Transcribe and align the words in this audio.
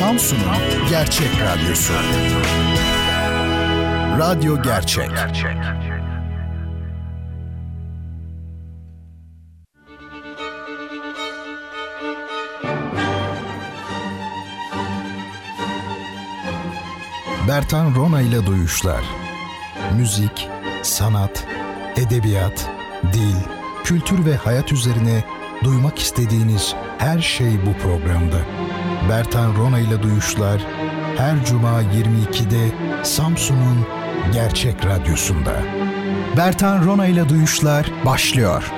Samsun'un 0.00 0.88
gerçek 0.90 1.28
radyosu. 1.40 1.92
Radyo 4.18 4.62
Gerçek. 4.62 5.10
Gerçek. 5.10 5.56
Bertan 17.48 17.94
Rona 17.94 18.20
ile 18.20 18.46
Duyuşlar 18.46 19.04
Müzik, 19.96 20.48
sanat, 20.82 21.46
edebiyat, 21.96 22.70
dil, 23.12 23.36
kültür 23.84 24.26
ve 24.26 24.36
hayat 24.36 24.72
üzerine 24.72 25.24
duymak 25.64 25.98
istediğiniz 25.98 26.74
her 26.98 27.18
şey 27.18 27.66
bu 27.66 27.82
programda. 27.82 28.36
Bertan 29.08 29.56
Rona 29.56 29.78
ile 29.78 30.02
Duyuşlar 30.02 30.66
her 31.16 31.44
cuma 31.44 31.82
22'de 31.82 32.72
Samsun'un 33.04 33.86
Gerçek 34.32 34.86
Radyosu'nda. 34.86 35.62
Bertan 36.36 36.86
Rona 36.86 37.06
ile 37.06 37.28
Duyuşlar 37.28 37.92
başlıyor. 38.06 38.72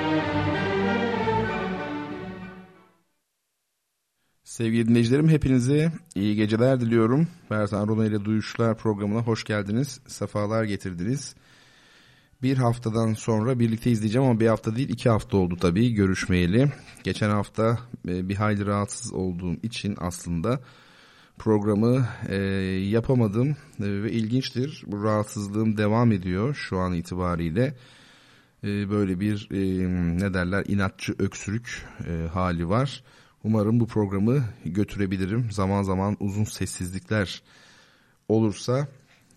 Sevgili 4.43 4.87
dinleyicilerim 4.87 5.29
hepinize 5.29 5.91
iyi 6.15 6.35
geceler 6.35 6.79
diliyorum. 6.79 7.27
Bertan 7.51 7.87
Rona 7.87 8.05
ile 8.05 8.25
Duyuşlar 8.25 8.77
programına 8.77 9.21
hoş 9.21 9.43
geldiniz. 9.43 9.99
Sefalar 10.07 10.63
getirdiniz. 10.63 11.35
Bir 12.43 12.57
haftadan 12.57 13.13
sonra 13.13 13.59
birlikte 13.59 13.91
izleyeceğim 13.91 14.27
ama 14.27 14.39
bir 14.39 14.47
hafta 14.47 14.75
değil 14.75 14.89
iki 14.89 15.09
hafta 15.09 15.37
oldu 15.37 15.57
tabii 15.61 15.93
görüşmeyeli. 15.93 16.71
Geçen 17.03 17.29
hafta 17.29 17.79
e, 18.07 18.29
bir 18.29 18.35
hayli 18.35 18.65
rahatsız 18.65 19.13
olduğum 19.13 19.53
için 19.63 19.95
aslında 19.99 20.59
programı 21.37 22.07
e, 22.29 22.35
yapamadım 22.89 23.49
e, 23.49 24.03
ve 24.03 24.11
ilginçtir 24.11 24.83
bu 24.87 25.03
rahatsızlığım 25.03 25.77
devam 25.77 26.11
ediyor 26.11 26.53
şu 26.55 26.77
an 26.77 26.93
itibariyle. 26.93 27.75
Böyle 28.63 29.19
bir 29.19 29.47
ne 30.19 30.33
derler 30.33 30.65
inatçı 30.67 31.15
öksürük 31.19 31.85
hali 32.33 32.69
var. 32.69 33.03
Umarım 33.43 33.79
bu 33.79 33.87
programı 33.87 34.43
götürebilirim. 34.65 35.51
Zaman 35.51 35.83
zaman 35.83 36.17
uzun 36.19 36.43
sessizlikler 36.43 37.41
olursa 38.27 38.87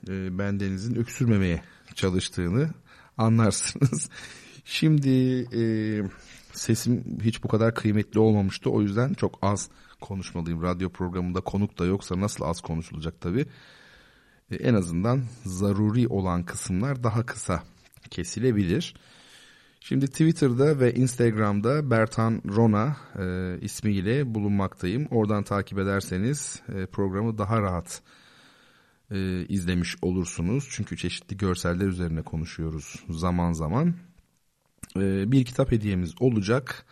e, 0.09 0.39
ben 0.39 0.61
Deniz'in 0.61 0.95
öksürmemeye 0.95 1.63
çalıştığını 1.95 2.70
anlarsınız. 3.19 4.09
Şimdi 4.64 5.09
e, 5.56 5.62
sesim 6.53 7.19
hiç 7.23 7.45
bu 7.45 7.48
kadar 7.48 7.75
kıymetli 7.75 8.20
olmamıştı. 8.20 8.70
O 8.70 8.83
yüzden 8.83 9.14
çok 9.14 9.39
az 9.42 9.70
konuşmalıyım. 10.00 10.62
Radyo 10.62 10.91
programında 10.91 11.41
konuk 11.41 11.78
da 11.78 11.84
yoksa 11.84 12.20
nasıl 12.20 12.45
az 12.45 12.61
konuşulacak 12.61 13.20
tabii. 13.20 13.47
E, 14.50 14.56
en 14.56 14.75
azından 14.75 15.23
zaruri 15.45 16.08
olan 16.08 16.45
kısımlar 16.45 17.03
daha 17.03 17.27
kısa 17.27 17.62
kesilebilir. 18.11 18.95
Şimdi 19.80 20.06
Twitter'da 20.06 20.80
ve 20.80 20.95
Instagram'da 20.95 21.91
Bertan 21.91 22.42
Rona 22.48 22.97
e, 23.19 23.58
ismiyle 23.61 24.34
bulunmaktayım. 24.34 25.06
Oradan 25.11 25.42
takip 25.42 25.78
ederseniz 25.78 26.62
e, 26.69 26.86
programı 26.86 27.39
daha 27.39 27.62
rahat 27.62 28.03
e, 29.11 29.47
izlemiş 29.47 29.97
olursunuz. 30.03 30.69
Çünkü 30.71 30.97
çeşitli 30.97 31.37
görseller 31.37 31.87
üzerine 31.87 32.23
konuşuyoruz 32.23 33.05
zaman 33.09 33.53
zaman. 33.53 33.95
E, 34.97 35.33
bir 35.33 35.45
kitap 35.45 35.73
hediyemiz 35.73 36.15
olacak. 36.21 36.87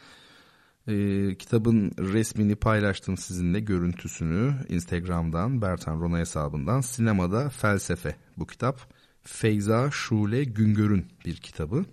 E, 0.88 0.94
kitabın 1.38 1.92
resmini 1.98 2.56
paylaştım 2.56 3.16
sizinle 3.16 3.60
görüntüsünü 3.60 4.54
Instagram'dan 4.68 5.62
Bertan 5.62 6.00
Rona 6.00 6.18
hesabından. 6.18 6.80
Sinemada 6.80 7.48
Felsefe 7.48 8.16
bu 8.36 8.46
kitap. 8.46 8.94
Feyza 9.22 9.90
Şule 9.90 10.44
Güngör'ün 10.44 11.06
bir 11.24 11.36
kitabı. 11.36 11.84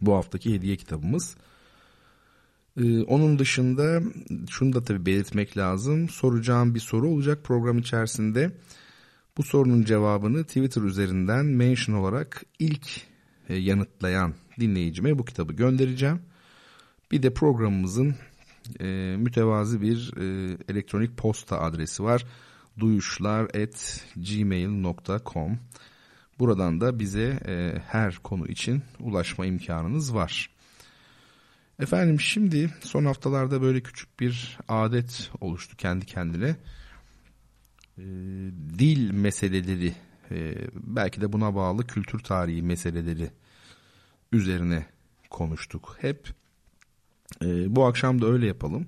Bu 0.00 0.14
haftaki 0.14 0.54
hediye 0.54 0.76
kitabımız. 0.76 1.36
Ee, 2.76 3.02
onun 3.02 3.38
dışında 3.38 4.02
şunu 4.50 4.72
da 4.72 4.84
tabii 4.84 5.06
belirtmek 5.06 5.56
lazım. 5.56 6.08
Soracağım 6.08 6.74
bir 6.74 6.80
soru 6.80 7.08
olacak 7.08 7.44
program 7.44 7.78
içerisinde. 7.78 8.50
Bu 9.40 9.44
sorunun 9.44 9.84
cevabını 9.84 10.44
Twitter 10.44 10.82
üzerinden 10.82 11.46
mention 11.46 11.96
olarak 11.96 12.42
ilk 12.58 12.86
e, 13.48 13.56
yanıtlayan 13.56 14.34
dinleyicime 14.60 15.18
bu 15.18 15.24
kitabı 15.24 15.52
göndereceğim. 15.52 16.22
Bir 17.12 17.22
de 17.22 17.34
programımızın 17.34 18.14
e, 18.80 19.16
mütevazi 19.18 19.80
bir 19.80 20.12
e, 20.16 20.56
elektronik 20.68 21.16
posta 21.16 21.60
adresi 21.60 22.02
var. 22.02 22.26
duyuşlar@gmail.com. 22.78 25.58
Buradan 26.38 26.80
da 26.80 26.98
bize 26.98 27.40
e, 27.46 27.82
her 27.86 28.16
konu 28.16 28.46
için 28.46 28.82
ulaşma 28.98 29.46
imkanınız 29.46 30.14
var. 30.14 30.50
Efendim 31.78 32.20
şimdi 32.20 32.70
son 32.80 33.04
haftalarda 33.04 33.62
böyle 33.62 33.80
küçük 33.80 34.20
bir 34.20 34.58
adet 34.68 35.30
oluştu 35.40 35.76
kendi 35.76 36.06
kendine. 36.06 36.56
E, 38.00 38.04
dil 38.78 39.10
meseleleri 39.10 39.94
e, 40.30 40.54
belki 40.74 41.20
de 41.20 41.32
buna 41.32 41.54
bağlı 41.54 41.86
kültür 41.86 42.18
tarihi 42.18 42.62
meseleleri 42.62 43.30
üzerine 44.32 44.86
konuştuk 45.30 45.96
hep. 46.00 46.28
E, 47.42 47.76
bu 47.76 47.84
akşam 47.86 48.22
da 48.22 48.26
öyle 48.26 48.46
yapalım. 48.46 48.86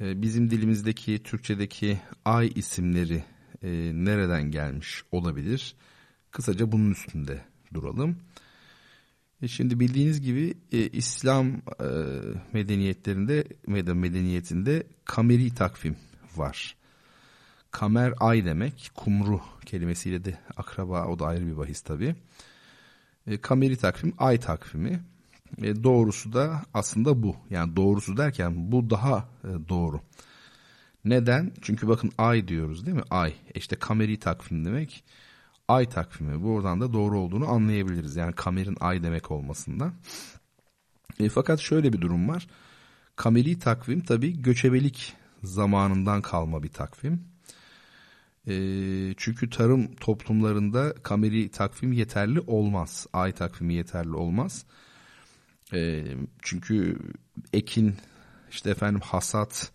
E, 0.00 0.22
bizim 0.22 0.50
dilimizdeki 0.50 1.22
Türkçedeki 1.22 2.00
ay 2.24 2.52
isimleri 2.54 3.24
e, 3.62 3.70
nereden 3.94 4.50
gelmiş 4.50 5.02
olabilir? 5.12 5.74
Kısaca 6.30 6.72
bunun 6.72 6.90
üstünde 6.90 7.44
duralım. 7.74 8.16
E 9.42 9.48
şimdi 9.48 9.80
bildiğiniz 9.80 10.20
gibi 10.20 10.54
e, 10.72 10.88
İslam 10.88 11.48
e, 11.56 11.88
medeniyetlerinde 12.52 13.44
medeniyetinde 13.94 14.86
kameri 15.04 15.54
takvim 15.54 15.96
var. 16.36 16.79
Kamer 17.70 18.14
ay 18.20 18.44
demek. 18.44 18.90
Kumru 18.94 19.40
kelimesiyle 19.66 20.24
de 20.24 20.38
akraba 20.56 21.06
o 21.06 21.18
da 21.18 21.26
ayrı 21.26 21.46
bir 21.46 21.56
bahis 21.56 21.80
tabi. 21.80 22.14
E, 23.26 23.40
kameri 23.40 23.76
takvim 23.76 24.14
ay 24.18 24.40
takvimi. 24.40 25.00
E, 25.62 25.82
doğrusu 25.84 26.32
da 26.32 26.62
aslında 26.74 27.22
bu. 27.22 27.36
Yani 27.50 27.76
doğrusu 27.76 28.16
derken 28.16 28.72
bu 28.72 28.90
daha 28.90 29.28
e, 29.44 29.68
doğru. 29.68 30.00
Neden? 31.04 31.52
Çünkü 31.60 31.88
bakın 31.88 32.12
ay 32.18 32.48
diyoruz 32.48 32.86
değil 32.86 32.96
mi? 32.96 33.02
Ay. 33.10 33.30
E 33.30 33.58
işte 33.58 33.76
kameri 33.76 34.18
takvim 34.18 34.64
demek 34.64 35.04
ay 35.68 35.88
takvimi. 35.88 36.42
Buradan 36.42 36.80
da 36.80 36.92
doğru 36.92 37.18
olduğunu 37.18 37.48
anlayabiliriz. 37.48 38.16
Yani 38.16 38.32
kamerin 38.32 38.76
ay 38.80 39.02
demek 39.02 39.30
olmasından. 39.30 39.94
E, 41.20 41.28
fakat 41.28 41.60
şöyle 41.60 41.92
bir 41.92 42.00
durum 42.00 42.28
var. 42.28 42.46
Kameri 43.16 43.58
takvim 43.58 44.00
tabi 44.00 44.42
göçebelik 44.42 45.12
zamanından 45.42 46.22
kalma 46.22 46.62
bir 46.62 46.68
takvim. 46.68 47.24
E, 48.50 48.54
çünkü 49.16 49.50
tarım 49.50 49.94
toplumlarında 49.94 50.94
kameri 51.02 51.50
takvim 51.50 51.92
yeterli 51.92 52.40
olmaz. 52.40 53.06
Ay 53.12 53.32
takvimi 53.32 53.74
yeterli 53.74 54.14
olmaz. 54.14 54.64
E, 55.72 56.04
çünkü 56.42 56.98
ekin, 57.52 57.96
işte 58.50 58.70
efendim 58.70 59.00
hasat, 59.04 59.72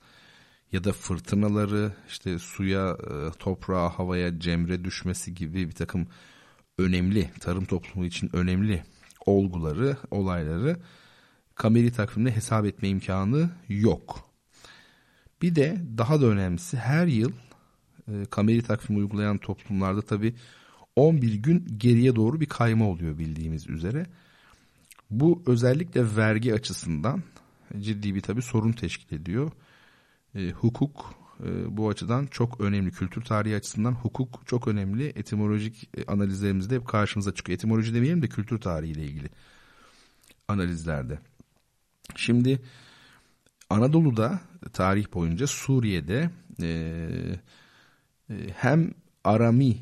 ya 0.71 0.83
da 0.83 0.93
fırtınaları 0.93 1.91
işte 2.07 2.39
suya, 2.39 2.89
e, 2.89 3.31
toprağa, 3.39 3.89
havaya 3.89 4.39
cemre 4.39 4.83
düşmesi 4.83 5.33
gibi 5.33 5.67
bir 5.67 5.75
takım 5.75 6.07
önemli 6.77 7.29
tarım 7.39 7.65
toplumu 7.65 8.05
için 8.05 8.29
önemli 8.35 8.83
olguları, 9.25 9.97
olayları 10.11 10.77
kameri 11.55 11.91
takvimde 11.91 12.35
hesap 12.35 12.65
etme 12.65 12.89
imkanı 12.89 13.49
yok. 13.69 14.29
Bir 15.41 15.55
de 15.55 15.77
daha 15.97 16.21
da 16.21 16.25
önemlisi 16.25 16.77
her 16.77 17.07
yıl 17.07 17.31
e, 18.07 18.25
kameri 18.25 18.61
takvim 18.61 18.97
uygulayan 18.97 19.37
toplumlarda 19.37 20.01
tabi 20.01 20.35
11 20.95 21.33
gün 21.33 21.67
geriye 21.77 22.15
doğru 22.15 22.41
bir 22.41 22.45
kayma 22.45 22.89
oluyor 22.89 23.17
bildiğimiz 23.17 23.69
üzere. 23.69 24.05
Bu 25.11 25.43
özellikle 25.45 26.15
vergi 26.15 26.53
açısından 26.53 27.23
ciddi 27.79 28.15
bir 28.15 28.21
tabi 28.21 28.41
sorun 28.41 28.71
teşkil 28.71 29.15
ediyor 29.15 29.51
e, 30.35 30.51
hukuk 30.51 31.15
e, 31.43 31.77
bu 31.77 31.89
açıdan 31.89 32.25
çok 32.25 32.61
önemli. 32.61 32.91
Kültür 32.91 33.21
tarihi 33.21 33.55
açısından 33.55 33.91
hukuk 33.91 34.41
çok 34.45 34.67
önemli. 34.67 35.05
Etimolojik 35.05 35.89
e, 35.97 36.05
analizlerimizde 36.05 36.75
hep 36.75 36.87
karşımıza 36.87 37.33
çıkıyor. 37.33 37.55
Etimoloji 37.55 37.93
demeyelim 37.93 38.21
de 38.21 38.27
kültür 38.27 38.59
tarihiyle 38.59 39.03
ilgili 39.03 39.29
analizlerde. 40.47 41.19
Şimdi 42.15 42.61
Anadolu'da 43.69 44.39
tarih 44.73 45.13
boyunca 45.13 45.47
Suriye'de 45.47 46.29
e, 46.61 47.09
hem 48.55 48.91
Arami 49.23 49.77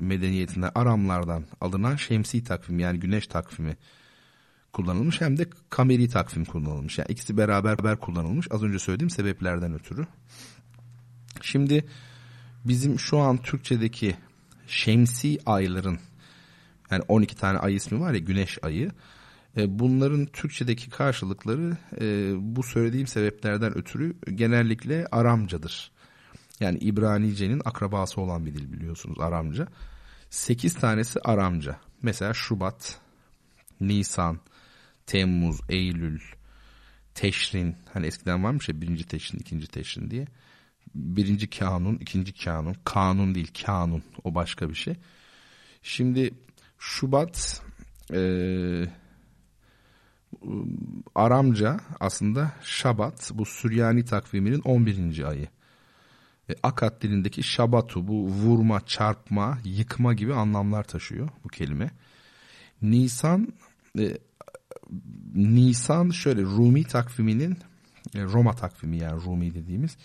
medeniyetinden 0.00 0.70
Aramlardan 0.74 1.44
alınan 1.60 1.96
şemsi 1.96 2.44
takvim 2.44 2.78
yani 2.78 3.00
güneş 3.00 3.26
takvimi 3.26 3.76
kullanılmış 4.72 5.20
hem 5.20 5.38
de 5.38 5.46
kameri 5.70 6.08
takvim 6.08 6.44
kullanılmış. 6.44 6.98
Yani 6.98 7.06
ikisi 7.08 7.36
beraber 7.36 7.78
beraber 7.78 7.96
kullanılmış 7.96 8.46
az 8.50 8.62
önce 8.62 8.78
söylediğim 8.78 9.10
sebeplerden 9.10 9.74
ötürü. 9.74 10.06
Şimdi 11.42 11.84
bizim 12.64 12.98
şu 12.98 13.18
an 13.18 13.36
Türkçedeki 13.36 14.16
şemsi 14.66 15.38
ayların 15.46 15.98
yani 16.90 17.02
12 17.08 17.36
tane 17.36 17.58
ay 17.58 17.74
ismi 17.74 18.00
var 18.00 18.12
ya 18.12 18.18
güneş 18.18 18.58
ayı. 18.62 18.90
E, 19.56 19.78
bunların 19.78 20.26
Türkçedeki 20.26 20.90
karşılıkları 20.90 21.76
e, 22.00 22.32
bu 22.56 22.62
söylediğim 22.62 23.06
sebeplerden 23.06 23.78
ötürü 23.78 24.16
genellikle 24.34 25.06
Aramcadır. 25.12 25.92
Yani 26.60 26.78
İbranice'nin 26.78 27.62
akrabası 27.64 28.20
olan 28.20 28.46
bir 28.46 28.54
dil 28.54 28.72
biliyorsunuz 28.72 29.20
Aramca. 29.20 29.68
8 30.30 30.74
tanesi 30.74 31.20
Aramca. 31.20 31.80
Mesela 32.02 32.34
Şubat, 32.34 33.00
Nisan, 33.80 34.40
Temmuz, 35.06 35.60
Eylül, 35.68 36.20
Teşrin. 37.14 37.76
Hani 37.92 38.06
eskiden 38.06 38.44
varmış 38.44 38.68
ya 38.68 38.80
birinci 38.80 39.04
Teşrin, 39.04 39.38
ikinci 39.38 39.66
Teşrin 39.66 40.10
diye. 40.10 40.26
Birinci 40.94 41.50
kanun, 41.50 41.96
ikinci 41.96 42.32
kanun. 42.44 42.76
Kanun 42.84 43.34
değil 43.34 43.50
kanun. 43.66 44.02
O 44.24 44.34
başka 44.34 44.68
bir 44.68 44.74
şey. 44.74 44.94
Şimdi 45.82 46.34
Şubat 46.78 47.62
e, 48.14 48.20
Aramca 51.14 51.80
aslında 52.00 52.52
Şabat 52.62 53.30
bu 53.34 53.44
Süryani 53.44 54.04
takviminin 54.04 54.60
11. 54.60 55.28
ayı. 55.28 55.48
E, 56.52 56.54
Akat 56.62 57.02
dilindeki 57.02 57.42
şabatu 57.42 58.08
bu 58.08 58.26
vurma, 58.26 58.80
çarpma, 58.86 59.58
yıkma 59.64 60.14
gibi 60.14 60.34
anlamlar 60.34 60.84
taşıyor 60.84 61.28
bu 61.44 61.48
kelime. 61.48 61.90
Nisan 62.82 63.52
e, 63.98 64.18
Nisan 65.34 66.10
şöyle 66.10 66.42
Rumi 66.42 66.84
takviminin 66.84 67.58
e, 68.14 68.22
Roma 68.22 68.52
takvimi 68.52 68.98
yani 68.98 69.22
Rumi 69.24 69.54
dediğimiz 69.54 69.96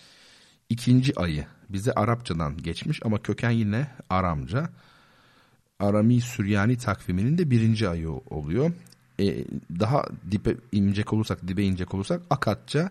ikinci 0.68 1.20
ayı. 1.20 1.46
Bize 1.68 1.92
Arapçadan 1.92 2.56
geçmiş 2.56 3.00
ama 3.04 3.22
köken 3.22 3.50
yine 3.50 3.90
Aramca. 4.10 4.70
Arami 5.80 6.20
Süryani 6.20 6.78
takviminin 6.78 7.38
de 7.38 7.50
birinci 7.50 7.88
ayı 7.88 8.10
oluyor. 8.10 8.72
E, 9.20 9.44
daha 9.80 10.04
dibe 10.30 10.54
inecek 10.72 11.12
olursak, 11.12 11.48
dibe 11.48 11.62
inecek 11.62 11.94
olursak 11.94 12.22
Akatça 12.30 12.90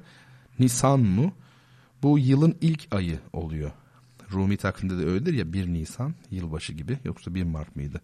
Nisan 0.60 1.00
mı? 1.00 1.32
Bu 2.04 2.20
yılın 2.20 2.58
ilk 2.62 2.88
ayı 2.92 3.20
oluyor. 3.34 3.72
Rumi 4.32 4.58
takvimde 4.58 4.98
de 4.98 5.06
öyledir 5.06 5.34
ya 5.34 5.54
1 5.54 5.68
Nisan 5.68 6.16
yılbaşı 6.32 6.74
gibi 6.74 7.00
yoksa 7.04 7.36
1 7.36 7.44
Mart 7.44 7.76
mıydı? 7.76 8.02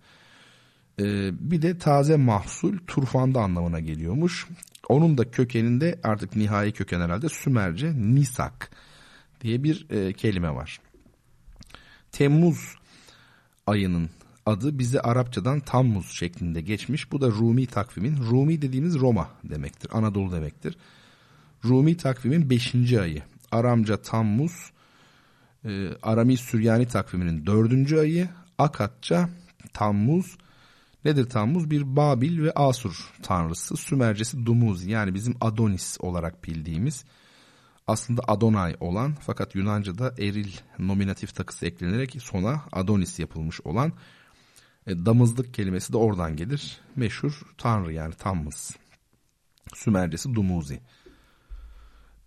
Ee, 0.99 1.31
bir 1.51 1.61
de 1.61 1.77
taze 1.77 2.15
mahsul 2.15 2.77
turfanda 2.87 3.41
anlamına 3.41 3.79
geliyormuş. 3.79 4.47
Onun 4.89 5.17
da 5.17 5.31
kökeninde 5.31 5.99
artık 6.03 6.35
nihai 6.35 6.71
köken 6.71 7.01
herhalde 7.01 7.29
Sümerce 7.29 7.93
Nisak 7.95 8.71
diye 9.41 9.63
bir 9.63 9.89
e, 9.89 10.13
kelime 10.13 10.55
var. 10.55 10.81
Temmuz 12.11 12.75
ayının 13.67 14.09
adı 14.45 14.79
bize 14.79 14.99
Arapçadan 14.99 15.59
Tammuz 15.59 16.11
şeklinde 16.11 16.61
geçmiş. 16.61 17.11
Bu 17.11 17.21
da 17.21 17.27
Rumi 17.27 17.65
takvimin, 17.65 18.17
Rumi 18.17 18.61
dediğimiz 18.61 18.95
Roma 18.95 19.29
demektir, 19.43 19.89
Anadolu 19.93 20.31
demektir. 20.31 20.77
Rumi 21.65 21.97
takvimin 21.97 22.49
5. 22.49 22.93
ayı. 22.93 23.23
Aramca 23.53 24.01
Tammuz, 24.01 24.71
e, 25.65 25.89
Arami 26.01 26.37
Süryani 26.37 26.87
takviminin 26.87 27.45
4. 27.45 27.99
ayı. 27.99 28.29
Akatça 28.57 29.29
Tammuz. 29.73 30.37
Nedir 31.05 31.29
Tammuz? 31.29 31.71
Bir 31.71 31.95
Babil 31.95 32.43
ve 32.43 32.51
Asur 32.51 33.11
tanrısı. 33.23 33.77
Sümercesi 33.77 34.45
Dumuz 34.45 34.85
yani 34.85 35.13
bizim 35.13 35.35
Adonis 35.41 35.97
olarak 35.99 36.43
bildiğimiz 36.43 37.05
aslında 37.87 38.21
Adonay 38.27 38.75
olan 38.79 39.15
fakat 39.21 39.55
Yunanca'da 39.55 40.13
eril 40.19 40.51
nominatif 40.79 41.35
takısı 41.35 41.65
eklenerek 41.65 42.17
sona 42.21 42.61
Adonis 42.71 43.19
yapılmış 43.19 43.61
olan 43.61 43.93
e, 44.87 45.05
damızlık 45.05 45.53
kelimesi 45.53 45.93
de 45.93 45.97
oradan 45.97 46.35
gelir. 46.35 46.79
Meşhur 46.95 47.41
tanrı 47.57 47.93
yani 47.93 48.13
Tammuz. 48.13 48.69
Sümercesi 49.75 50.35
Dumuzi. 50.35 50.81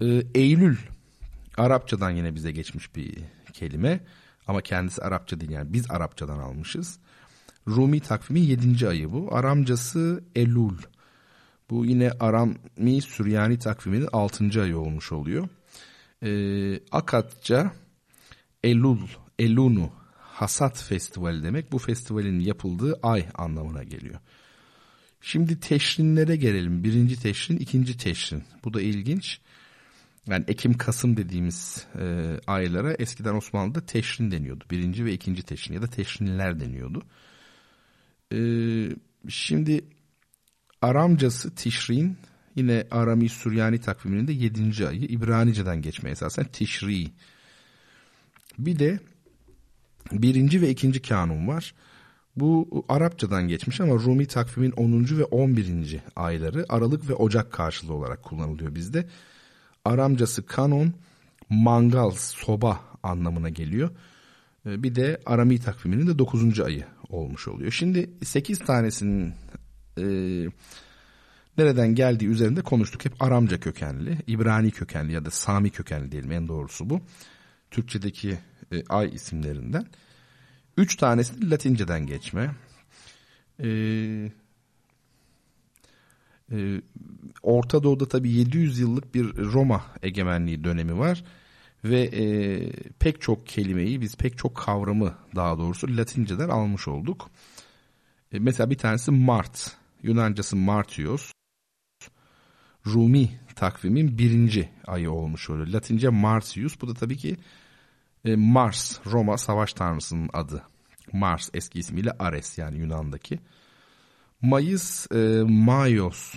E, 0.00 0.06
Eylül 0.34 0.76
Arapçadan 1.56 2.10
yine 2.10 2.34
bize 2.34 2.52
geçmiş 2.52 2.96
bir 2.96 3.14
kelime 3.52 4.00
ama 4.46 4.60
kendisi 4.60 5.02
Arapça 5.02 5.40
değil 5.40 5.50
yani 5.50 5.72
biz 5.72 5.90
Arapçadan 5.90 6.38
almışız. 6.38 6.98
Rumi 7.68 8.00
takvimi 8.00 8.40
7. 8.40 8.88
ayı 8.88 9.12
bu. 9.12 9.28
Aramcası 9.34 10.24
Elul. 10.34 10.78
Bu 11.70 11.86
yine 11.86 12.10
Arami 12.20 13.02
Süryani 13.02 13.58
takviminin 13.58 14.08
6. 14.12 14.62
ayı 14.62 14.78
olmuş 14.78 15.12
oluyor. 15.12 15.48
Ee, 16.22 16.80
Akatça 16.92 17.72
Elul, 18.64 18.98
Elunu 19.38 19.90
Hasat 20.18 20.82
Festivali 20.82 21.42
demek. 21.42 21.72
Bu 21.72 21.78
festivalin 21.78 22.40
yapıldığı 22.40 22.98
ay 23.02 23.26
anlamına 23.34 23.82
geliyor. 23.82 24.20
Şimdi 25.20 25.60
teşrinlere 25.60 26.36
gelelim. 26.36 26.84
Birinci 26.84 27.22
teşrin, 27.22 27.56
ikinci 27.56 27.96
teşrin. 27.96 28.44
Bu 28.64 28.74
da 28.74 28.80
ilginç. 28.80 29.40
Yani 30.28 30.44
Ekim-Kasım 30.48 31.16
dediğimiz 31.16 31.86
e, 32.00 32.36
aylara 32.46 32.92
eskiden 32.92 33.34
Osmanlı'da 33.34 33.86
teşrin 33.86 34.30
deniyordu. 34.30 34.64
Birinci 34.70 35.04
ve 35.04 35.12
ikinci 35.12 35.42
teşrin 35.42 35.74
ya 35.74 35.82
da 35.82 35.86
teşrinler 35.86 36.60
deniyordu. 36.60 37.02
E, 38.32 38.38
şimdi 39.28 39.84
Aramcası 40.82 41.54
Tişrin 41.54 42.16
yine 42.56 42.86
Arami 42.90 43.28
Süryani 43.28 43.80
takviminin 43.80 44.28
de 44.28 44.32
yedinci 44.32 44.88
ayı 44.88 45.00
İbranice'den 45.00 45.82
geçmeye 45.82 46.10
esasen 46.10 46.44
Tişri. 46.44 47.06
Bir 48.58 48.78
de 48.78 49.00
birinci 50.12 50.62
ve 50.62 50.70
ikinci 50.70 51.02
kanun 51.02 51.48
var. 51.48 51.74
Bu 52.36 52.84
Arapçadan 52.88 53.48
geçmiş 53.48 53.80
ama 53.80 53.94
Rumi 53.94 54.26
takvimin 54.26 54.70
10. 54.70 55.18
ve 55.18 55.24
11. 55.24 55.98
ayları 56.16 56.66
Aralık 56.68 57.08
ve 57.08 57.14
Ocak 57.14 57.52
karşılığı 57.52 57.94
olarak 57.94 58.22
kullanılıyor 58.22 58.74
bizde. 58.74 59.08
Aramcası 59.86 60.46
kanon, 60.46 60.94
mangal, 61.50 62.10
soba 62.10 62.80
anlamına 63.02 63.48
geliyor. 63.48 63.90
Ee, 64.66 64.82
bir 64.82 64.94
de 64.94 65.20
Arami 65.26 65.60
takviminin 65.60 66.06
de 66.06 66.18
9. 66.18 66.60
ayı 66.60 66.84
olmuş 67.08 67.48
oluyor. 67.48 67.70
Şimdi 67.72 68.10
8 68.24 68.58
tanesinin 68.58 69.34
e, 69.98 70.04
nereden 71.58 71.94
geldiği 71.94 72.26
üzerinde 72.26 72.62
konuştuk. 72.62 73.04
Hep 73.04 73.22
Aramca 73.22 73.60
kökenli, 73.60 74.18
İbrani 74.26 74.70
kökenli 74.70 75.12
ya 75.12 75.24
da 75.24 75.30
Sami 75.30 75.70
kökenli 75.70 76.12
diyelim 76.12 76.32
en 76.32 76.48
doğrusu 76.48 76.90
bu. 76.90 77.00
Türkçedeki 77.70 78.38
e, 78.72 78.84
ay 78.88 79.14
isimlerinden. 79.14 79.86
Üç 80.76 80.96
tanesi 80.96 81.50
Latinceden 81.50 82.06
geçme. 82.06 82.50
Ee, 83.60 84.30
e, 86.52 86.80
Orta 87.42 87.82
Doğu'da 87.82 88.08
tabii 88.08 88.30
700 88.30 88.78
yıllık 88.78 89.14
bir 89.14 89.36
Roma 89.36 89.84
egemenliği 90.02 90.64
dönemi 90.64 90.98
var. 90.98 91.24
Ve 91.84 92.02
e, 92.02 92.24
pek 92.98 93.20
çok 93.20 93.46
kelimeyi 93.46 94.00
biz 94.00 94.16
pek 94.16 94.38
çok 94.38 94.56
kavramı 94.56 95.14
daha 95.34 95.58
doğrusu 95.58 95.96
Latinceden 95.96 96.48
almış 96.48 96.88
olduk. 96.88 97.30
E, 98.32 98.38
mesela 98.38 98.70
bir 98.70 98.78
tanesi 98.78 99.10
Mart. 99.10 99.76
Yunancası 100.02 100.56
Martios. 100.56 101.32
Rumi 102.86 103.30
takvimin 103.54 104.18
birinci 104.18 104.68
ayı 104.86 105.10
olmuş 105.10 105.50
oluyor. 105.50 105.66
Latince 105.66 106.08
Martius. 106.08 106.80
Bu 106.80 106.88
da 106.88 106.94
tabii 106.94 107.16
ki 107.16 107.36
e, 108.24 108.36
Mars, 108.36 109.06
Roma 109.06 109.38
savaş 109.38 109.72
tanrısının 109.72 110.30
adı. 110.32 110.62
Mars 111.12 111.50
eski 111.54 111.78
ismiyle 111.78 112.10
Ares 112.18 112.58
yani 112.58 112.78
Yunan'daki. 112.78 113.38
Mayıs, 114.42 115.06
e, 115.12 115.42
Mayos. 115.42 116.34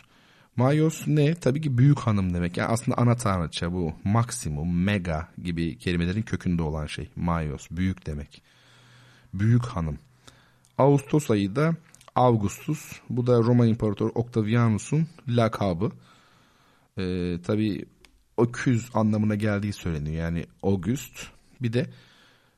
Mayos 0.60 1.08
ne? 1.08 1.36
Tabii 1.36 1.62
ki 1.62 1.78
büyük 1.78 2.00
hanım 2.00 2.34
demek. 2.34 2.58
Yani 2.58 2.70
aslında 2.70 2.98
ana 2.98 3.16
tanrıça 3.16 3.74
bu. 3.74 3.94
Maksimum, 4.04 4.84
mega 4.84 5.28
gibi 5.44 5.78
kelimelerin 5.78 6.22
kökünde 6.22 6.64
olan 6.64 6.86
şey. 6.86 7.10
Mayos, 7.16 7.68
büyük 7.72 8.06
demek. 8.06 8.42
Büyük 9.34 9.66
hanım. 9.66 10.00
Ağustos 10.78 11.32
ayı 11.32 11.56
da 11.56 11.76
Augustus. 12.16 12.92
Bu 13.10 13.28
da 13.28 13.38
Roma 13.38 13.66
İmparatoru 13.66 14.12
Octavianus'un 14.16 15.08
lakabı. 15.28 15.92
Ee, 16.98 17.38
tabii 17.44 17.86
öküz 18.38 18.90
anlamına 18.94 19.36
geldiği 19.36 19.74
söyleniyor. 19.74 20.16
Yani 20.16 20.46
August. 20.64 21.28
Bir 21.62 21.74
de 21.74 21.90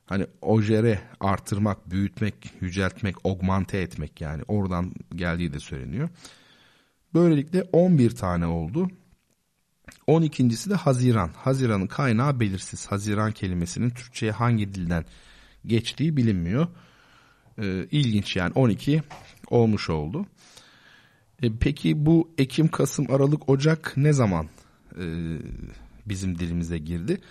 hani 0.06 0.26
ojere 0.42 1.02
artırmak, 1.20 1.92
büyütmek, 1.92 2.54
yüceltmek, 2.62 3.16
augmente 3.24 3.78
etmek 3.78 4.22
yani 4.22 4.44
oradan 4.48 4.94
geldiği 5.16 5.54
de 5.54 5.60
söyleniyor. 5.60 6.10
Böylelikle 7.14 7.64
11 7.72 8.10
tane 8.16 8.46
oldu. 8.46 8.90
12.si 10.08 10.70
de 10.70 10.76
Haziran. 10.76 11.32
Haziran'ın 11.36 11.88
kaynağı 11.88 12.40
belirsiz. 12.40 12.88
Haziran 12.88 13.32
kelimesinin 13.32 13.90
Türkçe'ye 13.90 14.32
hangi 14.32 14.74
dilden 14.74 15.06
geçtiği 15.66 16.18
bilinmiyor. 16.18 16.68
Ee, 17.58 17.88
ilginç 17.92 18.36
yani 18.36 18.52
12 18.54 19.04
olmuş 19.50 19.90
oldu. 19.90 20.26
Ee, 21.44 21.48
peki 21.60 22.06
bu 22.06 22.34
Ekim, 22.38 22.68
Kasım, 22.68 23.12
Aralık, 23.12 23.50
Ocak 23.50 23.94
ne 23.98 24.14
zaman 24.14 24.50
e, 24.96 25.06
bizim 26.06 26.40
dilimize 26.40 26.78
girdi? 26.78 27.22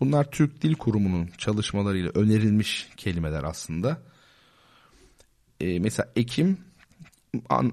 Bunlar 0.00 0.30
Türk 0.30 0.62
Dil 0.62 0.74
Kurumu'nun 0.74 1.26
çalışmalarıyla 1.38 2.10
önerilmiş 2.14 2.88
kelimeler 2.96 3.44
aslında. 3.44 4.02
Ee, 5.60 5.78
mesela 5.78 6.12
Ekim 6.16 6.58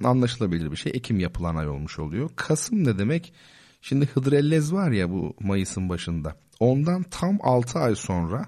anlaşılabilir 0.04 0.72
bir 0.72 0.78
şey. 0.78 0.92
Ekim 0.96 1.20
yapılan 1.20 1.56
ay 1.56 1.68
olmuş 1.68 2.00
oluyor. 2.00 2.30
Kasım 2.36 2.84
ne 2.84 2.98
demek? 2.98 3.34
Şimdi 3.82 4.06
Hıdrellez 4.06 4.74
var 4.74 4.92
ya 4.92 5.10
bu 5.10 5.36
Mayıs'ın 5.40 5.90
başında. 5.90 6.36
Ondan 6.60 7.04
tam 7.04 7.38
6 7.42 7.80
ay 7.80 7.96
sonra 7.96 8.46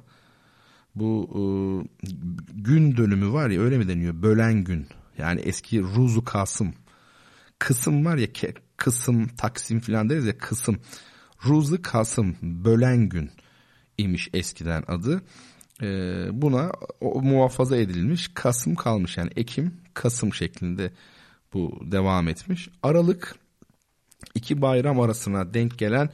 bu 0.95 1.29
e, 1.31 1.41
gün 2.53 2.97
dönümü 2.97 3.33
var 3.33 3.49
ya 3.49 3.61
öyle 3.61 3.77
mi 3.77 3.87
deniyor? 3.87 4.21
Bölen 4.21 4.63
gün. 4.63 4.87
Yani 5.17 5.41
eski 5.41 5.81
Ruzu 5.81 6.23
Kasım. 6.23 6.73
Kısım 7.59 8.05
var 8.05 8.17
ya 8.17 8.27
kısım, 8.77 9.27
taksim 9.27 9.79
falan 9.79 10.09
deriz 10.09 10.25
ya 10.25 10.37
kısım. 10.37 10.79
Ruzu 11.45 11.81
Kasım, 11.81 12.35
bölen 12.41 13.09
gün 13.09 13.31
imiş 13.97 14.29
eskiden 14.33 14.83
adı. 14.87 15.21
Ee, 15.81 16.27
buna 16.31 16.71
o, 17.01 17.21
muhafaza 17.21 17.77
edilmiş. 17.77 18.31
Kasım 18.33 18.75
kalmış 18.75 19.17
yani 19.17 19.29
Ekim, 19.35 19.73
Kasım 19.99 20.33
şeklinde 20.33 20.91
bu 21.53 21.79
devam 21.81 22.27
etmiş. 22.27 22.69
Aralık 22.83 23.35
iki 24.35 24.61
bayram 24.61 24.99
arasına 24.99 25.53
denk 25.53 25.77
gelen 25.77 26.09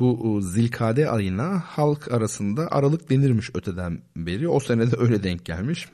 bu 0.00 0.40
zilkade 0.42 1.10
ayına 1.10 1.60
halk 1.60 2.12
arasında 2.12 2.68
Aralık 2.70 3.10
denirmiş 3.10 3.50
öteden 3.54 4.02
beri. 4.16 4.48
O 4.48 4.60
senede 4.60 4.96
öyle 4.96 5.22
denk 5.22 5.44
gelmiş 5.44 5.88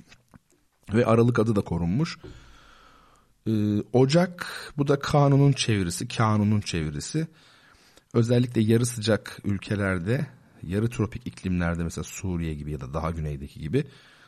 ve 0.94 1.06
Aralık 1.06 1.38
adı 1.38 1.56
da 1.56 1.60
korunmuş. 1.60 2.18
Ee, 3.46 3.80
Ocak 3.92 4.72
bu 4.76 4.88
da 4.88 4.98
kanunun 4.98 5.52
çevirisi, 5.52 6.08
kanunun 6.08 6.60
çevirisi. 6.60 7.26
Özellikle 8.14 8.60
yarı 8.60 8.86
sıcak 8.86 9.40
ülkelerde, 9.44 10.26
yarı 10.62 10.90
tropik 10.90 11.26
iklimlerde 11.26 11.84
mesela 11.84 12.04
Suriye 12.04 12.54
gibi 12.54 12.72
ya 12.72 12.80
da 12.80 12.94
daha 12.94 13.10
güneydeki 13.10 13.60
gibi 13.60 13.84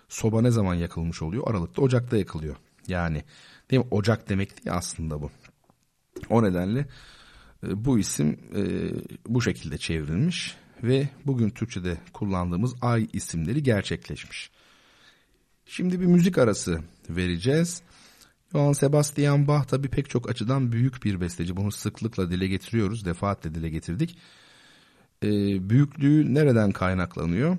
soba 0.09 0.43
ne 0.43 0.51
zaman 0.51 0.75
yakılmış 0.75 1.23
oluyor? 1.23 1.51
Aralıkta, 1.51 1.83
Ocak'ta 1.83 2.17
yakılıyor. 2.17 2.57
Yani 2.89 3.25
değil 3.71 3.83
mi? 3.83 3.89
Ocak 3.91 4.29
demek 4.29 4.51
değil 4.51 4.77
aslında 4.77 5.23
bu. 5.23 5.31
O 6.29 6.43
nedenle 6.43 6.87
e, 7.67 7.85
bu 7.85 7.99
isim 7.99 8.39
e, 8.57 8.63
bu 9.27 9.43
şekilde 9.43 9.79
çevrilmiş 9.79 10.57
ve 10.83 11.09
bugün 11.27 11.51
Türkçe'de 11.51 11.99
kullandığımız 12.13 12.75
ay 12.81 13.09
isimleri 13.13 13.63
gerçekleşmiş. 13.63 14.51
Şimdi 15.67 16.01
bir 16.01 16.07
müzik 16.07 16.39
arası 16.39 16.81
vereceğiz. 17.11 17.83
Johann 18.53 18.73
Sebastian 18.73 19.49
Bach 19.49 19.67
tabi 19.67 19.89
pek 19.89 20.11
çok 20.11 20.31
açıdan 20.31 20.73
büyük 20.73 21.05
bir 21.05 21.21
besteci. 21.21 21.57
Bunu 21.57 21.73
sıklıkla 21.73 22.31
dile 22.31 22.47
getiriyoruz, 22.49 23.05
defaatle 23.05 23.55
dile 23.55 23.69
getirdik. 23.71 24.19
E, 25.23 25.29
büyüklüğü 25.71 26.35
nereden 26.35 26.73
kaynaklanıyor? 26.73 27.59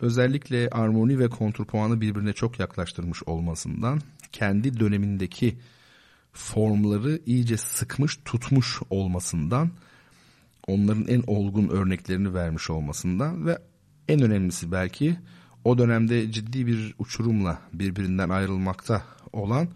Özellikle 0.00 0.68
armoni 0.70 1.18
ve 1.18 1.28
kontrpuanı 1.28 2.00
birbirine 2.00 2.32
çok 2.32 2.58
yaklaştırmış 2.58 3.22
olmasından, 3.22 4.00
kendi 4.32 4.80
dönemindeki 4.80 5.58
formları 6.32 7.20
iyice 7.26 7.56
sıkmış 7.56 8.18
tutmuş 8.24 8.80
olmasından, 8.90 9.70
onların 10.66 11.06
en 11.08 11.22
olgun 11.26 11.68
örneklerini 11.68 12.34
vermiş 12.34 12.70
olmasından 12.70 13.46
ve 13.46 13.58
en 14.08 14.22
önemlisi 14.22 14.72
belki 14.72 15.16
o 15.64 15.78
dönemde 15.78 16.32
ciddi 16.32 16.66
bir 16.66 16.94
uçurumla 16.98 17.58
birbirinden 17.72 18.28
ayrılmakta 18.28 19.02
olan 19.32 19.68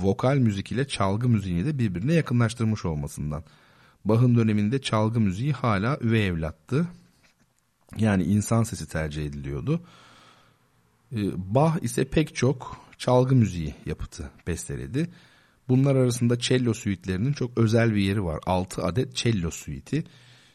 vokal 0.00 0.36
müzik 0.36 0.72
ile 0.72 0.88
çalgı 0.88 1.28
müziğini 1.28 1.66
de 1.66 1.78
birbirine 1.78 2.14
yakınlaştırmış 2.14 2.84
olmasından. 2.84 3.44
Bach'ın 4.04 4.36
döneminde 4.36 4.82
çalgı 4.82 5.20
müziği 5.20 5.52
hala 5.52 5.98
üvey 6.00 6.26
evlattı. 6.26 6.86
Yani 7.98 8.22
insan 8.22 8.62
sesi 8.62 8.88
tercih 8.88 9.26
ediliyordu. 9.26 9.80
Ee, 11.12 11.54
Bach 11.54 11.82
ise 11.82 12.04
pek 12.04 12.34
çok 12.34 12.89
çalgı 13.00 13.34
müziği 13.34 13.74
yapıtı 13.86 14.30
besteledi. 14.46 15.10
Bunlar 15.68 15.96
arasında 15.96 16.38
cello 16.38 16.74
suitlerinin 16.74 17.32
çok 17.32 17.58
özel 17.58 17.94
bir 17.94 18.00
yeri 18.00 18.24
var. 18.24 18.40
6 18.46 18.82
adet 18.84 19.14
cello 19.14 19.50
suiti. 19.50 20.04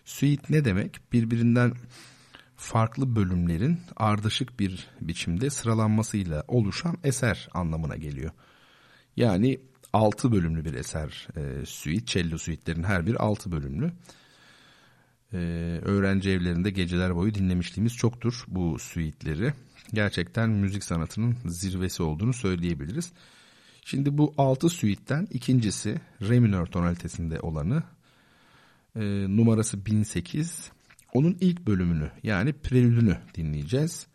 Suite 0.06 0.44
ne 0.50 0.66
demek? 0.66 1.00
Birbirinden 1.14 1.74
farklı 2.56 3.16
bölümlerin 3.16 3.80
ardışık 3.96 4.60
bir 4.60 4.88
biçimde 5.02 5.50
sıralanmasıyla 5.50 6.44
oluşan 6.48 6.98
eser 7.04 7.50
anlamına 7.54 7.96
geliyor. 7.96 8.32
Yani 9.16 9.60
6 9.94 10.32
bölümlü 10.32 10.66
bir 10.66 10.74
eser 10.74 11.28
e, 11.36 11.66
suite, 11.66 12.06
cello 12.06 12.38
suitlerin 12.38 12.84
her 12.84 13.06
bir 13.06 13.24
6 13.24 13.52
bölümlü. 13.52 13.92
E, 15.34 15.38
öğrenci 15.82 16.30
evlerinde 16.30 16.70
geceler 16.70 17.16
boyu 17.16 17.34
dinlemişliğimiz 17.34 17.96
çoktur 17.96 18.44
bu 18.48 18.80
suitleri. 18.80 19.54
Gerçekten 19.94 20.50
müzik 20.50 20.84
sanatının 20.84 21.38
zirvesi 21.46 22.04
olduğunu 22.04 22.34
söyleyebiliriz. 22.34 23.12
Şimdi 23.86 24.18
bu 24.18 24.34
6 24.38 24.70
suite'den 24.70 25.28
ikincisi 25.32 26.02
re 26.22 26.40
minör 26.40 26.66
tonalitesinde 26.66 27.40
olanı 27.40 27.84
e, 28.96 29.02
numarası 29.38 29.86
1008. 29.86 30.72
Onun 31.14 31.38
ilk 31.40 31.68
bölümünü 31.68 32.12
yani 32.24 32.54
prelüdünü 32.54 33.18
dinleyeceğiz. 33.36 34.08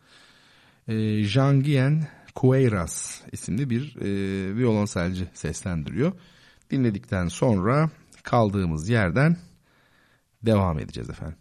E, 0.87 1.23
Jean 1.23 1.63
Guyen 1.63 2.07
Cueiras 2.35 3.21
isimli 3.31 3.69
bir 3.69 3.95
e, 3.95 4.55
violonselci 4.55 5.27
seslendiriyor. 5.33 6.11
Dinledikten 6.69 7.27
sonra 7.27 7.89
kaldığımız 8.23 8.89
yerden 8.89 9.37
devam 10.43 10.79
edeceğiz 10.79 11.09
efendim. 11.09 11.37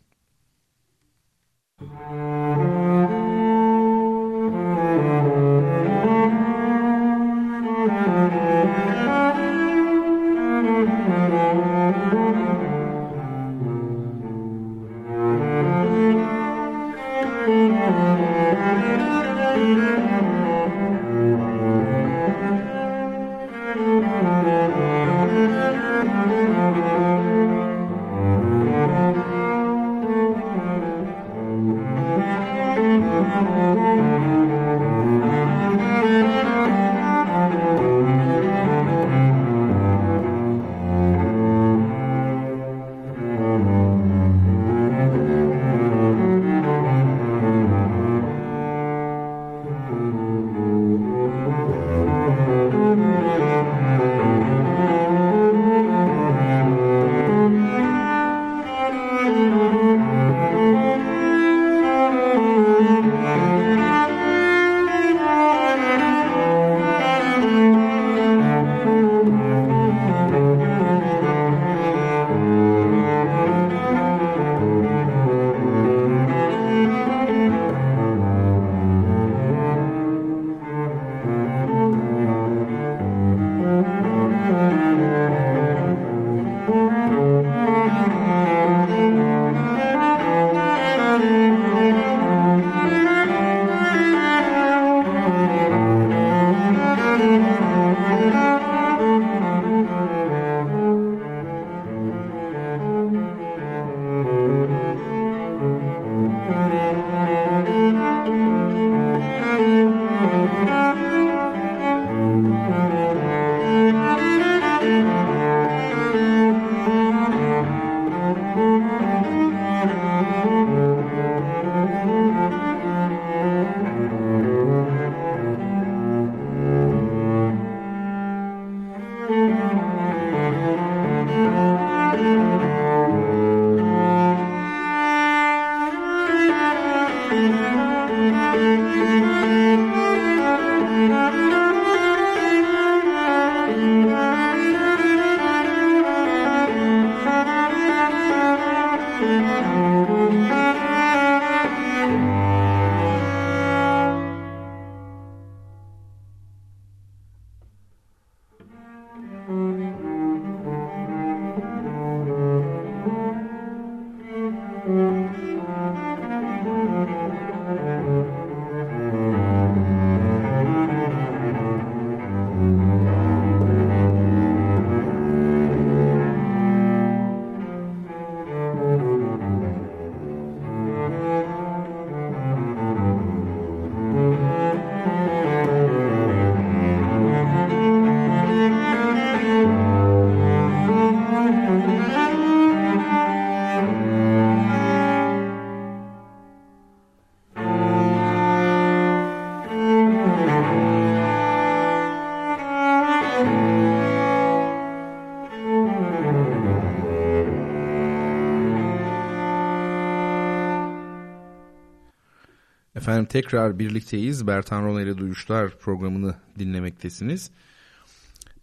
Efendim 213.00 213.25
tekrar 213.25 213.78
birlikteyiz. 213.78 214.47
Bertan 214.47 214.85
Rona 214.85 215.02
ile 215.02 215.19
Duyuşlar 215.19 215.78
programını 215.78 216.35
dinlemektesiniz. 216.59 217.50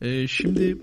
Ee, 0.02 0.28
şimdi 0.28 0.78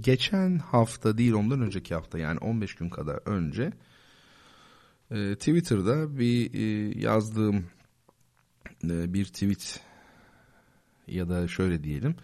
geçen 0.00 0.58
hafta 0.58 1.18
değil 1.18 1.32
ondan 1.32 1.60
önceki 1.60 1.94
hafta 1.94 2.18
yani 2.18 2.38
15 2.38 2.74
gün 2.74 2.88
kadar 2.88 3.18
önce 3.28 3.72
e, 5.10 5.34
Twitter'da 5.34 6.18
bir 6.18 6.54
e, 6.54 6.98
yazdığım 7.00 7.66
e, 8.84 9.14
bir 9.14 9.24
tweet 9.24 9.80
ya 11.06 11.28
da 11.28 11.48
şöyle 11.48 11.84
diyelim 11.84 12.14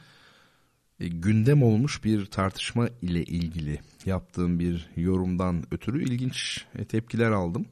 e, 1.00 1.08
gündem 1.08 1.62
olmuş 1.62 2.04
bir 2.04 2.26
tartışma 2.26 2.88
ile 3.02 3.22
ilgili 3.24 3.80
yaptığım 4.06 4.58
bir 4.58 4.90
yorumdan 4.96 5.64
ötürü 5.70 6.02
ilginç 6.02 6.64
e, 6.78 6.84
tepkiler 6.84 7.30
aldım. 7.30 7.66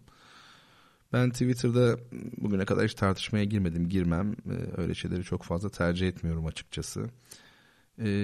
Ben 1.12 1.31
Twitter'da 1.31 1.99
bugüne 2.37 2.64
kadar 2.64 2.85
hiç 2.85 2.95
tartışmaya 2.95 3.45
girmedim, 3.45 3.88
girmem. 3.88 4.33
E, 4.33 4.81
öyle 4.81 4.95
şeyleri 4.95 5.25
çok 5.25 5.43
fazla 5.43 5.69
tercih 5.69 6.08
etmiyorum 6.08 6.47
açıkçası. 6.47 7.06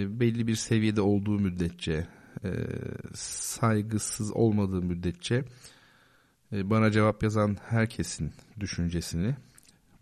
Belli 0.09 0.47
bir 0.47 0.55
seviyede 0.55 1.01
olduğu 1.01 1.39
müddetçe, 1.39 2.07
saygısız 3.15 4.33
olmadığı 4.33 4.83
müddetçe 4.83 5.45
bana 6.53 6.91
cevap 6.91 7.23
yazan 7.23 7.57
herkesin 7.69 8.33
düşüncesini 8.61 9.37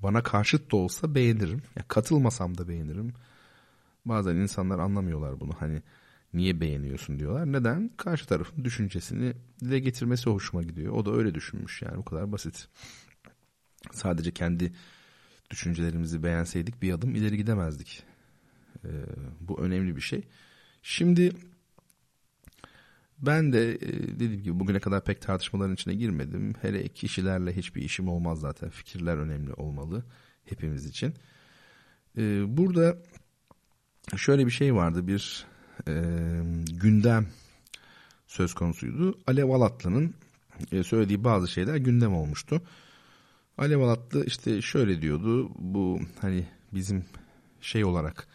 bana 0.03 0.23
karşıt 0.23 0.73
da 0.73 0.77
olsa 0.77 1.15
beğenirim. 1.15 1.63
Ya 1.77 1.85
katılmasam 1.89 2.59
da 2.59 2.69
beğenirim. 2.69 3.13
Bazen 4.05 4.37
insanlar 4.37 4.79
anlamıyorlar 4.79 5.41
bunu. 5.41 5.53
Hani 5.59 5.83
niye 6.35 6.61
beğeniyorsun 6.61 7.19
diyorlar. 7.19 7.53
Neden? 7.53 7.91
Karşı 7.97 8.27
tarafın 8.27 8.65
düşüncesini 8.65 9.35
dile 9.61 9.79
getirmesi 9.79 10.31
hoşuma 10.31 10.63
gidiyor. 10.63 10.93
O 10.93 11.07
da 11.07 11.13
öyle 11.13 11.35
düşünmüş 11.35 11.83
yani 11.83 11.97
bu 11.97 12.05
kadar 12.05 12.33
basit. 12.33 12.69
Sadece 13.93 14.31
kendi 14.31 14.73
düşüncelerimizi 15.51 16.23
beğenseydik 16.23 16.83
bir 16.83 16.93
adım 16.93 17.15
ileri 17.15 17.37
gidemezdik. 17.37 18.03
Ee, 18.85 18.89
bu 19.41 19.61
önemli 19.61 19.97
bir 19.97 20.01
şey. 20.01 20.23
Şimdi 20.83 21.33
ben 23.19 23.53
de 23.53 23.75
e, 23.75 23.81
dediğim 24.21 24.43
gibi 24.43 24.61
bugüne 24.61 24.81
kadar 24.81 25.05
pek 25.05 25.23
tartışmaların 25.23 25.75
içine 25.75 25.95
girmedim. 25.95 26.53
Hele 26.63 26.89
kişilerle 26.89 27.57
hiçbir 27.57 27.83
işim 27.83 28.09
olmaz 28.09 28.41
zaten. 28.41 28.71
Fikirler 28.71 29.17
önemli 29.17 29.53
olmalı 29.53 30.05
hepimiz 30.45 30.87
için. 30.87 31.15
Ee, 32.19 32.57
burada 32.57 32.99
şöyle 34.17 34.47
bir 34.47 34.51
şey 34.51 34.75
vardı 34.75 35.07
bir 35.07 35.47
e, 35.89 35.93
gündem 36.73 37.27
söz 38.27 38.55
konusuydu. 38.55 39.19
Alev 39.27 39.49
Alatlı'nın 39.49 40.15
e, 40.73 40.83
söylediği 40.83 41.25
bazı 41.25 41.49
şeyler 41.49 41.77
gündem 41.77 42.15
olmuştu. 42.15 42.63
Alev 43.59 43.81
Alatlı 43.81 44.25
işte 44.27 44.63
şöyle 44.63 45.03
diyordu 45.03 45.51
bu 45.59 46.01
hani 46.21 46.47
bizim 46.73 47.05
şey 47.61 47.85
olarak 47.85 48.29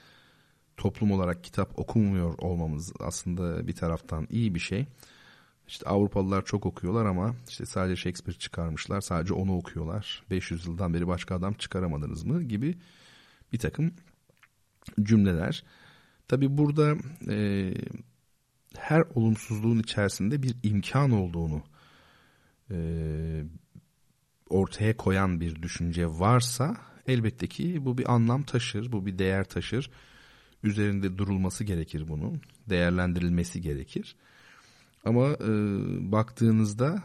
toplum 0.78 1.12
olarak 1.12 1.44
kitap 1.44 1.80
okumuyor 1.80 2.38
olmamız 2.38 2.94
aslında 3.00 3.68
bir 3.68 3.76
taraftan 3.76 4.28
iyi 4.30 4.56
bir 4.56 4.60
şey. 4.60 4.86
İşte 5.68 5.90
Avrupalılar 5.90 6.46
çok 6.46 6.66
okuyorlar 6.66 7.06
ama 7.06 7.36
işte 7.50 7.66
sadece 7.66 7.96
Shakespeare 7.96 8.38
çıkarmışlar. 8.38 9.02
Sadece 9.02 9.34
onu 9.34 9.58
okuyorlar. 9.58 10.24
500 10.30 10.66
yıldan 10.66 10.94
beri 10.94 11.08
başka 11.08 11.36
adam 11.36 11.54
çıkaramadınız 11.54 12.24
mı 12.24 12.44
gibi 12.44 12.78
bir 13.54 13.60
takım 13.60 13.94
cümleler. 15.04 15.64
Tabi 16.30 16.58
burada 16.58 16.98
e, 17.30 17.74
her 18.78 19.04
olumsuzluğun 19.16 19.80
içerisinde 19.80 20.44
bir 20.44 20.56
imkan 20.64 21.12
olduğunu 21.12 21.64
e, 22.72 22.78
ortaya 24.50 24.98
koyan 24.98 25.42
bir 25.42 25.62
düşünce 25.62 26.08
varsa 26.08 26.78
elbette 27.08 27.48
ki 27.48 27.86
bu 27.86 27.98
bir 27.98 28.14
anlam 28.14 28.44
taşır, 28.44 28.92
bu 28.92 29.06
bir 29.06 29.20
değer 29.20 29.44
taşır. 29.44 29.92
Üzerinde 30.64 31.18
durulması 31.18 31.64
gerekir 31.64 32.08
bunun, 32.08 32.42
değerlendirilmesi 32.70 33.62
gerekir. 33.62 34.16
Ama 35.06 35.28
e, 35.28 35.50
baktığınızda 36.12 37.04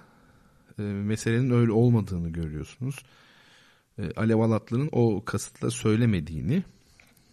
e, 0.79 0.83
meselenin 0.83 1.51
öyle 1.51 1.73
olmadığını 1.73 2.29
görüyorsunuz. 2.29 2.97
E, 3.99 4.11
Alev 4.17 4.37
Alatlı'nın 4.37 4.89
o 4.93 5.25
kasıtla 5.25 5.71
söylemediğini 5.71 6.63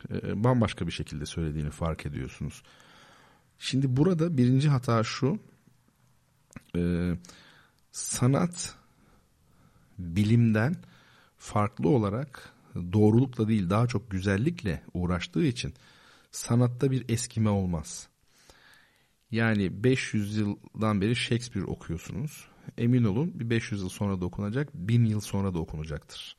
e, 0.10 0.44
bambaşka 0.44 0.88
bir 0.88 0.92
şekilde 0.92 1.26
söylediğini 1.26 1.70
fark 1.70 2.06
ediyorsunuz. 2.06 2.64
Şimdi 3.60 3.98
burada 3.98 4.38
birinci 4.38 4.70
hata 4.70 5.04
şu. 5.04 5.40
E, 6.76 7.14
sanat 7.92 8.76
bilimden 10.00 10.76
farklı 11.38 11.90
olarak 11.90 12.54
doğrulukla 12.76 13.48
değil 13.48 13.70
daha 13.70 13.88
çok 13.88 14.12
güzellikle 14.12 14.84
uğraştığı 14.94 15.44
için 15.44 15.74
sanatta 16.32 16.92
bir 16.92 17.10
eskime 17.10 17.50
olmaz. 17.50 18.08
Yani 19.32 19.84
500 19.84 20.38
yıldan 20.38 21.02
beri 21.02 21.16
Shakespeare 21.16 21.66
okuyorsunuz. 21.66 22.48
Emin 22.78 23.04
olun 23.04 23.40
bir 23.40 23.50
500 23.50 23.82
yıl 23.82 23.90
sonra 23.90 24.22
da 24.22 24.26
okunacak, 24.26 24.70
1000 24.74 25.06
yıl 25.06 25.20
sonra 25.20 25.54
da 25.54 25.60
okunacaktır 25.60 26.38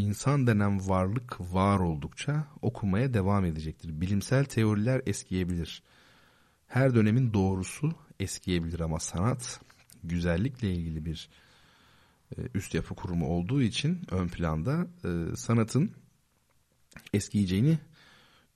insan 0.00 0.46
denen 0.46 0.88
varlık 0.88 1.40
var 1.40 1.78
oldukça 1.78 2.46
okumaya 2.62 3.14
devam 3.14 3.44
edecektir. 3.44 4.00
Bilimsel 4.00 4.44
teoriler 4.44 5.02
eskiyebilir. 5.06 5.82
Her 6.66 6.94
dönemin 6.94 7.34
doğrusu 7.34 7.92
eskiyebilir 8.20 8.80
ama 8.80 9.00
sanat 9.00 9.60
güzellikle 10.04 10.74
ilgili 10.74 11.04
bir 11.04 11.28
e, 12.36 12.40
üst 12.54 12.74
yapı 12.74 12.94
kurumu 12.94 13.26
olduğu 13.26 13.62
için 13.62 14.02
ön 14.10 14.28
planda 14.28 14.86
e, 15.04 15.36
sanatın 15.36 15.90
eskiyeceğini 17.14 17.78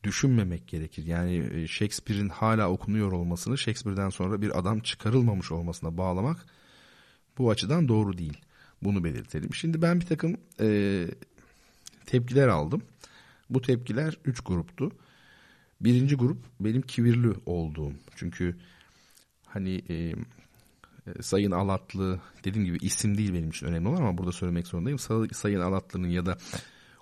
düşünmemek 0.05 0.69
gerekir. 0.69 1.07
Yani 1.07 1.37
e, 1.53 1.67
Shakespeare'in 1.67 2.29
hala 2.29 2.71
okunuyor 2.71 3.13
olmasını 3.13 3.59
Shakespeare'den 3.59 4.11
sonra 4.11 4.43
bir 4.43 4.59
adam 4.59 4.81
çıkarılmamış 4.81 5.53
olmasına 5.53 5.97
bağlamak 5.97 6.47
bu 7.39 7.51
açıdan 7.51 7.89
doğru 7.89 8.19
değil. 8.19 8.39
Bunu 8.83 9.05
belirtelim. 9.05 9.55
Şimdi 9.55 9.83
ben 9.83 10.01
bir 10.01 10.07
takım 10.07 10.37
e, 10.61 11.07
tepkiler 12.07 12.49
aldım. 12.49 12.83
Bu 13.51 13.61
tepkiler 13.61 14.19
üç 14.25 14.41
gruptu. 14.41 14.93
Birinci 15.81 16.17
grup 16.17 16.39
benim 16.61 16.83
kibirli 16.83 17.35
olduğum. 17.47 17.93
Çünkü 18.17 18.57
hani 19.47 19.83
e, 19.89 19.95
e, 19.95 20.15
Sayın 21.23 21.51
Alatlı 21.51 22.21
dediğim 22.45 22.67
gibi 22.67 22.77
isim 22.77 23.19
değil 23.19 23.35
benim 23.35 23.51
için 23.51 23.67
önemli 23.67 23.89
olan 23.89 24.01
ama 24.01 24.19
burada 24.19 24.33
söylemek 24.33 24.67
zorundayım. 24.67 24.99
Sayın 25.33 25.61
Alatlı'nın 25.61 26.09
ya 26.09 26.27
da 26.27 26.37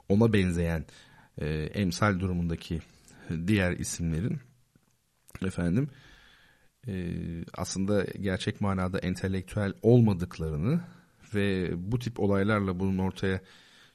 ona 0.09 0.33
benzeyen 0.33 0.85
e, 1.39 1.47
emsal 1.55 2.21
durumundaki 2.21 2.81
diğer 3.47 3.73
isimlerin 3.73 4.41
efendim 5.43 5.89
e, 6.89 7.15
aslında 7.55 8.05
gerçek 8.21 8.61
manada 8.61 8.99
entelektüel 8.99 9.73
olmadıklarını 9.83 10.81
ve 11.35 11.71
bu 11.93 11.99
tip 11.99 12.21
olaylarla 12.21 12.81
bunun 12.81 12.99
ortaya 12.99 13.41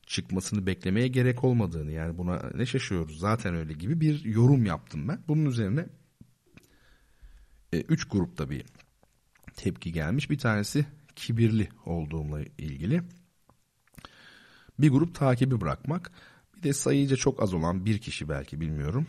çıkmasını 0.07 0.65
beklemeye 0.65 1.07
gerek 1.07 1.43
olmadığını 1.43 1.91
yani 1.91 2.17
buna 2.17 2.51
ne 2.55 2.65
şaşıyoruz 2.65 3.19
zaten 3.19 3.55
öyle 3.55 3.73
gibi 3.73 4.01
bir 4.01 4.25
yorum 4.25 4.65
yaptım 4.65 5.07
ben. 5.07 5.23
Bunun 5.27 5.45
üzerine 5.45 5.85
e, 7.73 7.81
üç 7.81 8.05
grupta 8.05 8.49
bir 8.49 8.65
tepki 9.55 9.91
gelmiş. 9.91 10.29
Bir 10.29 10.37
tanesi 10.37 10.85
kibirli 11.15 11.69
olduğumla 11.85 12.41
ilgili. 12.41 13.01
Bir 14.79 14.89
grup 14.89 15.15
takibi 15.15 15.61
bırakmak. 15.61 16.11
Bir 16.55 16.63
de 16.63 16.73
sayıca 16.73 17.15
çok 17.15 17.43
az 17.43 17.53
olan 17.53 17.85
bir 17.85 17.97
kişi 17.97 18.29
belki 18.29 18.61
bilmiyorum. 18.61 19.07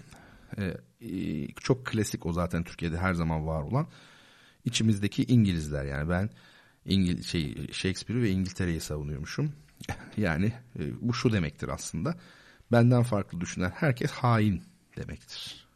Ee, 0.58 1.48
çok 1.60 1.86
klasik 1.86 2.26
o 2.26 2.32
zaten 2.32 2.64
Türkiye'de 2.64 2.98
her 2.98 3.14
zaman 3.14 3.46
var 3.46 3.62
olan 3.62 3.86
içimizdeki 4.64 5.24
İngilizler 5.24 5.84
yani 5.84 6.08
ben 6.08 6.30
İngil 6.84 7.22
şey 7.22 7.66
Shakespeare 7.72 8.22
ve 8.22 8.30
İngiltere'yi 8.30 8.80
savunuyormuşum. 8.80 9.52
yani 10.16 10.52
e, 10.78 10.82
bu 11.00 11.14
şu 11.14 11.32
demektir 11.32 11.68
aslında. 11.68 12.14
Benden 12.72 13.02
farklı 13.02 13.40
düşünen 13.40 13.70
herkes 13.70 14.10
hain 14.10 14.62
demektir. 14.96 15.68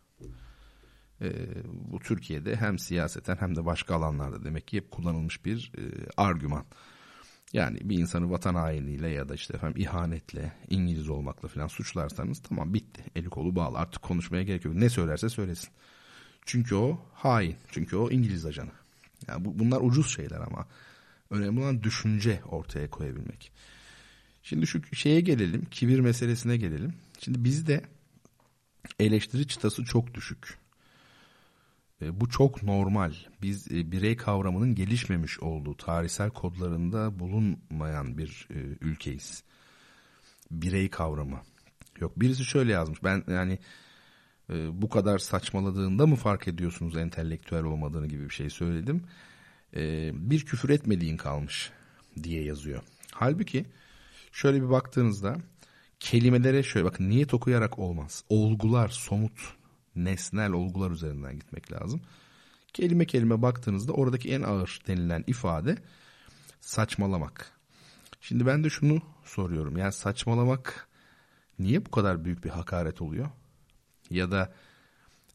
E, 1.20 1.30
bu 1.72 1.98
Türkiye'de 1.98 2.56
hem 2.56 2.78
siyaseten 2.78 3.36
hem 3.36 3.56
de 3.56 3.64
başka 3.64 3.94
alanlarda 3.94 4.44
demek 4.44 4.68
ki 4.68 4.76
hep 4.76 4.90
kullanılmış 4.90 5.44
bir 5.44 5.72
e, 5.78 5.82
argüman. 6.16 6.64
Yani 7.52 7.78
bir 7.82 7.98
insanı 7.98 8.30
vatan 8.30 8.54
hainliğiyle 8.54 9.08
ya 9.08 9.28
da 9.28 9.34
işte 9.34 9.54
efendim 9.54 9.82
ihanetle, 9.82 10.52
İngiliz 10.70 11.08
olmakla 11.08 11.48
falan 11.48 11.66
suçlarsanız 11.66 12.42
tamam 12.42 12.74
bitti. 12.74 13.04
Eli 13.16 13.28
kolu 13.28 13.56
bağlı. 13.56 13.78
Artık 13.78 14.02
konuşmaya 14.02 14.42
gerek 14.42 14.64
yok. 14.64 14.74
Ne 14.74 14.88
söylerse 14.88 15.28
söylesin. 15.28 15.70
Çünkü 16.46 16.74
o 16.74 17.00
hain. 17.12 17.56
Çünkü 17.68 17.96
o 17.96 18.10
İngiliz 18.10 18.46
ajanı. 18.46 18.70
Yani 19.28 19.44
bu, 19.44 19.58
bunlar 19.58 19.80
ucuz 19.80 20.14
şeyler 20.14 20.40
ama 20.40 20.66
önemli 21.30 21.60
olan 21.60 21.82
düşünce 21.82 22.40
ortaya 22.44 22.90
koyabilmek. 22.90 23.52
Şimdi 24.42 24.66
şu 24.66 24.94
şeye 24.94 25.20
gelelim, 25.20 25.64
kibir 25.64 26.00
meselesine 26.00 26.56
gelelim. 26.56 26.94
Şimdi 27.18 27.44
bizde 27.44 27.82
eleştiri 29.00 29.46
çıtası 29.46 29.84
çok 29.84 30.14
düşük. 30.14 30.58
E, 32.02 32.20
bu 32.20 32.28
çok 32.28 32.62
normal. 32.62 33.14
Biz 33.42 33.72
e, 33.72 33.92
birey 33.92 34.16
kavramının 34.16 34.74
gelişmemiş 34.74 35.40
olduğu 35.40 35.76
tarihsel 35.76 36.30
kodlarında 36.30 37.18
bulunmayan 37.18 38.18
bir 38.18 38.48
e, 38.50 38.58
ülkeyiz. 38.80 39.42
Birey 40.50 40.90
kavramı. 40.90 41.40
Yok 42.00 42.20
birisi 42.20 42.44
şöyle 42.44 42.72
yazmış. 42.72 43.04
Ben 43.04 43.24
yani 43.28 43.58
bu 44.72 44.88
kadar 44.88 45.18
saçmaladığında 45.18 46.06
mı 46.06 46.16
fark 46.16 46.48
ediyorsunuz 46.48 46.96
entelektüel 46.96 47.64
olmadığını 47.64 48.06
gibi 48.06 48.24
bir 48.24 48.34
şey 48.34 48.50
söyledim. 48.50 49.04
Bir 50.12 50.44
küfür 50.44 50.68
etmediğin 50.70 51.16
kalmış 51.16 51.70
diye 52.22 52.44
yazıyor. 52.44 52.82
Halbuki 53.12 53.66
şöyle 54.32 54.62
bir 54.62 54.70
baktığınızda 54.70 55.36
kelimelere 56.00 56.62
şöyle 56.62 56.84
bakın 56.84 57.10
niyet 57.10 57.34
okuyarak 57.34 57.78
olmaz. 57.78 58.24
Olgular, 58.28 58.88
somut 58.88 59.54
nesnel 59.96 60.52
olgular 60.52 60.90
üzerinden 60.90 61.38
gitmek 61.38 61.72
lazım. 61.72 62.00
Kelime 62.72 63.06
kelime 63.06 63.42
baktığınızda 63.42 63.92
oradaki 63.92 64.32
en 64.32 64.42
ağır 64.42 64.80
denilen 64.86 65.24
ifade 65.26 65.78
saçmalamak. 66.60 67.52
Şimdi 68.20 68.46
ben 68.46 68.64
de 68.64 68.70
şunu 68.70 69.02
soruyorum. 69.24 69.76
Yani 69.76 69.92
saçmalamak 69.92 70.88
niye 71.58 71.86
bu 71.86 71.90
kadar 71.90 72.24
büyük 72.24 72.44
bir 72.44 72.50
hakaret 72.50 73.02
oluyor? 73.02 73.28
Ya 74.10 74.30
da 74.30 74.52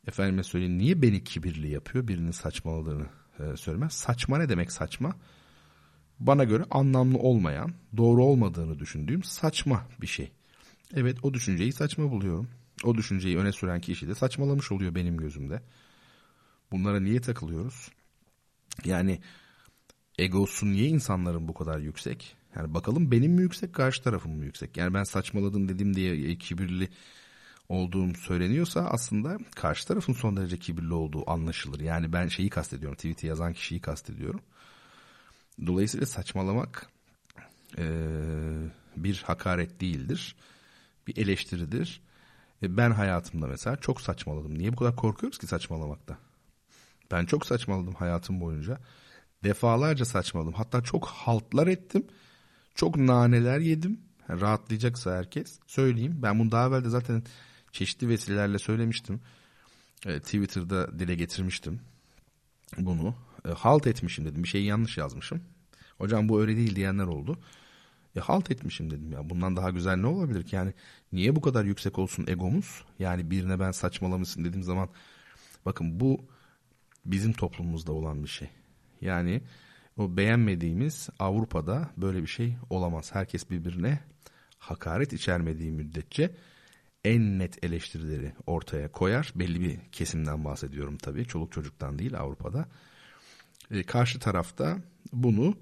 efendime 0.07 0.43
söyleyeyim 0.43 0.77
niye 0.77 1.01
beni 1.01 1.23
kibirli 1.23 1.69
yapıyor 1.69 2.07
birinin 2.07 2.31
saçmaladığını 2.31 3.05
e, 3.39 3.57
söylemez. 3.57 3.93
Saçma 3.93 4.37
ne 4.37 4.49
demek 4.49 4.71
saçma? 4.71 5.15
Bana 6.19 6.43
göre 6.43 6.63
anlamlı 6.71 7.17
olmayan, 7.17 7.73
doğru 7.97 8.23
olmadığını 8.23 8.79
düşündüğüm 8.79 9.23
saçma 9.23 9.87
bir 10.01 10.07
şey. 10.07 10.31
Evet 10.95 11.17
o 11.23 11.33
düşünceyi 11.33 11.73
saçma 11.73 12.11
buluyorum. 12.11 12.49
O 12.83 12.95
düşünceyi 12.95 13.37
öne 13.37 13.51
süren 13.51 13.81
kişi 13.81 14.07
de 14.07 14.15
saçmalamış 14.15 14.71
oluyor 14.71 14.95
benim 14.95 15.17
gözümde. 15.17 15.61
Bunlara 16.71 16.99
niye 16.99 17.21
takılıyoruz? 17.21 17.91
Yani 18.85 19.19
egosu 20.17 20.65
niye 20.65 20.87
insanların 20.87 21.47
bu 21.47 21.53
kadar 21.53 21.79
yüksek? 21.79 22.35
Yani 22.55 22.73
bakalım 22.73 23.11
benim 23.11 23.31
mi 23.31 23.41
yüksek, 23.41 23.73
karşı 23.73 24.03
tarafım 24.03 24.37
mı 24.37 24.45
yüksek? 24.45 24.77
Yani 24.77 24.93
ben 24.93 25.03
saçmaladım 25.03 25.69
dedim 25.69 25.95
diye 25.95 26.37
kibirli 26.37 26.89
olduğum 27.69 28.13
söyleniyorsa 28.15 28.81
aslında 28.81 29.37
karşı 29.55 29.87
tarafın 29.87 30.13
son 30.13 30.37
derece 30.37 30.57
kibirli 30.57 30.93
olduğu 30.93 31.29
anlaşılır. 31.29 31.79
Yani 31.79 32.13
ben 32.13 32.27
şeyi 32.27 32.49
kastediyorum, 32.49 32.95
tweet'i 32.95 33.27
yazan 33.27 33.53
kişiyi 33.53 33.81
kastediyorum. 33.81 34.41
Dolayısıyla 35.65 36.05
saçmalamak 36.05 36.89
e, 37.77 37.85
bir 38.95 39.23
hakaret 39.27 39.81
değildir, 39.81 40.35
bir 41.07 41.17
eleştiridir. 41.17 42.01
E 42.63 42.77
ben 42.77 42.91
hayatımda 42.91 43.47
mesela 43.47 43.75
çok 43.75 44.01
saçmaladım. 44.01 44.57
Niye 44.57 44.73
bu 44.73 44.75
kadar 44.75 44.95
korkuyoruz 44.95 45.37
ki 45.37 45.47
saçmalamakta? 45.47 46.17
Ben 47.11 47.25
çok 47.25 47.45
saçmaladım 47.45 47.93
hayatım 47.93 48.41
boyunca. 48.41 48.79
Defalarca 49.43 50.05
saçmaladım. 50.05 50.53
Hatta 50.53 50.81
çok 50.81 51.07
haltlar 51.07 51.67
ettim. 51.67 52.07
Çok 52.75 52.97
naneler 52.97 53.59
yedim. 53.59 53.99
Yani 54.29 54.41
rahatlayacaksa 54.41 55.17
herkes 55.17 55.59
söyleyeyim. 55.67 56.19
Ben 56.23 56.39
bunu 56.39 56.51
daha 56.51 56.67
evvel 56.67 56.83
de 56.83 56.89
zaten 56.89 57.23
çeşitli 57.71 58.09
vesilelerle 58.09 58.59
söylemiştim. 58.59 59.21
E, 60.05 60.19
Twitter'da 60.19 60.99
dile 60.99 61.15
getirmiştim 61.15 61.79
bunu. 62.77 63.15
E, 63.47 63.49
halt 63.49 63.87
etmişim 63.87 64.25
dedim. 64.25 64.43
Bir 64.43 64.47
şeyi 64.47 64.65
yanlış 64.65 64.97
yazmışım. 64.97 65.41
Hocam 65.97 66.29
bu 66.29 66.41
öyle 66.41 66.57
değil 66.57 66.75
diyenler 66.75 67.05
oldu. 67.05 67.39
E 68.15 68.19
halt 68.19 68.51
etmişim 68.51 68.91
dedim 68.91 69.11
ya. 69.11 69.29
Bundan 69.29 69.55
daha 69.55 69.69
güzel 69.69 69.95
ne 69.95 70.07
olabilir 70.07 70.43
ki? 70.43 70.55
Yani 70.55 70.73
niye 71.13 71.35
bu 71.35 71.41
kadar 71.41 71.65
yüksek 71.65 71.99
olsun 71.99 72.25
egomuz? 72.27 72.83
Yani 72.99 73.31
birine 73.31 73.59
ben 73.59 73.71
saçmalamışsın 73.71 74.45
dediğim 74.45 74.63
zaman 74.63 74.89
bakın 75.65 75.99
bu 75.99 76.25
bizim 77.05 77.33
toplumumuzda 77.33 77.91
olan 77.91 78.23
bir 78.23 78.29
şey. 78.29 78.49
Yani 79.01 79.41
o 79.97 80.17
beğenmediğimiz 80.17 81.09
Avrupa'da 81.19 81.89
böyle 81.97 82.21
bir 82.21 82.27
şey 82.27 82.55
olamaz. 82.69 83.15
Herkes 83.15 83.49
birbirine 83.49 83.99
hakaret 84.59 85.13
içermediği 85.13 85.71
müddetçe 85.71 86.35
en 87.05 87.39
net 87.39 87.63
eleştirileri 87.63 88.33
ortaya 88.47 88.91
koyar. 88.91 89.33
Belli 89.35 89.61
bir 89.61 89.79
kesimden 89.91 90.45
bahsediyorum 90.45 90.97
tabii. 90.97 91.25
Çoluk 91.25 91.51
çocuktan 91.51 91.99
değil 91.99 92.19
Avrupa'da. 92.19 92.65
E, 93.71 93.83
karşı 93.83 94.19
tarafta 94.19 94.77
bunu 95.13 95.57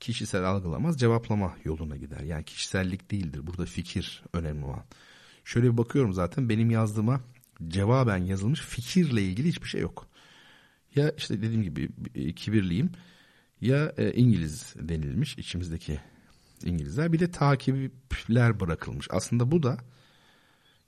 kişisel 0.00 0.44
algılamaz 0.44 1.00
cevaplama 1.00 1.56
yoluna 1.64 1.96
gider. 1.96 2.20
Yani 2.20 2.44
kişisellik 2.44 3.10
değildir. 3.10 3.46
Burada 3.46 3.64
fikir 3.64 4.22
önemli 4.32 4.64
olan. 4.64 4.84
Şöyle 5.44 5.72
bir 5.72 5.76
bakıyorum 5.78 6.12
zaten 6.12 6.48
benim 6.48 6.70
yazdığıma 6.70 7.20
cevaben 7.68 8.24
yazılmış 8.24 8.60
fikirle 8.60 9.22
ilgili 9.22 9.48
hiçbir 9.48 9.68
şey 9.68 9.80
yok. 9.80 10.06
Ya 10.94 11.12
işte 11.16 11.42
dediğim 11.42 11.62
gibi 11.62 11.88
kibirliyim 12.34 12.90
ya 13.60 13.92
e, 13.96 14.12
İngiliz 14.12 14.74
denilmiş 14.78 15.38
içimizdeki 15.38 16.00
İngilizler 16.64 17.12
bir 17.12 17.18
de 17.18 17.30
takipler 17.30 18.60
bırakılmış. 18.60 19.06
Aslında 19.10 19.50
bu 19.50 19.62
da 19.62 19.78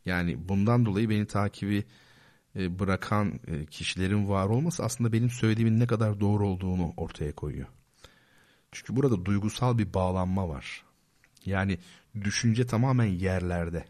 yani 0.05 0.49
bundan 0.49 0.87
dolayı 0.87 1.11
beni 1.11 1.27
takibi 1.27 1.77
e, 1.77 1.85
bırakan 2.55 3.41
e, 3.47 3.67
kişilerin 3.67 4.29
var 4.29 4.47
olması 4.47 4.85
aslında 4.85 5.13
benim 5.13 5.31
söylediğimin 5.31 5.81
ne 5.81 5.87
kadar 5.87 6.21
doğru 6.21 6.49
olduğunu 6.49 6.93
ortaya 6.97 7.35
koyuyor. 7.35 7.67
Çünkü 8.73 8.97
burada 8.97 9.25
duygusal 9.25 9.79
bir 9.79 9.95
bağlanma 9.95 10.49
var. 10.49 10.85
Yani 11.47 11.79
düşünce 12.21 12.67
tamamen 12.67 13.05
yerlerde. 13.05 13.85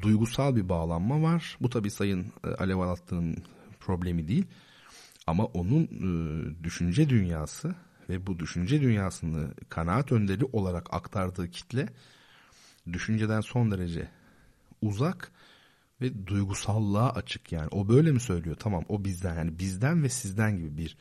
Duygusal 0.00 0.56
bir 0.56 0.68
bağlanma 0.68 1.22
var. 1.22 1.56
Bu 1.60 1.70
tabi 1.70 1.90
Sayın 1.90 2.32
e, 2.44 2.48
Alev 2.48 2.76
Alatlı'nın 2.76 3.36
problemi 3.80 4.28
değil. 4.28 4.46
Ama 5.26 5.44
onun 5.44 5.84
e, 5.84 6.64
düşünce 6.64 7.08
dünyası 7.08 7.74
ve 8.08 8.26
bu 8.26 8.38
düşünce 8.38 8.80
dünyasını 8.80 9.54
kanaat 9.68 10.12
önderi 10.12 10.44
olarak 10.44 10.94
aktardığı 10.94 11.50
kitle 11.50 11.88
düşünceden 12.92 13.40
son 13.40 13.70
derece 13.70 14.08
uzak 14.82 15.32
ve 16.02 16.26
duygusallığa 16.26 17.10
açık 17.10 17.52
yani. 17.52 17.68
O 17.70 17.88
böyle 17.88 18.12
mi 18.12 18.20
söylüyor? 18.20 18.56
Tamam 18.60 18.84
o 18.88 19.04
bizden 19.04 19.34
yani 19.34 19.58
bizden 19.58 20.02
ve 20.02 20.08
sizden 20.08 20.56
gibi 20.56 20.76
bir 20.76 20.96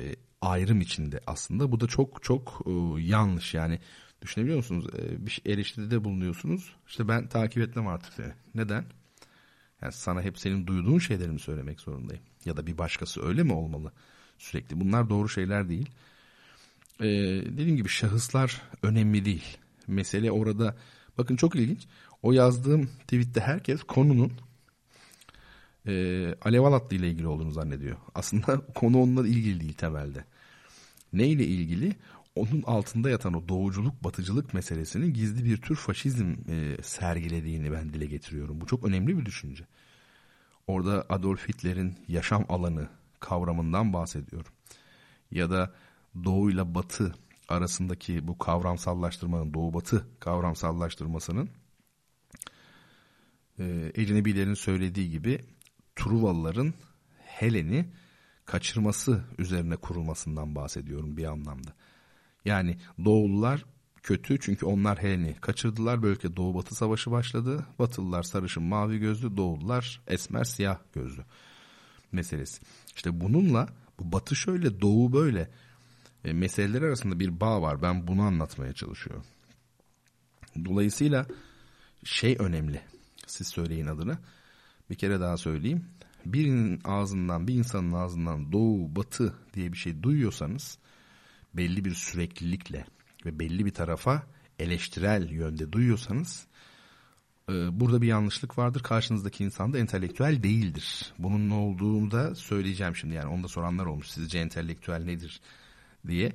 e, 0.00 0.16
ayrım 0.40 0.80
içinde 0.80 1.20
aslında. 1.26 1.72
Bu 1.72 1.80
da 1.80 1.86
çok 1.86 2.22
çok 2.22 2.62
e, 2.66 3.02
yanlış 3.02 3.54
yani. 3.54 3.80
Düşünebiliyor 4.22 4.56
musunuz? 4.58 4.86
E, 4.98 5.26
bir 5.26 5.30
şey, 5.30 5.52
eleştiride 5.52 6.04
bulunuyorsunuz. 6.04 6.74
İşte 6.88 7.08
ben 7.08 7.28
takip 7.28 7.62
etmem 7.62 7.86
artık 7.86 8.12
seni. 8.12 8.32
Neden? 8.54 8.84
Yani 9.82 9.92
sana 9.92 10.22
hep 10.22 10.38
senin 10.38 10.66
duyduğun 10.66 10.98
şeyleri 10.98 11.32
mi 11.32 11.40
söylemek 11.40 11.80
zorundayım? 11.80 12.22
Ya 12.44 12.56
da 12.56 12.66
bir 12.66 12.78
başkası 12.78 13.26
öyle 13.26 13.42
mi 13.42 13.52
olmalı 13.52 13.92
sürekli? 14.38 14.80
Bunlar 14.80 15.10
doğru 15.10 15.28
şeyler 15.28 15.68
değil. 15.68 15.90
Ee, 17.00 17.06
dediğim 17.44 17.76
gibi 17.76 17.88
şahıslar 17.88 18.62
önemli 18.82 19.24
değil. 19.24 19.58
Mesele 19.86 20.30
orada 20.30 20.76
bakın 21.18 21.36
çok 21.36 21.56
ilginç. 21.56 21.86
O 22.26 22.32
yazdığım 22.32 22.86
tweette 22.86 23.40
herkes 23.40 23.82
konunun 23.82 24.32
e, 25.86 25.92
Alev 26.42 26.60
Alatlı 26.60 26.96
ile 26.96 27.10
ilgili 27.10 27.26
olduğunu 27.26 27.50
zannediyor. 27.50 27.96
Aslında 28.14 28.66
konu 28.74 29.02
onunla 29.02 29.28
ilgili 29.28 29.60
değil 29.60 29.72
temelde. 29.72 30.24
Ne 31.12 31.26
ile 31.26 31.44
ilgili? 31.44 31.96
Onun 32.34 32.62
altında 32.62 33.10
yatan 33.10 33.34
o 33.34 33.48
doğuculuk, 33.48 34.04
batıcılık 34.04 34.54
meselesinin 34.54 35.14
gizli 35.14 35.44
bir 35.44 35.56
tür 35.56 35.76
faşizm 35.76 36.34
e, 36.48 36.82
sergilediğini 36.82 37.72
ben 37.72 37.92
dile 37.92 38.06
getiriyorum. 38.06 38.60
Bu 38.60 38.66
çok 38.66 38.84
önemli 38.84 39.18
bir 39.18 39.26
düşünce. 39.26 39.64
Orada 40.66 41.06
Adolf 41.08 41.48
Hitler'in 41.48 41.94
yaşam 42.08 42.44
alanı 42.48 42.88
kavramından 43.20 43.92
bahsediyorum. 43.92 44.52
Ya 45.30 45.50
da 45.50 45.74
doğu 46.24 46.50
ile 46.50 46.74
batı 46.74 47.14
arasındaki 47.48 48.28
bu 48.28 48.38
kavramsallaştırmanın, 48.38 49.54
doğu 49.54 49.74
batı 49.74 50.06
kavramsallaştırmasının 50.20 51.50
e, 53.58 53.92
ecnebilerin 53.94 54.54
söylediği 54.54 55.10
gibi 55.10 55.40
Truvalıların 55.96 56.74
Helen'i 57.18 57.88
kaçırması 58.44 59.24
üzerine 59.38 59.76
kurulmasından 59.76 60.54
bahsediyorum 60.54 61.16
bir 61.16 61.24
anlamda. 61.24 61.70
Yani 62.44 62.76
Doğulular 63.04 63.64
kötü 64.02 64.40
çünkü 64.40 64.66
onlar 64.66 65.02
Helen'i 65.02 65.34
kaçırdılar. 65.40 66.02
Böylelikle 66.02 66.36
Doğu 66.36 66.54
Batı 66.54 66.74
Savaşı 66.74 67.10
başladı. 67.10 67.66
Batılılar 67.78 68.22
sarışın 68.22 68.62
mavi 68.62 68.98
gözlü, 68.98 69.36
Doğulular 69.36 70.00
esmer 70.06 70.44
siyah 70.44 70.78
gözlü 70.92 71.24
meselesi. 72.12 72.62
İşte 72.96 73.20
bununla 73.20 73.68
bu 73.98 74.12
Batı 74.12 74.36
şöyle, 74.36 74.80
Doğu 74.80 75.12
böyle 75.12 75.50
e, 76.24 76.32
meseleler 76.32 76.82
arasında 76.82 77.20
bir 77.20 77.40
bağ 77.40 77.62
var. 77.62 77.82
Ben 77.82 78.06
bunu 78.06 78.22
anlatmaya 78.22 78.72
çalışıyorum. 78.72 79.24
Dolayısıyla 80.64 81.26
şey 82.04 82.36
önemli. 82.38 82.82
Siz 83.26 83.48
söyleyin 83.48 83.86
adını. 83.86 84.18
Bir 84.90 84.94
kere 84.94 85.20
daha 85.20 85.36
söyleyeyim. 85.36 85.84
Birinin 86.26 86.80
ağzından, 86.84 87.48
bir 87.48 87.54
insanın 87.54 87.92
ağzından 87.92 88.52
doğu, 88.52 88.96
batı 88.96 89.34
diye 89.54 89.72
bir 89.72 89.78
şey 89.78 90.02
duyuyorsanız 90.02 90.78
belli 91.54 91.84
bir 91.84 91.94
süreklilikle 91.94 92.86
ve 93.26 93.38
belli 93.38 93.66
bir 93.66 93.74
tarafa 93.74 94.22
eleştirel 94.58 95.30
yönde 95.30 95.72
duyuyorsanız 95.72 96.46
Ee, 97.48 97.80
burada 97.80 98.02
bir 98.02 98.06
yanlışlık 98.06 98.58
vardır. 98.58 98.82
Karşınızdaki 98.82 99.44
insan 99.44 99.72
da 99.72 99.78
entelektüel 99.78 100.42
değildir. 100.42 101.12
Bunun 101.18 101.48
ne 101.48 101.54
olduğunu 101.54 102.10
da 102.10 102.34
söyleyeceğim 102.34 102.96
şimdi. 102.96 103.14
Yani 103.14 103.28
onu 103.28 103.42
da 103.42 103.48
soranlar 103.48 103.86
olmuş. 103.86 104.08
Sizce 104.08 104.38
entelektüel 104.38 105.04
nedir 105.04 105.40
diye. 106.06 106.32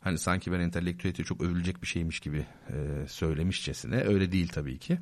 Hani 0.00 0.18
sanki 0.18 0.52
ben 0.52 0.60
entelektüelite 0.60 1.24
çok 1.24 1.40
övülecek 1.40 1.82
bir 1.82 1.86
şeymiş 1.86 2.20
gibi 2.20 2.46
e, 2.68 3.06
söylemişçesine. 3.08 4.04
Öyle 4.04 4.32
değil 4.32 4.48
tabii 4.48 4.78
ki. 4.78 4.98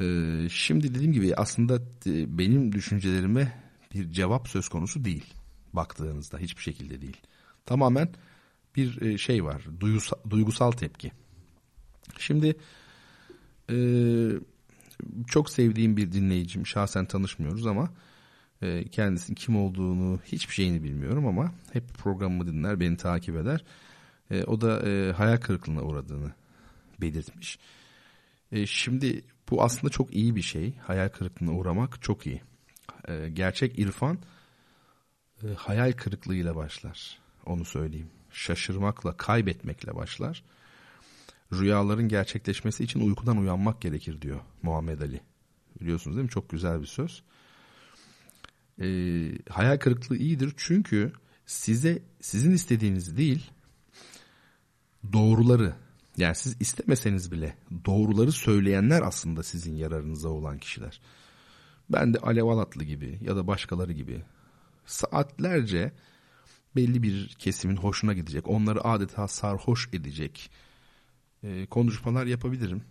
E, 0.00 0.04
şimdi 0.50 0.94
dediğim 0.94 1.12
gibi 1.12 1.34
aslında 1.36 1.76
e, 2.06 2.38
benim 2.38 2.72
düşüncelerime 2.72 3.52
bir 3.94 4.10
cevap 4.10 4.48
söz 4.48 4.68
konusu 4.68 5.04
değil. 5.04 5.34
Baktığınızda 5.72 6.38
hiçbir 6.38 6.62
şekilde 6.62 7.00
değil. 7.00 7.16
Tamamen 7.66 8.08
bir 8.76 9.02
e, 9.02 9.18
şey 9.18 9.44
var. 9.44 9.62
Duygusal, 9.80 10.16
duygusal 10.30 10.70
tepki. 10.70 11.12
Şimdi 12.18 12.56
e, 13.70 13.76
çok 15.26 15.50
sevdiğim 15.50 15.96
bir 15.96 16.12
dinleyicim. 16.12 16.66
Şahsen 16.66 17.06
tanışmıyoruz 17.06 17.66
ama 17.66 17.90
kendisinin 18.90 19.34
kim 19.34 19.56
olduğunu 19.56 20.20
hiçbir 20.24 20.54
şeyini 20.54 20.82
bilmiyorum 20.82 21.26
ama 21.26 21.52
hep 21.72 21.94
programımı 21.94 22.46
dinler, 22.46 22.80
beni 22.80 22.96
takip 22.96 23.36
eder. 23.36 23.64
O 24.46 24.60
da 24.60 24.82
hayal 25.18 25.36
kırıklığına 25.36 25.82
uğradığını 25.82 26.32
belirtmiş. 27.00 27.58
Şimdi 28.66 29.24
bu 29.50 29.62
aslında 29.62 29.90
çok 29.90 30.14
iyi 30.14 30.36
bir 30.36 30.42
şey. 30.42 30.76
Hayal 30.76 31.08
kırıklığına 31.08 31.52
uğramak 31.52 32.02
çok 32.02 32.26
iyi. 32.26 32.42
E, 33.08 33.28
gerçek 33.28 33.78
irfan 33.78 34.18
e, 35.42 35.46
hayal 35.54 35.92
kırıklığıyla 35.92 36.56
başlar. 36.56 37.18
Onu 37.46 37.64
söyleyeyim. 37.64 38.10
Şaşırmakla, 38.30 39.16
kaybetmekle 39.16 39.94
başlar. 39.94 40.44
Rüyaların 41.52 42.08
gerçekleşmesi 42.08 42.84
için 42.84 43.00
uykudan 43.00 43.36
uyanmak 43.36 43.80
gerekir 43.80 44.22
diyor 44.22 44.40
Muhammed 44.62 45.00
Ali. 45.00 45.20
Biliyorsunuz 45.80 46.16
değil 46.16 46.24
mi? 46.24 46.30
Çok 46.30 46.50
güzel 46.50 46.80
bir 46.80 46.86
söz. 46.86 47.22
E, 48.80 48.86
hayal 49.50 49.78
kırıklığı 49.78 50.16
iyidir 50.16 50.54
çünkü 50.56 51.12
size 51.46 52.02
sizin 52.20 52.52
istediğiniz 52.52 53.16
değil 53.16 53.50
doğruları 55.12 55.74
yani 56.18 56.34
siz 56.34 56.56
istemeseniz 56.60 57.32
bile 57.32 57.56
doğruları 57.86 58.32
söyleyenler 58.32 59.02
aslında 59.02 59.42
sizin 59.42 59.76
yararınıza 59.76 60.28
olan 60.28 60.58
kişiler. 60.58 61.00
Ben 61.90 62.14
de 62.14 62.18
Alev 62.18 62.44
Alatlı 62.44 62.84
gibi 62.84 63.18
ya 63.22 63.36
da 63.36 63.46
başkaları 63.46 63.92
gibi 63.92 64.22
saatlerce 64.86 65.92
belli 66.76 67.02
bir 67.02 67.28
kesimin 67.28 67.76
hoşuna 67.76 68.12
gidecek, 68.12 68.48
onları 68.48 68.84
adeta 68.84 69.28
sarhoş 69.28 69.88
edecek 69.92 70.50
e, 71.42 71.66
konuşmalar 71.66 72.26
yapabilirim. 72.26 72.82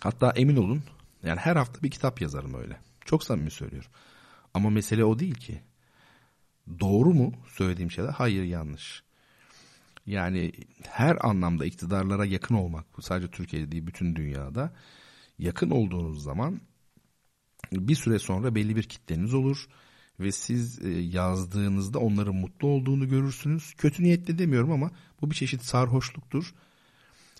Hatta 0.00 0.30
emin 0.36 0.56
olun 0.56 0.82
yani 1.22 1.40
her 1.40 1.56
hafta 1.56 1.82
bir 1.82 1.90
kitap 1.90 2.20
yazarım 2.20 2.54
öyle. 2.54 2.80
Çok 3.04 3.24
samimi 3.24 3.50
söylüyorum. 3.50 3.90
Ama 4.54 4.70
mesele 4.70 5.04
o 5.04 5.18
değil 5.18 5.34
ki. 5.34 5.62
Doğru 6.80 7.14
mu 7.14 7.32
söylediğim 7.48 7.90
şeyler? 7.90 8.10
Hayır 8.10 8.44
yanlış. 8.44 9.02
Yani 10.06 10.52
her 10.88 11.28
anlamda 11.28 11.64
iktidarlara 11.64 12.24
yakın 12.24 12.54
olmak, 12.54 12.86
sadece 13.00 13.30
Türkiye'de 13.30 13.72
değil 13.72 13.86
bütün 13.86 14.16
dünyada 14.16 14.72
yakın 15.38 15.70
olduğunuz 15.70 16.22
zaman 16.22 16.60
bir 17.72 17.94
süre 17.94 18.18
sonra 18.18 18.54
belli 18.54 18.76
bir 18.76 18.82
kitleniz 18.82 19.34
olur 19.34 19.68
ve 20.20 20.32
siz 20.32 20.84
e, 20.84 20.88
yazdığınızda 20.88 21.98
onların 21.98 22.34
mutlu 22.34 22.68
olduğunu 22.68 23.08
görürsünüz. 23.08 23.74
Kötü 23.74 24.02
niyetle 24.02 24.38
demiyorum 24.38 24.72
ama 24.72 24.90
bu 25.20 25.30
bir 25.30 25.34
çeşit 25.36 25.64
sarhoşluktur. 25.64 26.54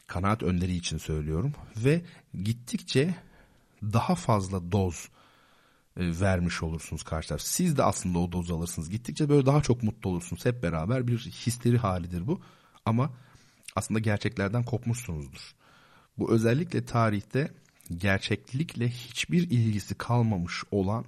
Kanaat 0.06 0.42
önderi 0.42 0.76
için 0.76 0.98
söylüyorum 0.98 1.52
ve 1.76 2.02
gittikçe 2.42 3.14
daha 3.82 4.14
fazla 4.14 4.72
doz 4.72 5.08
vermiş 5.96 6.62
olursunuz 6.62 7.02
karşı 7.02 7.28
taraf. 7.28 7.42
Siz 7.42 7.76
de 7.76 7.82
aslında 7.82 8.18
o 8.18 8.32
dozu 8.32 8.56
alırsınız. 8.56 8.90
Gittikçe 8.90 9.28
böyle 9.28 9.46
daha 9.46 9.62
çok 9.62 9.82
mutlu 9.82 10.10
olursunuz. 10.10 10.44
Hep 10.44 10.62
beraber 10.62 11.06
bir 11.06 11.18
histeri 11.18 11.78
halidir 11.78 12.26
bu. 12.26 12.40
Ama 12.84 13.10
aslında 13.76 14.00
gerçeklerden 14.00 14.62
kopmuşsunuzdur. 14.62 15.54
Bu 16.18 16.32
özellikle 16.32 16.84
tarihte 16.84 17.52
gerçeklikle 17.96 18.88
hiçbir 18.88 19.50
ilgisi 19.50 19.94
kalmamış 19.94 20.62
olan 20.70 21.04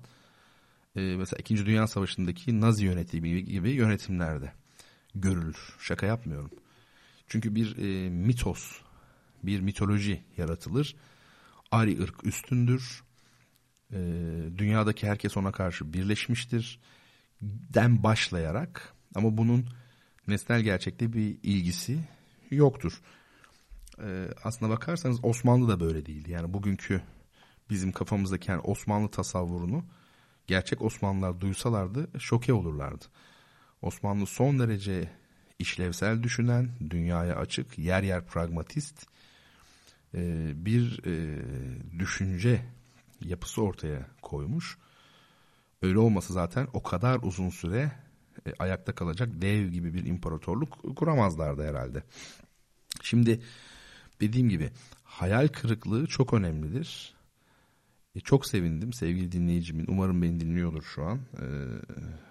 e, 0.97 1.01
mesela 1.01 1.41
2. 1.41 1.67
Dünya 1.67 1.87
Savaşı'ndaki 1.87 2.61
Nazi 2.61 2.85
yönetimi 2.85 3.45
gibi 3.45 3.71
yönetimlerde 3.71 4.53
görülür. 5.15 5.77
Şaka 5.81 6.07
yapmıyorum. 6.07 6.51
Çünkü 7.29 7.55
bir 7.55 7.77
e, 7.77 8.11
mitos, 8.11 8.81
bir 9.43 9.61
mitoloji 9.61 10.25
yaratılır. 10.37 10.97
Ari 11.71 12.03
ırk 12.03 12.27
üstündür. 12.27 13.03
E, 13.93 13.99
dünyadaki 14.59 15.09
herkes 15.09 15.37
ona 15.37 15.53
karşı 15.53 15.93
birleşmiştir. 15.93 16.81
Den 17.43 18.03
başlayarak 18.03 18.95
ama 19.15 19.37
bunun 19.37 19.67
nesnel 20.29 20.61
gerçekte 20.61 21.13
bir 21.13 21.39
ilgisi 21.43 21.99
yoktur 22.51 23.03
e, 24.03 24.29
aslına 24.45 24.71
bakarsanız 24.71 25.25
Osmanlı 25.25 25.69
da 25.69 25.81
böyle 25.81 26.07
değildi. 26.07 26.31
Yani 26.31 26.55
bugünkü 26.55 27.03
bizim 27.71 27.93
kafamızdaki 27.93 28.51
yani 28.51 28.61
Osmanlı 28.61 29.09
tasavvurunu 29.09 29.85
gerçek 30.47 30.83
Osmanlılar 30.83 31.41
duysalardı 31.41 32.21
şoke 32.21 32.53
olurlardı. 32.53 33.05
Osmanlı 33.83 34.27
son 34.27 34.59
derece 34.59 35.11
işlevsel 35.59 36.23
düşünen, 36.23 36.71
dünyaya 36.91 37.37
açık, 37.37 37.79
yer 37.79 38.03
yer 38.03 38.27
pragmatist 38.27 39.07
e, 40.15 40.53
bir 40.67 41.01
e, 41.07 41.43
düşünce 41.99 42.63
yapısı 43.25 43.63
ortaya 43.63 44.07
koymuş. 44.23 44.79
Öyle 45.83 45.99
olmasa 45.99 46.35
zaten 46.35 46.69
o 46.73 46.83
kadar 46.83 47.19
uzun 47.23 47.51
süre 47.51 47.93
e, 48.47 48.53
ayakta 48.59 48.95
kalacak 48.95 49.29
dev 49.33 49.69
gibi 49.69 49.95
bir 49.95 50.07
imparatorluk 50.07 50.97
kuramazlardı 50.97 51.69
herhalde. 51.69 52.03
Şimdi 53.03 53.41
dediğim 54.21 54.49
gibi 54.49 54.71
hayal 55.05 55.49
kırıklığı 55.49 56.07
çok 56.07 56.35
önemlidir. 56.35 57.15
E, 58.15 58.21
çok 58.21 58.47
sevindim 58.47 58.93
sevgili 58.93 59.33
dinleyicimin. 59.33 59.87
Umarım 59.89 60.23
beni 60.23 60.41
dinliyordur 60.41 60.83
şu 60.83 61.05
an. 61.05 61.17
E, 61.17 61.47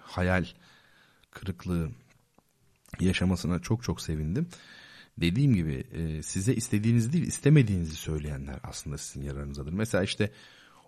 hayal 0.02 0.46
kırıklığı 1.30 1.90
yaşamasına 3.00 3.58
çok 3.58 3.82
çok 3.82 4.00
sevindim. 4.00 4.48
Dediğim 5.18 5.54
gibi 5.54 5.84
e, 5.92 6.22
size 6.22 6.54
istediğiniz 6.54 7.12
değil 7.12 7.26
istemediğinizi 7.26 7.94
söyleyenler 7.94 8.56
aslında 8.62 8.98
sizin 8.98 9.26
yararınızadır. 9.26 9.72
Mesela 9.72 10.04
işte 10.04 10.30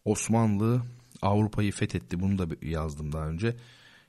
Osmanlı 0.04 0.82
Avrupa'yı 1.22 1.72
fethetti. 1.72 2.20
Bunu 2.20 2.38
da 2.38 2.56
yazdım 2.62 3.12
daha 3.12 3.28
önce. 3.28 3.56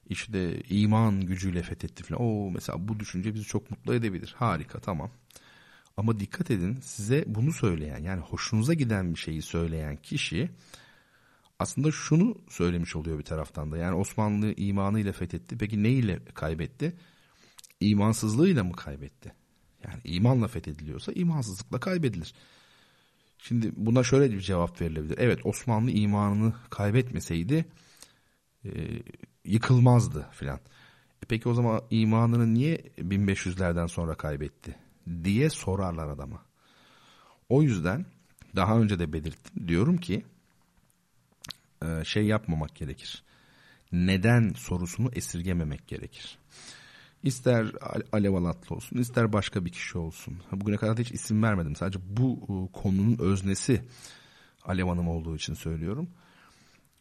İşte 0.09 0.61
iman 0.69 1.21
gücüyle 1.21 1.63
fethetti 1.63 2.03
falan. 2.03 2.21
O 2.21 2.51
mesela 2.51 2.87
bu 2.87 2.99
düşünce 2.99 3.33
bizi 3.33 3.45
çok 3.45 3.71
mutlu 3.71 3.93
edebilir. 3.93 4.35
Harika 4.37 4.79
tamam. 4.79 5.11
Ama 5.97 6.19
dikkat 6.19 6.51
edin 6.51 6.79
size 6.81 7.23
bunu 7.27 7.53
söyleyen 7.53 8.03
yani 8.03 8.21
hoşunuza 8.21 8.73
giden 8.73 9.13
bir 9.13 9.19
şeyi 9.19 9.41
söyleyen 9.41 9.95
kişi 9.95 10.49
aslında 11.59 11.91
şunu 11.91 12.37
söylemiş 12.49 12.95
oluyor 12.95 13.19
bir 13.19 13.23
taraftan 13.23 13.71
da. 13.71 13.77
Yani 13.77 13.95
Osmanlı 13.95 14.53
imanıyla 14.57 15.11
fethetti. 15.11 15.57
Peki 15.57 15.83
ne 15.83 15.89
ile 15.89 16.25
kaybetti? 16.33 16.95
İmansızlığıyla 17.79 18.63
mı 18.63 18.73
kaybetti? 18.73 19.33
Yani 19.83 20.01
imanla 20.03 20.47
fethediliyorsa 20.47 21.11
imansızlıkla 21.11 21.79
kaybedilir. 21.79 22.33
Şimdi 23.39 23.71
buna 23.75 24.03
şöyle 24.03 24.31
bir 24.31 24.41
cevap 24.41 24.81
verilebilir. 24.81 25.17
Evet 25.17 25.45
Osmanlı 25.45 25.91
imanını 25.91 26.53
kaybetmeseydi 26.69 27.65
e, 28.65 28.69
yıkılmazdı 29.45 30.27
filan. 30.31 30.59
E 31.23 31.25
peki 31.27 31.49
o 31.49 31.53
zaman 31.53 31.81
imanını 31.89 32.53
niye 32.53 32.77
1500'lerden 32.97 33.87
sonra 33.87 34.15
kaybetti? 34.15 34.75
diye 35.23 35.49
sorarlar 35.49 36.07
adama. 36.07 36.45
O 37.49 37.61
yüzden 37.61 38.05
daha 38.55 38.79
önce 38.79 38.99
de 38.99 39.13
belirttim 39.13 39.67
diyorum 39.67 39.97
ki 39.97 40.25
e, 41.85 42.03
şey 42.05 42.25
yapmamak 42.25 42.75
gerekir. 42.75 43.23
Neden 43.91 44.53
sorusunu 44.53 45.09
esirgememek 45.13 45.87
gerekir. 45.87 46.37
İster 47.23 47.71
Alev 48.11 48.33
Alatlı 48.33 48.75
olsun, 48.75 48.97
ister 48.97 49.33
başka 49.33 49.65
bir 49.65 49.69
kişi 49.69 49.97
olsun. 49.97 50.37
Bugüne 50.51 50.77
kadar 50.77 50.97
hiç 50.97 51.11
isim 51.11 51.43
vermedim. 51.43 51.75
Sadece 51.75 51.99
bu 52.07 52.39
e, 52.43 52.81
konunun 52.81 53.17
öznesi 53.19 53.81
Alev 54.65 54.85
Hanım 54.85 55.07
olduğu 55.07 55.35
için 55.35 55.53
söylüyorum. 55.53 56.09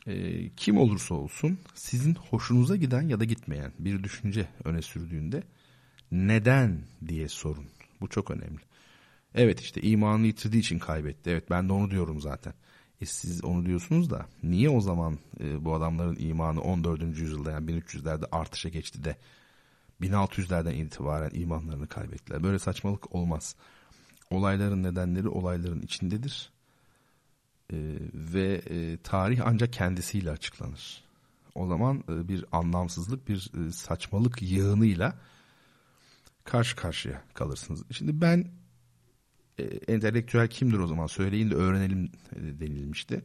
E, 0.06 0.48
kim 0.48 0.78
olursa 0.78 1.14
olsun 1.14 1.58
sizin 1.74 2.14
hoşunuza 2.14 2.76
giden 2.76 3.02
ya 3.02 3.20
da 3.20 3.24
gitmeyen 3.24 3.72
bir 3.78 4.02
düşünce 4.02 4.48
öne 4.64 4.82
sürdüğünde 4.82 5.42
neden 6.12 6.80
diye 7.08 7.28
sorun. 7.28 7.66
Bu 8.00 8.08
çok 8.08 8.30
önemli. 8.30 8.60
Evet 9.34 9.60
işte 9.60 9.80
imanını 9.80 10.26
yitirdiği 10.26 10.60
için 10.60 10.78
kaybetti. 10.78 11.30
Evet 11.30 11.50
ben 11.50 11.68
de 11.68 11.72
onu 11.72 11.90
diyorum 11.90 12.20
zaten. 12.20 12.54
E 13.00 13.06
siz 13.06 13.44
onu 13.44 13.66
diyorsunuz 13.66 14.10
da 14.10 14.26
niye 14.42 14.70
o 14.70 14.80
zaman 14.80 15.18
e, 15.40 15.64
bu 15.64 15.74
adamların 15.74 16.16
imanı 16.18 16.60
14. 16.60 17.02
yüzyılda 17.02 17.50
yani 17.50 17.70
1300'lerde 17.70 18.24
artışa 18.32 18.68
geçti 18.68 19.04
de 19.04 19.16
1600'lerden 20.00 20.74
itibaren 20.74 21.30
imanlarını 21.32 21.86
kaybettiler. 21.86 22.42
Böyle 22.42 22.58
saçmalık 22.58 23.14
olmaz. 23.14 23.56
Olayların 24.30 24.82
nedenleri 24.82 25.28
olayların 25.28 25.80
içindedir. 25.80 26.50
ve 28.14 28.62
e, 28.70 28.96
tarih 28.96 29.40
ancak 29.44 29.72
kendisiyle 29.72 30.30
açıklanır. 30.30 31.04
O 31.54 31.66
zaman 31.66 32.04
e, 32.08 32.28
bir 32.28 32.44
anlamsızlık, 32.52 33.28
bir 33.28 33.50
e, 33.66 33.72
saçmalık 33.72 34.42
yığınıyla 34.42 35.18
karşı 36.44 36.76
karşıya 36.76 37.22
kalırsınız. 37.34 37.82
Şimdi 37.90 38.20
ben 38.20 38.50
e, 39.58 39.62
entelektüel 39.64 40.48
kimdir 40.48 40.78
o 40.78 40.86
zaman 40.86 41.06
söyleyin 41.06 41.50
de 41.50 41.54
öğrenelim 41.54 42.10
e, 42.36 42.60
denilmişti. 42.60 43.22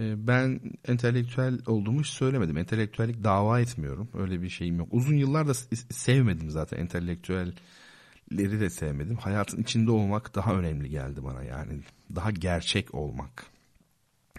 E, 0.00 0.26
ben 0.26 0.60
entelektüel 0.88 1.58
olduğumu 1.66 2.00
hiç 2.00 2.06
söylemedim. 2.06 2.56
Entelektüellik 2.56 3.24
dava 3.24 3.60
etmiyorum. 3.60 4.08
Öyle 4.14 4.42
bir 4.42 4.48
şeyim 4.48 4.78
yok. 4.78 4.88
Uzun 4.90 5.16
yıllar 5.16 5.48
da 5.48 5.54
sevmedim 5.54 6.50
zaten 6.50 6.78
entelektüelleri 6.78 8.60
de 8.60 8.70
sevmedim. 8.70 9.16
Hayatın 9.16 9.62
içinde 9.62 9.90
olmak 9.90 10.34
daha 10.34 10.54
önemli 10.54 10.90
geldi 10.90 11.24
bana 11.24 11.42
yani. 11.42 11.80
Daha 12.14 12.30
gerçek 12.30 12.94
olmak 12.94 13.46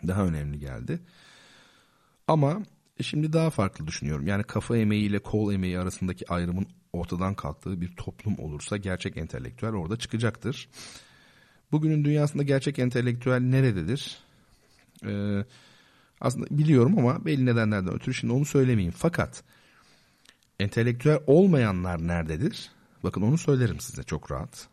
daha 0.08 0.26
önemli 0.26 0.60
geldi. 0.60 1.00
Ama 2.28 2.64
şimdi 3.02 3.34
daha 3.34 3.50
farklı 3.50 3.88
düşünüyorum. 3.88 4.28
Yani 4.28 4.44
kafa 4.44 4.78
emeği 4.78 5.10
ile 5.10 5.20
kol 5.20 5.54
emeği 5.54 5.80
arasındaki 5.80 6.32
ayrımın 6.34 6.68
ortadan 6.94 7.34
kalktığı 7.36 7.82
bir 7.82 7.96
toplum 7.96 8.40
olursa 8.40 8.78
gerçek 8.78 9.18
entelektüel 9.18 9.74
orada 9.74 9.98
çıkacaktır. 9.98 10.70
Bugünün 11.72 12.06
dünyasında 12.06 12.44
gerçek 12.44 12.80
entelektüel 12.80 13.40
nerededir? 13.40 14.31
Ee, 15.06 15.46
aslında 16.22 16.48
biliyorum 16.50 17.00
ama 17.00 17.26
belli 17.26 17.46
nedenlerden 17.46 17.94
ötürü 17.94 18.14
şimdi 18.14 18.34
onu 18.34 18.46
söylemeyeyim. 18.46 18.94
Fakat 18.98 19.44
entelektüel 20.60 21.20
olmayanlar 21.28 22.08
nerededir? 22.08 22.72
Bakın 23.04 23.22
onu 23.22 23.38
söylerim 23.38 23.80
size 23.80 24.04
çok 24.04 24.32
rahat. 24.32 24.68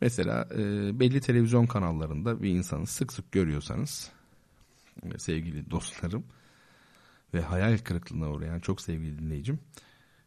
Mesela 0.00 0.48
e, 0.54 0.60
belli 1.00 1.20
televizyon 1.20 1.66
kanallarında 1.66 2.42
bir 2.42 2.50
insanı 2.50 2.86
sık 2.86 3.12
sık 3.12 3.32
görüyorsanız 3.32 4.10
e, 5.02 5.18
sevgili 5.18 5.70
dostlarım 5.70 6.24
ve 7.34 7.40
hayal 7.40 7.78
kırıklığına 7.78 8.30
uğrayan 8.30 8.60
çok 8.60 8.80
sevgili 8.80 9.18
dinleyicim 9.18 9.58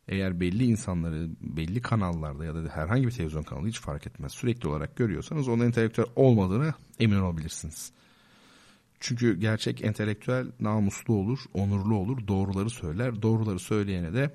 eğer 0.08 0.40
belli 0.40 0.66
insanları 0.66 1.30
belli 1.42 1.82
kanallarda 1.82 2.46
ya 2.46 2.56
da 2.56 2.70
herhangi 2.70 3.08
bir 3.08 3.12
televizyon 3.12 3.44
kanalı 3.44 3.68
hiç 3.68 3.80
fark 3.80 4.08
etmez 4.08 4.32
sürekli 4.32 4.70
olarak 4.70 4.96
görüyorsanız 4.96 5.48
onun 5.48 5.66
entelektüel 5.66 6.08
olmadığını 6.16 6.74
emin 7.00 7.20
olabilirsiniz. 7.20 7.92
Çünkü 9.00 9.40
gerçek 9.40 9.84
entelektüel 9.84 10.48
namuslu 10.60 11.14
olur, 11.14 11.40
onurlu 11.54 11.96
olur, 11.96 12.28
doğruları 12.28 12.70
söyler. 12.70 13.22
Doğruları 13.22 13.60
söyleyene 13.60 14.14
de 14.14 14.34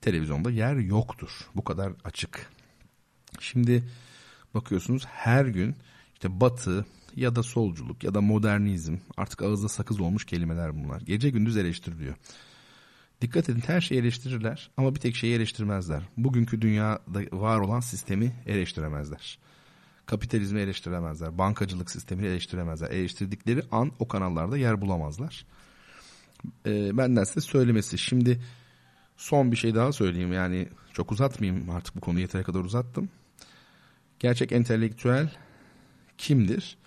televizyonda 0.00 0.50
yer 0.50 0.76
yoktur. 0.76 1.30
Bu 1.54 1.64
kadar 1.64 1.92
açık. 2.04 2.50
Şimdi 3.40 3.84
bakıyorsunuz 4.54 5.06
her 5.06 5.44
gün 5.44 5.76
işte 6.14 6.40
batı 6.40 6.86
ya 7.16 7.36
da 7.36 7.42
solculuk 7.42 8.04
ya 8.04 8.14
da 8.14 8.20
modernizm 8.20 8.96
artık 9.16 9.42
ağızda 9.42 9.68
sakız 9.68 10.00
olmuş 10.00 10.24
kelimeler 10.24 10.84
bunlar. 10.84 11.00
Gece 11.00 11.30
gündüz 11.30 11.56
eleştiriliyor. 11.56 12.14
Dikkat 13.20 13.48
edin 13.48 13.62
her 13.66 13.80
şeyi 13.80 14.00
eleştirirler 14.00 14.70
ama 14.76 14.94
bir 14.94 15.00
tek 15.00 15.16
şeyi 15.16 15.34
eleştirmezler. 15.34 16.02
Bugünkü 16.16 16.62
dünyada 16.62 17.20
var 17.32 17.60
olan 17.60 17.80
sistemi 17.80 18.32
eleştiremezler. 18.46 19.38
Kapitalizmi 20.10 20.60
eleştiremezler. 20.60 21.38
Bankacılık 21.38 21.90
sistemini 21.90 22.26
eleştiremezler. 22.26 22.90
Eleştirdikleri 22.90 23.62
an 23.70 23.92
o 23.98 24.08
kanallarda 24.08 24.56
yer 24.56 24.80
bulamazlar. 24.80 25.46
E, 26.66 26.96
benden 26.98 27.24
size 27.24 27.40
söylemesi. 27.40 27.98
Şimdi 27.98 28.40
son 29.16 29.52
bir 29.52 29.56
şey 29.56 29.74
daha 29.74 29.92
söyleyeyim. 29.92 30.32
Yani 30.32 30.68
çok 30.92 31.12
uzatmayayım 31.12 31.70
artık 31.70 31.96
bu 31.96 32.00
konuyu 32.00 32.22
yeteri 32.22 32.44
kadar 32.44 32.60
uzattım. 32.60 33.08
Gerçek 34.18 34.52
entelektüel 34.52 35.36
kimdir? 36.18 36.78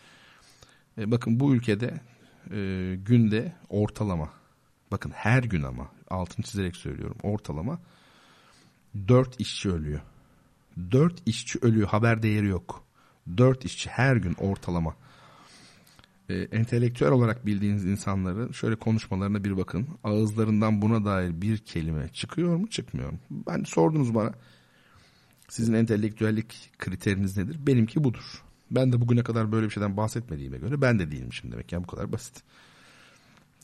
E, 0.97 1.11
bakın 1.11 1.39
bu 1.39 1.55
ülkede 1.55 2.01
e, 2.51 2.95
günde 3.05 3.53
ortalama 3.69 4.29
bakın 4.91 5.11
her 5.11 5.43
gün 5.43 5.63
ama 5.63 5.91
altını 6.09 6.45
çizerek 6.45 6.75
söylüyorum 6.75 7.17
ortalama 7.23 7.79
dört 9.07 9.39
işçi 9.39 9.69
ölüyor. 9.69 10.01
Dört 10.91 11.27
işçi 11.27 11.59
ölüyor 11.61 11.87
haber 11.87 12.23
değeri 12.23 12.47
yok. 12.47 12.83
Dört 13.37 13.65
işçi 13.65 13.89
her 13.89 14.15
gün 14.15 14.33
ortalama. 14.33 14.95
E, 16.29 16.33
entelektüel 16.33 17.11
olarak 17.11 17.45
bildiğiniz 17.45 17.85
insanların 17.85 18.51
şöyle 18.51 18.75
konuşmalarına 18.75 19.43
bir 19.43 19.57
bakın. 19.57 19.87
Ağızlarından 20.03 20.81
buna 20.81 21.05
dair 21.05 21.41
bir 21.41 21.57
kelime 21.57 22.09
çıkıyor 22.13 22.57
mu 22.57 22.69
çıkmıyor 22.69 23.11
mu? 23.11 23.19
Ben 23.31 23.63
sordunuz 23.63 24.15
bana. 24.15 24.33
Sizin 25.49 25.73
entelektüellik 25.73 26.71
kriteriniz 26.79 27.37
nedir? 27.37 27.57
Benimki 27.67 28.03
budur. 28.03 28.43
Ben 28.71 28.91
de 28.93 29.01
bugüne 29.01 29.23
kadar 29.23 29.51
böyle 29.51 29.65
bir 29.65 29.71
şeyden 29.71 29.97
bahsetmediğime 29.97 30.57
göre 30.57 30.81
ben 30.81 30.99
de 30.99 31.11
değilmişim 31.11 31.51
demek. 31.51 31.71
Yani 31.71 31.83
bu 31.83 31.87
kadar 31.87 32.11
basit. 32.11 32.43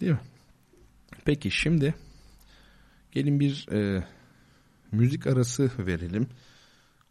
Değil 0.02 0.12
mi? 0.12 0.20
Peki 1.26 1.52
şimdi 1.52 1.96
gelin 3.12 3.40
bir 3.40 3.68
e, 3.72 4.04
müzik 4.92 5.28
arası 5.28 5.72
verelim. 5.80 6.28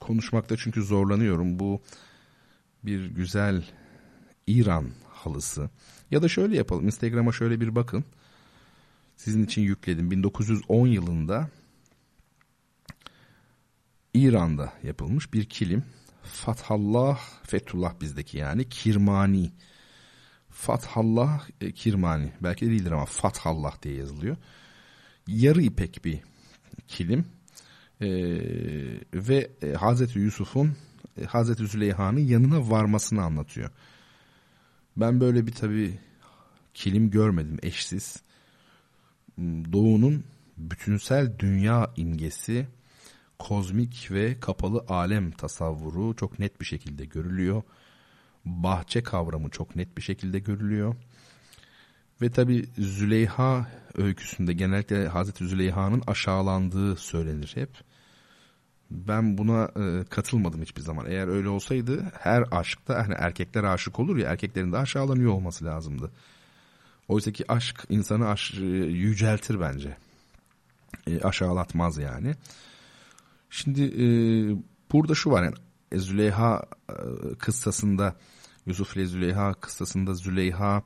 Konuşmakta 0.00 0.56
çünkü 0.56 0.82
zorlanıyorum. 0.82 1.58
Bu 1.58 1.82
bir 2.84 3.06
güzel 3.06 3.64
İran 4.46 4.90
halısı. 5.10 5.70
Ya 6.10 6.22
da 6.22 6.28
şöyle 6.28 6.56
yapalım. 6.56 6.86
Instagram'a 6.86 7.32
şöyle 7.32 7.60
bir 7.60 7.74
bakın. 7.74 8.04
Sizin 9.16 9.44
için 9.44 9.62
yükledim. 9.62 10.10
1910 10.10 10.86
yılında 10.86 11.50
İran'da 14.14 14.72
yapılmış 14.82 15.32
bir 15.32 15.44
kilim. 15.44 15.84
Fathallah, 16.22 17.18
Fethullah 17.42 18.00
bizdeki 18.00 18.38
yani 18.38 18.68
Kirmani. 18.68 19.52
Fathallah 20.50 21.48
e, 21.60 21.72
Kirmani. 21.72 22.32
Belki 22.40 22.66
de 22.66 22.70
değildir 22.70 22.90
ama 22.90 23.04
Fathallah 23.04 23.82
diye 23.82 23.94
yazılıyor. 23.94 24.36
Yarı 25.26 25.62
ipek 25.62 26.04
bir 26.04 26.20
kilim. 26.88 27.26
Ee, 28.00 28.08
ve 29.14 29.50
e, 29.62 29.72
Hazreti 29.72 30.18
Yusuf'un 30.18 30.76
Hazreti 31.26 31.66
Züleyha'nın 31.66 32.20
yanına 32.20 32.70
varmasını 32.70 33.22
anlatıyor. 33.22 33.70
Ben 34.96 35.20
böyle 35.20 35.46
bir 35.46 35.52
tabi 35.52 35.98
kilim 36.74 37.10
görmedim 37.10 37.58
eşsiz. 37.62 38.22
Doğu'nun 39.72 40.24
bütünsel 40.56 41.38
dünya 41.38 41.92
imgesi 41.96 42.66
kozmik 43.38 44.08
ve 44.10 44.40
kapalı 44.40 44.84
alem 44.88 45.30
tasavvuru 45.30 46.16
çok 46.16 46.38
net 46.38 46.60
bir 46.60 46.66
şekilde 46.66 47.04
görülüyor. 47.04 47.62
Bahçe 48.44 49.02
kavramı 49.02 49.50
çok 49.50 49.76
net 49.76 49.96
bir 49.96 50.02
şekilde 50.02 50.38
görülüyor. 50.38 50.94
Ve 52.22 52.30
tabi 52.30 52.68
Züleyha 52.78 53.66
öyküsünde 53.94 54.52
genellikle 54.52 55.08
Hazreti 55.08 55.46
Züleyha'nın 55.46 56.02
aşağılandığı 56.06 56.96
söylenir 56.96 57.52
hep. 57.54 57.70
Ben 58.90 59.38
buna 59.38 59.70
e, 59.76 60.04
katılmadım 60.04 60.62
hiçbir 60.62 60.82
zaman. 60.82 61.06
Eğer 61.08 61.28
öyle 61.28 61.48
olsaydı 61.48 62.12
her 62.20 62.44
aşkta 62.50 62.98
hani 62.98 63.14
erkekler 63.14 63.64
aşık 63.64 64.00
olur 64.00 64.16
ya 64.16 64.30
erkeklerin 64.30 64.72
de 64.72 64.78
aşağılanıyor 64.78 65.32
olması 65.32 65.64
lazımdı. 65.64 66.10
Oysa 67.08 67.32
ki 67.32 67.44
aşk 67.52 67.84
insanı 67.88 68.28
aş, 68.28 68.54
e, 68.54 68.64
yüceltir 68.64 69.60
bence. 69.60 69.96
E, 71.06 71.20
aşağılatmaz 71.20 71.98
yani. 71.98 72.34
Şimdi 73.50 73.82
e, 73.82 74.06
burada 74.92 75.14
şu 75.14 75.30
var 75.30 75.42
yani 75.42 75.54
e, 75.92 75.98
Züleyha 75.98 76.62
e, 76.90 76.94
kıssasında 77.38 78.16
Yusuf 78.66 78.96
ile 78.96 79.06
Züleyha 79.06 79.54
kıssasında 79.54 80.14
Züleyha 80.14 80.82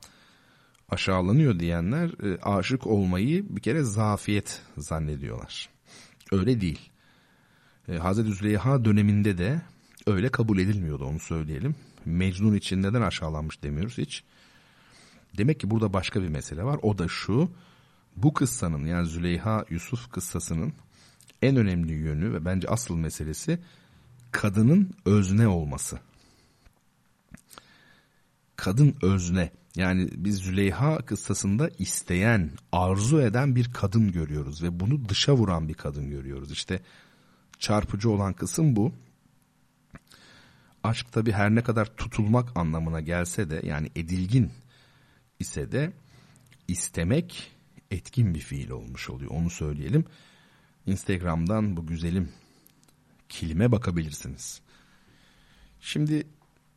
aşağılanıyor 0.89 1.59
diyenler 1.59 2.11
e, 2.25 2.41
aşık 2.41 2.87
olmayı 2.87 3.57
bir 3.57 3.61
kere 3.61 3.83
zafiyet 3.83 4.63
zannediyorlar. 4.77 5.69
Öyle 6.33 6.61
değil. 6.61 6.92
E, 7.89 7.97
Hazreti 7.97 8.33
Züleyha 8.33 8.85
döneminde 8.85 9.39
de 9.39 9.63
öyle 10.07 10.29
kabul 10.29 10.59
edilmiyordu 10.59 11.05
onu 11.05 11.19
söyleyelim. 11.19 11.75
Mecnun 12.05 12.55
için 12.55 12.83
neden 12.83 13.03
aşağılanmış 13.03 13.63
demiyoruz 13.63 13.99
hiç. 13.99 14.25
Demek 15.39 15.61
ki 15.61 15.71
burada 15.71 15.93
başka 15.93 16.23
bir 16.23 16.29
mesele 16.29 16.65
var. 16.65 16.79
O 16.83 16.99
da 16.99 17.09
şu. 17.09 17.51
Bu 18.17 18.35
kıssanın 18.35 18.87
yani 18.87 19.07
Züleyha 19.07 19.65
Yusuf 19.71 20.13
kıssasının 20.13 20.73
en 21.43 21.57
önemli 21.57 21.93
yönü 21.93 22.33
ve 22.35 22.45
bence 22.45 22.69
asıl 22.69 22.97
meselesi 22.97 23.59
kadının 24.33 24.91
özne 25.05 25.49
olması. 25.49 25.99
Kadın 28.57 28.95
özne. 29.03 29.51
Yani 29.77 30.09
biz 30.13 30.37
Züleyha 30.37 30.99
kıssasında 30.99 31.71
isteyen, 31.79 32.51
arzu 32.73 33.21
eden 33.21 33.57
bir 33.57 33.73
kadın 33.73 34.13
görüyoruz 34.13 34.63
ve 34.63 34.81
bunu 34.81 35.09
dışa 35.09 35.35
vuran 35.35 35.69
bir 35.69 35.75
kadın 35.75 36.11
görüyoruz. 36.11 36.53
İşte 36.53 36.81
çarpıcı 37.63 38.11
olan 38.11 38.33
kısım 38.33 38.77
bu. 38.77 38.93
Aşk 40.85 41.13
tabi 41.13 41.33
her 41.33 41.55
ne 41.55 41.63
kadar 41.63 41.97
tutulmak 41.97 42.57
anlamına 42.57 43.01
gelse 43.01 43.51
de 43.51 43.61
yani 43.65 43.91
edilgin 43.97 44.53
ise 45.39 45.73
de 45.73 45.93
istemek 46.69 47.53
etkin 47.91 48.35
bir 48.35 48.41
fiil 48.41 48.71
olmuş 48.71 49.11
oluyor. 49.11 49.31
Onu 49.31 49.51
söyleyelim. 49.51 50.05
Instagram'dan 50.87 51.77
bu 51.77 51.87
güzelim 51.87 52.33
kilime 53.29 53.73
bakabilirsiniz. 53.73 54.61
Şimdi 55.81 56.27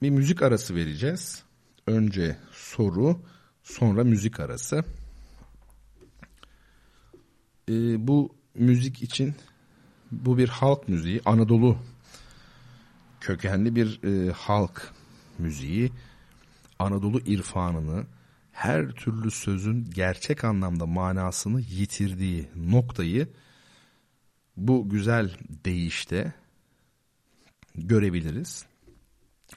bir 0.02 0.10
müzik 0.10 0.42
arası 0.42 0.76
vereceğiz. 0.76 1.44
Önce 1.88 2.38
soru, 2.52 3.22
sonra 3.64 4.04
müzik 4.04 4.40
arası. 4.40 4.84
Ee, 7.70 8.08
bu 8.08 8.36
müzik 8.56 9.04
için 9.04 9.36
bu 10.12 10.38
bir 10.38 10.50
halk 10.50 10.90
müziği, 10.90 11.22
Anadolu 11.26 11.78
kökenli 13.22 13.76
bir 13.76 14.04
e, 14.04 14.32
halk 14.32 14.94
müziği. 15.40 15.92
Anadolu 16.80 17.20
irfanını, 17.20 18.06
her 18.52 18.92
türlü 18.92 19.32
sözün 19.32 19.90
gerçek 19.94 20.44
anlamda 20.44 20.86
manasını 20.86 21.62
yitirdiği 21.62 22.50
noktayı 22.56 23.28
bu 24.58 24.90
güzel 24.90 25.38
deyişte 25.66 26.34
görebiliriz. 27.76 28.66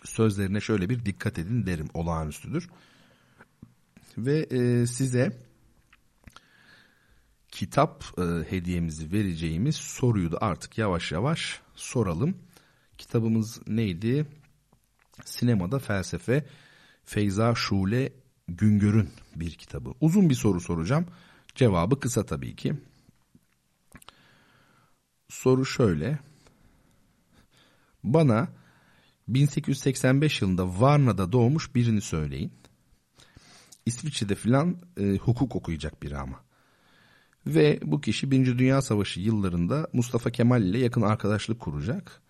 Sözlerine 0.05 0.61
şöyle 0.61 0.89
bir 0.89 1.05
dikkat 1.05 1.39
edin 1.39 1.67
derim 1.67 1.89
olağanüstüdür. 1.95 2.69
Ve 4.19 4.39
e, 4.39 4.87
size 4.87 5.48
kitap 7.51 8.05
e, 8.19 8.23
hediyemizi 8.51 9.13
vereceğimiz 9.13 9.77
soruyu 9.77 10.33
da 10.33 10.39
artık 10.41 10.79
yavaş 10.79 11.13
yavaş 11.13 11.61
soralım. 11.75 12.37
Kitabımız 12.99 13.61
neydi? 13.67 14.27
Sinemada 15.25 15.79
Felsefe 15.79 16.47
Feyza 17.05 17.55
Şule 17.55 18.13
Güngör'ün 18.49 19.11
bir 19.37 19.51
kitabı. 19.51 19.95
Uzun 20.01 20.31
bir 20.31 20.35
soru 20.35 20.61
soracağım. 20.61 21.07
Cevabı 21.55 22.01
kısa 22.01 22.27
tabii 22.27 22.57
ki. 22.57 22.75
Soru 25.29 25.67
şöyle. 25.67 26.19
Bana 28.05 28.49
1885 29.29 30.43
yılında 30.43 30.81
Varna'da 30.81 31.33
doğmuş 31.33 31.75
birini 31.75 32.01
söyleyin. 32.01 32.53
İsviçre'de 33.87 34.35
filan 34.35 34.77
e, 34.97 35.17
hukuk 35.17 35.57
okuyacak 35.57 36.03
biri 36.03 36.19
ama. 36.19 36.48
Ve 37.49 37.79
bu 37.83 38.01
kişi 38.01 38.31
Birinci 38.31 38.59
Dünya 38.59 38.83
Savaşı 38.83 39.21
yıllarında 39.21 39.89
Mustafa 39.93 40.31
Kemal 40.31 40.63
ile 40.63 40.79
yakın 40.79 41.03
arkadaşlık 41.03 41.61
kuracak. 41.61 42.23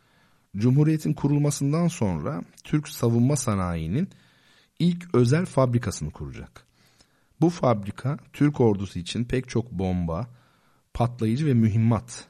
Cumhuriyetin 0.57 1.12
kurulmasından 1.12 1.89
sonra 1.89 2.43
Türk 2.64 2.89
savunma 2.89 3.37
sanayinin 3.37 4.09
ilk 4.79 5.14
özel 5.14 5.47
fabrikasını 5.47 6.11
kuracak. 6.11 6.66
Bu 7.41 7.51
fabrika 7.51 8.19
Türk 8.33 8.61
ordusu 8.61 8.99
için 8.99 9.25
pek 9.25 9.49
çok 9.49 9.73
bomba, 9.73 10.27
patlayıcı 10.95 11.47
ve 11.47 11.55
mühimmat 11.55 12.29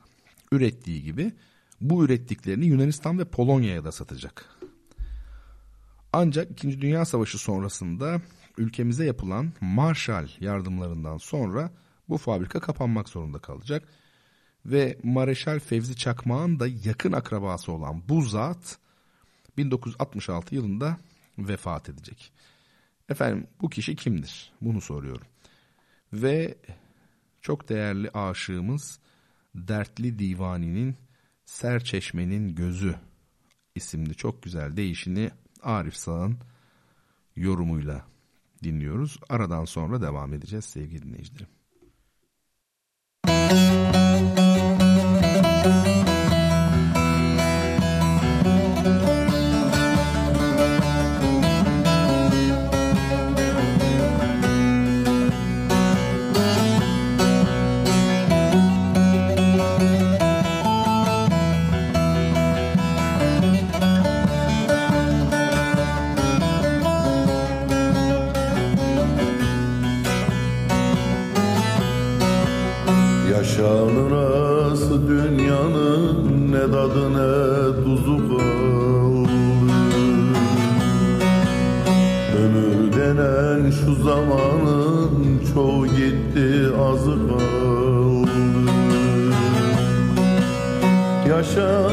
ürettiği 0.52 1.02
gibi 1.02 1.32
bu 1.80 2.04
ürettiklerini 2.04 2.66
Yunanistan 2.66 3.18
ve 3.18 3.24
Polonya'ya 3.24 3.84
da 3.84 3.92
satacak. 3.92 4.58
Ancak 6.12 6.50
İkinci 6.50 6.80
Dünya 6.80 7.04
Savaşı 7.04 7.38
sonrasında 7.38 8.20
ülkemize 8.58 9.04
yapılan 9.04 9.52
Marshall 9.60 10.28
yardımlarından 10.40 11.18
sonra 11.18 11.70
bu 12.08 12.18
fabrika 12.18 12.60
kapanmak 12.60 13.08
zorunda 13.08 13.38
kalacak. 13.38 13.88
Ve 14.66 14.98
Mareşal 15.02 15.58
Fevzi 15.58 15.96
Çakmağ'ın 15.96 16.60
da 16.60 16.66
yakın 16.66 17.12
akrabası 17.12 17.72
olan 17.72 18.02
bu 18.08 18.22
zat 18.22 18.78
1966 19.56 20.54
yılında 20.54 20.98
vefat 21.38 21.88
edecek. 21.88 22.32
Efendim 23.08 23.46
bu 23.60 23.70
kişi 23.70 23.96
kimdir? 23.96 24.52
Bunu 24.60 24.80
soruyorum. 24.80 25.26
Ve 26.12 26.58
çok 27.42 27.68
değerli 27.68 28.10
aşığımız 28.10 28.98
Dertli 29.54 30.18
Divani'nin 30.18 30.96
Serçeşme'nin 31.44 32.54
Gözü 32.54 32.94
isimli 33.74 34.14
çok 34.14 34.42
güzel 34.42 34.76
değişini 34.76 35.30
Arif 35.62 35.96
Sağ'ın 35.96 36.38
yorumuyla 37.36 38.06
dinliyoruz. 38.62 39.18
Aradan 39.28 39.64
sonra 39.64 40.02
devam 40.02 40.34
edeceğiz 40.34 40.64
sevgili 40.64 41.02
dinleyicilerim. 41.02 41.57
Música 43.48 43.97
show. 91.58 91.87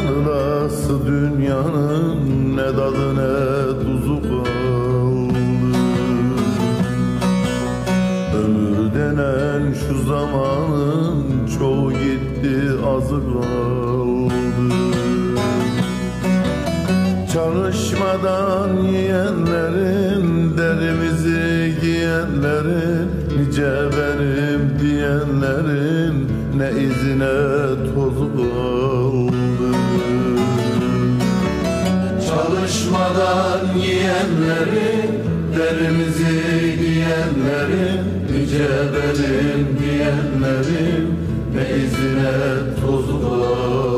Yoldaşlar 37.56 37.96
ne 41.56 41.66
sözüne 41.66 42.30
özü 42.84 43.22
kaldı 43.22 43.95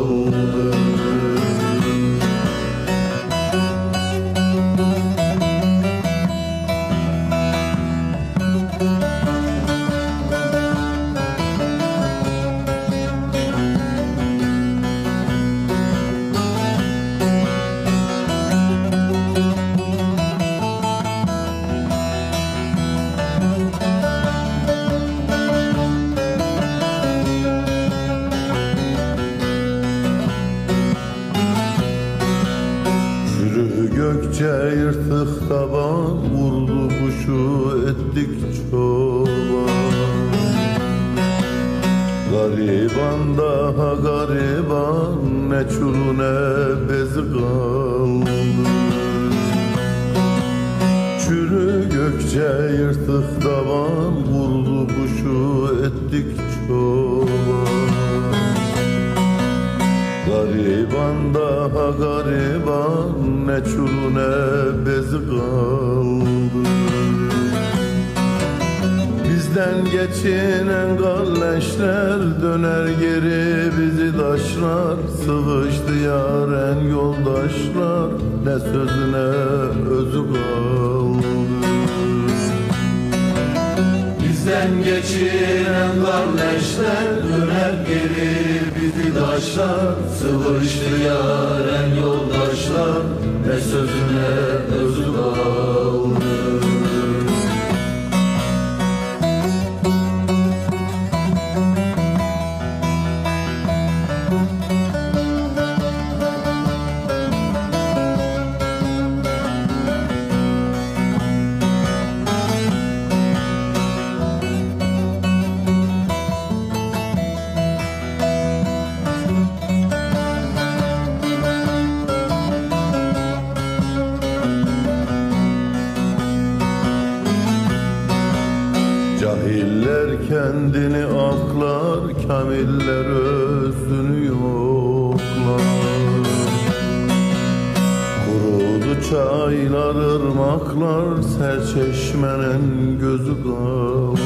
ırmaklar 141.17 141.23
Serçeşmenin 141.23 142.99
gözü 142.99 143.43
kaldı 143.43 144.21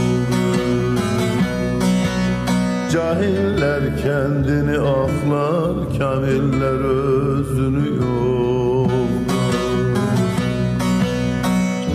Cahiller 2.91 3.97
kendini 4.03 4.77
aklar 4.79 5.97
Kamiller 5.97 6.79
özünü 6.79 7.87
yoklar. 7.95 8.91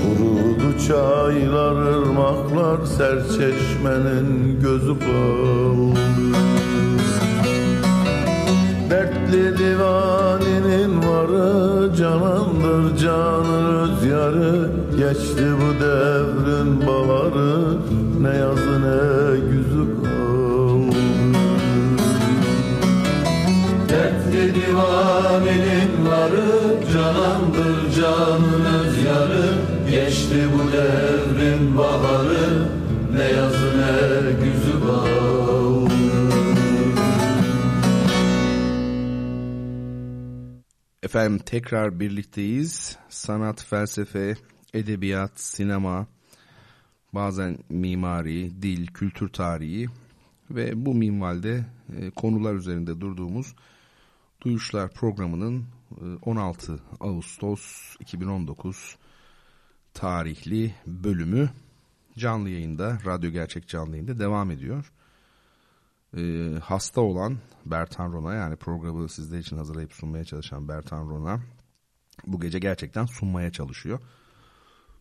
Kurudu 0.02 0.78
çaylar 0.88 1.76
ırmaklar 1.76 2.86
Serçeşmenin 2.86 4.60
gözü 4.60 4.98
kaldı 4.98 5.65
devrin 15.80 16.80
baharı 16.86 17.78
Ne 18.20 18.36
yazı 18.36 18.82
ne 18.82 19.38
güzü 19.50 19.86
kaldı 20.02 20.96
Dertli 23.88 24.54
divaninin 24.54 26.06
varı 26.10 26.76
Canandır 26.92 27.90
canın 27.96 28.64
öz 28.64 29.04
yarı 29.04 29.52
Geçti 29.90 30.44
bu 30.54 30.72
devrin 30.72 31.78
baharı 31.78 32.68
Ne 33.16 33.24
yazı 33.24 33.66
ne 33.78 34.32
güzü 34.44 34.80
kaldı 34.86 35.26
Efendim 41.02 41.38
tekrar 41.38 42.00
birlikteyiz. 42.00 42.96
Sanat, 43.08 43.64
felsefe, 43.64 44.34
edebiyat, 44.76 45.40
sinema, 45.40 46.06
bazen 47.12 47.58
mimari, 47.68 48.62
dil, 48.62 48.86
kültür 48.86 49.28
tarihi 49.28 49.86
ve 50.50 50.86
bu 50.86 50.94
minvalde 50.94 51.64
e, 51.96 52.10
konular 52.10 52.54
üzerinde 52.54 53.00
durduğumuz 53.00 53.54
Duyuşlar 54.42 54.90
programının 54.92 55.64
e, 56.00 56.04
16 56.22 56.80
Ağustos 57.00 57.96
2019 58.00 58.96
tarihli 59.94 60.74
bölümü 60.86 61.50
canlı 62.18 62.50
yayında, 62.50 62.98
radyo 63.06 63.30
gerçek 63.30 63.68
canlı 63.68 63.90
yayında 63.90 64.18
devam 64.18 64.50
ediyor. 64.50 64.92
E, 66.16 66.52
hasta 66.62 67.00
olan 67.00 67.38
Bertan 67.64 68.12
Rona 68.12 68.34
yani 68.34 68.56
programı 68.56 69.08
sizler 69.08 69.38
için 69.38 69.56
hazırlayıp 69.56 69.92
sunmaya 69.92 70.24
çalışan 70.24 70.68
Bertan 70.68 71.08
Rona 71.08 71.40
bu 72.26 72.40
gece 72.40 72.58
gerçekten 72.58 73.06
sunmaya 73.06 73.52
çalışıyor. 73.52 74.00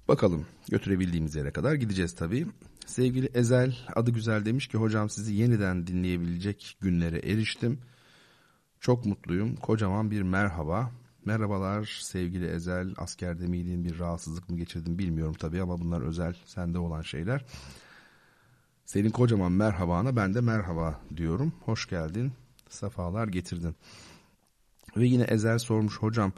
Bakalım 0.08 0.46
götürebildiğimiz 0.70 1.36
yere 1.36 1.52
kadar 1.52 1.74
gideceğiz 1.74 2.16
tabii. 2.16 2.48
Sevgili 2.86 3.30
Ezel 3.34 3.78
adı 3.96 4.12
güzel 4.12 4.46
demiş 4.46 4.68
ki 4.68 4.78
hocam 4.78 5.10
sizi 5.10 5.34
yeniden 5.34 5.88
dinleyebilecek 5.88 6.78
günlere 6.82 7.18
eriştim. 7.18 7.80
Çok 8.80 9.06
mutluyum. 9.06 9.56
Kocaman 9.56 10.12
bir 10.12 10.22
merhaba. 10.22 10.92
Merhabalar 11.26 12.00
sevgili 12.02 12.48
Ezel. 12.48 12.94
Askerde 12.98 13.48
miydin 13.48 13.84
bir 13.84 14.00
rahatsızlık 14.00 14.50
mı 14.50 14.58
geçirdin 14.58 15.00
bilmiyorum 15.00 15.36
tabii 15.40 15.62
ama 15.62 15.80
bunlar 15.80 16.02
özel 16.02 16.36
sende 16.46 16.80
olan 16.80 17.02
şeyler. 17.02 17.46
Senin 18.86 19.10
kocaman 19.10 19.52
merhabana 19.52 20.16
ben 20.16 20.34
de 20.34 20.42
merhaba 20.42 21.02
diyorum. 21.18 21.54
Hoş 21.66 21.90
geldin. 21.90 22.34
Safalar 22.70 23.28
getirdin. 23.28 23.76
Ve 24.98 25.08
yine 25.08 25.24
Ezel 25.24 25.58
sormuş 25.58 25.98
hocam. 25.98 26.34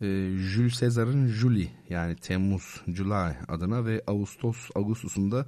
E, 0.00 0.06
Jules 0.36 0.80
Caesar'ın 0.80 1.26
Julie 1.28 1.68
yani 1.88 2.16
Temmuz, 2.16 2.80
July 2.86 3.34
adına 3.48 3.84
ve 3.84 4.02
Ağustos, 4.06 4.68
Ağustos'un 4.74 5.30
da 5.30 5.46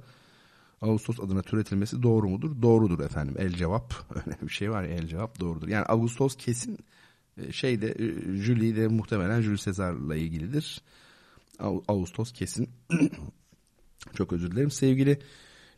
Ağustos 0.81 1.19
adına 1.19 1.41
türetilmesi 1.41 2.03
doğru 2.03 2.29
mudur? 2.29 2.61
Doğrudur 2.61 2.99
efendim. 2.99 3.35
El 3.37 3.53
cevap. 3.53 3.93
Öyle 4.15 4.37
bir 4.41 4.49
şey 4.53 4.71
var 4.71 4.83
ya 4.83 4.89
el 4.89 5.07
cevap 5.07 5.39
doğrudur. 5.39 5.67
Yani 5.67 5.85
Ağustos 5.85 6.37
kesin 6.37 6.77
e, 7.37 7.51
şeyde 7.51 7.95
Julie 8.35 8.75
de 8.75 8.87
muhtemelen 8.87 9.41
Jules 9.41 9.65
Caesar'la 9.65 10.15
ilgilidir. 10.15 10.81
Ağustos 11.87 12.31
kesin. 12.31 12.69
Çok 14.13 14.33
özür 14.33 14.51
dilerim. 14.51 14.71
Sevgili 14.71 15.19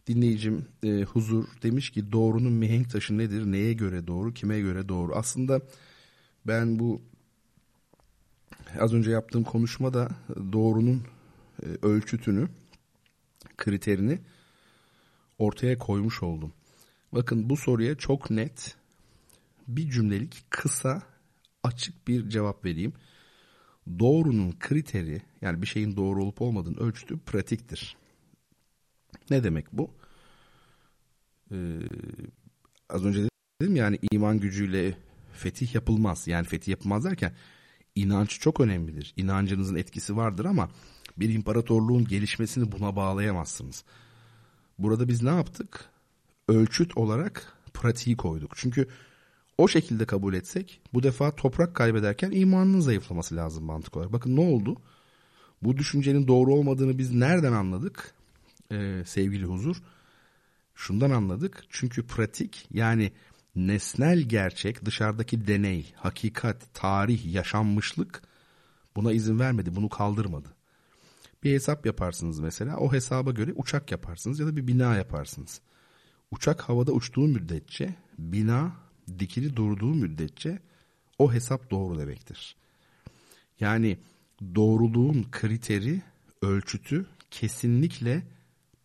dinleyicim 0.07 0.65
e, 0.83 1.03
Huzur 1.03 1.45
demiş 1.63 1.89
ki 1.89 2.11
doğrunun 2.11 2.53
mihenk 2.53 2.89
taşı 2.91 3.17
nedir? 3.17 3.45
Neye 3.45 3.73
göre 3.73 4.07
doğru? 4.07 4.33
Kime 4.33 4.59
göre 4.59 4.89
doğru? 4.89 5.15
Aslında 5.15 5.61
ben 6.47 6.79
bu 6.79 7.01
az 8.79 8.93
önce 8.93 9.11
yaptığım 9.11 9.43
konuşmada 9.43 10.09
doğrunun 10.53 11.03
e, 11.63 11.65
ölçütünü, 11.81 12.49
kriterini 13.57 14.19
ortaya 15.37 15.77
koymuş 15.77 16.23
oldum. 16.23 16.53
Bakın 17.11 17.49
bu 17.49 17.57
soruya 17.57 17.95
çok 17.95 18.29
net 18.29 18.75
bir 19.67 19.89
cümlelik 19.89 20.45
kısa 20.49 21.01
açık 21.63 22.07
bir 22.07 22.29
cevap 22.29 22.65
vereyim. 22.65 22.93
Doğrunun 23.99 24.51
kriteri 24.59 25.21
yani 25.41 25.61
bir 25.61 25.67
şeyin 25.67 25.95
doğru 25.95 26.23
olup 26.23 26.41
olmadığını 26.41 26.77
ölçtüğü 26.77 27.19
pratiktir. 27.19 27.97
Ne 29.29 29.43
demek 29.43 29.65
bu? 29.73 29.91
Ee, 31.51 31.79
az 32.89 33.05
önce 33.05 33.29
dedim 33.61 33.75
yani 33.75 33.99
iman 34.11 34.39
gücüyle 34.39 34.97
fetih 35.33 35.75
yapılmaz. 35.75 36.27
Yani 36.27 36.47
fetih 36.47 36.67
yapılmaz 36.67 37.05
derken 37.05 37.33
inanç 37.95 38.39
çok 38.39 38.59
önemlidir. 38.59 39.13
İnancınızın 39.17 39.75
etkisi 39.75 40.17
vardır 40.17 40.45
ama 40.45 40.69
bir 41.17 41.29
imparatorluğun 41.29 42.05
gelişmesini 42.05 42.71
buna 42.71 42.95
bağlayamazsınız. 42.95 43.83
Burada 44.79 45.07
biz 45.07 45.23
ne 45.23 45.29
yaptık? 45.29 45.89
Ölçüt 46.47 46.97
olarak 46.97 47.53
pratiği 47.73 48.17
koyduk. 48.17 48.51
Çünkü 48.55 48.87
o 49.57 49.67
şekilde 49.67 50.05
kabul 50.05 50.33
etsek 50.33 50.81
bu 50.93 51.03
defa 51.03 51.35
toprak 51.35 51.75
kaybederken 51.75 52.31
imanının 52.31 52.79
zayıflaması 52.79 53.35
lazım 53.35 53.63
mantık 53.63 53.97
olarak. 53.97 54.13
Bakın 54.13 54.35
ne 54.35 54.41
oldu? 54.41 54.77
Bu 55.61 55.77
düşüncenin 55.77 56.27
doğru 56.27 56.53
olmadığını 56.53 56.97
biz 56.97 57.13
nereden 57.13 57.53
anladık? 57.53 58.13
Ee, 58.71 59.03
sevgili 59.05 59.45
huzur. 59.45 59.75
Şundan 60.75 61.11
anladık. 61.11 61.63
Çünkü 61.69 62.07
pratik 62.07 62.67
yani 62.73 63.11
nesnel 63.55 64.21
gerçek, 64.21 64.85
dışarıdaki 64.85 65.47
deney, 65.47 65.93
hakikat, 65.95 66.73
tarih, 66.73 67.33
yaşanmışlık 67.33 68.21
buna 68.95 69.11
izin 69.11 69.39
vermedi, 69.39 69.75
bunu 69.75 69.89
kaldırmadı. 69.89 70.47
Bir 71.43 71.53
hesap 71.53 71.85
yaparsınız 71.85 72.39
mesela, 72.39 72.77
o 72.77 72.93
hesaba 72.93 73.31
göre 73.31 73.53
uçak 73.55 73.91
yaparsınız 73.91 74.39
ya 74.39 74.47
da 74.47 74.55
bir 74.55 74.67
bina 74.67 74.95
yaparsınız. 74.95 75.61
Uçak 76.31 76.61
havada 76.61 76.91
uçtuğu 76.91 77.27
müddetçe, 77.27 77.95
bina 78.17 78.71
dikili 79.19 79.55
durduğu 79.55 79.95
müddetçe 79.95 80.59
o 81.19 81.33
hesap 81.33 81.71
doğru 81.71 81.99
demektir. 81.99 82.55
Yani 83.59 83.97
doğruluğun 84.55 85.25
kriteri, 85.31 86.01
ölçütü 86.41 87.05
kesinlikle 87.31 88.23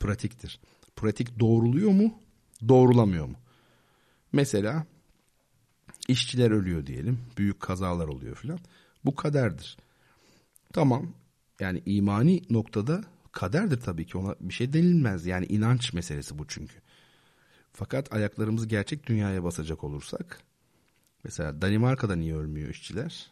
pratiktir. 0.00 0.60
Pratik 0.96 1.40
doğruluyor 1.40 1.90
mu, 1.90 2.14
doğrulamıyor 2.68 3.26
mu? 3.26 3.36
Mesela 4.36 4.86
işçiler 6.08 6.50
ölüyor 6.50 6.86
diyelim. 6.86 7.20
Büyük 7.38 7.60
kazalar 7.60 8.08
oluyor 8.08 8.36
filan. 8.36 8.58
Bu 9.04 9.14
kaderdir. 9.14 9.76
Tamam 10.72 11.14
yani 11.60 11.82
imani 11.86 12.42
noktada 12.50 13.04
kaderdir 13.32 13.80
tabii 13.80 14.06
ki 14.06 14.18
ona 14.18 14.34
bir 14.40 14.54
şey 14.54 14.72
denilmez. 14.72 15.26
Yani 15.26 15.46
inanç 15.46 15.92
meselesi 15.92 16.38
bu 16.38 16.46
çünkü. 16.48 16.74
Fakat 17.72 18.12
ayaklarımızı 18.12 18.66
gerçek 18.66 19.06
dünyaya 19.06 19.44
basacak 19.44 19.84
olursak 19.84 20.40
mesela 21.24 21.62
Danimarka'da 21.62 22.16
niye 22.16 22.34
ölmüyor 22.34 22.68
işçiler? 22.68 23.30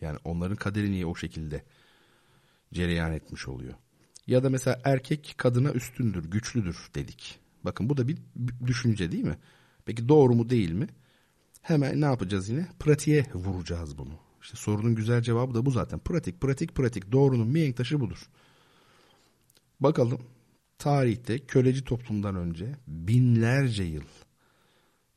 Yani 0.00 0.18
onların 0.24 0.56
kaderi 0.56 0.92
niye 0.92 1.06
o 1.06 1.14
şekilde 1.14 1.64
cereyan 2.74 3.12
etmiş 3.12 3.48
oluyor? 3.48 3.74
Ya 4.26 4.44
da 4.44 4.50
mesela 4.50 4.80
erkek 4.84 5.34
kadına 5.36 5.72
üstündür, 5.72 6.24
güçlüdür 6.24 6.90
dedik. 6.94 7.38
Bakın 7.64 7.88
bu 7.88 7.96
da 7.96 8.08
bir 8.08 8.18
düşünce 8.66 9.12
değil 9.12 9.24
mi? 9.24 9.38
Peki 9.88 10.08
doğru 10.08 10.34
mu 10.34 10.50
değil 10.50 10.70
mi? 10.70 10.86
Hemen 11.62 12.00
ne 12.00 12.04
yapacağız 12.04 12.48
yine? 12.48 12.68
Pratiğe 12.78 13.26
vuracağız 13.34 13.98
bunu. 13.98 14.12
İşte 14.42 14.56
sorunun 14.56 14.94
güzel 14.94 15.22
cevabı 15.22 15.54
da 15.54 15.66
bu 15.66 15.70
zaten. 15.70 15.98
Pratik, 15.98 16.40
pratik, 16.40 16.74
pratik. 16.74 17.12
Doğrunun 17.12 17.48
mihenk 17.48 17.76
taşı 17.76 18.00
budur. 18.00 18.28
Bakalım 19.80 20.20
tarihte 20.78 21.38
köleci 21.38 21.84
toplumdan 21.84 22.36
önce 22.36 22.76
binlerce 22.86 23.82
yıl 23.82 24.02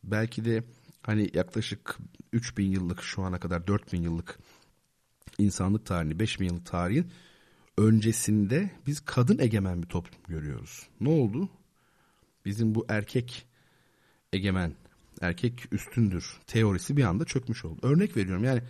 belki 0.04 0.46
de 0.46 0.64
hani 1.02 1.30
yaklaşık 1.34 1.98
3000 2.34 2.66
yıllık 2.66 3.02
şu 3.02 3.22
ana 3.22 3.40
kadar 3.40 3.68
4000 3.68 4.02
yıllık 4.02 4.40
insanlık 5.38 5.86
tarihini 5.86 6.20
5000 6.20 6.46
yıllık 6.46 6.66
tarihin 6.66 7.12
öncesinde 7.78 8.72
biz 8.88 9.00
kadın 9.00 9.40
egemen 9.40 9.82
bir 9.82 9.88
toplum 9.88 10.22
görüyoruz. 10.28 10.88
Ne 11.02 11.10
oldu? 11.10 11.50
Bizim 12.46 12.76
bu 12.76 12.86
erkek 12.90 13.51
egemen, 14.34 14.74
erkek 15.22 15.74
üstündür 15.74 16.40
teorisi 16.48 16.98
bir 16.98 17.04
anda 17.04 17.26
çökmüş 17.26 17.66
oldu. 17.66 17.80
Örnek 17.82 18.18
veriyorum 18.18 18.44
yani 18.44 18.62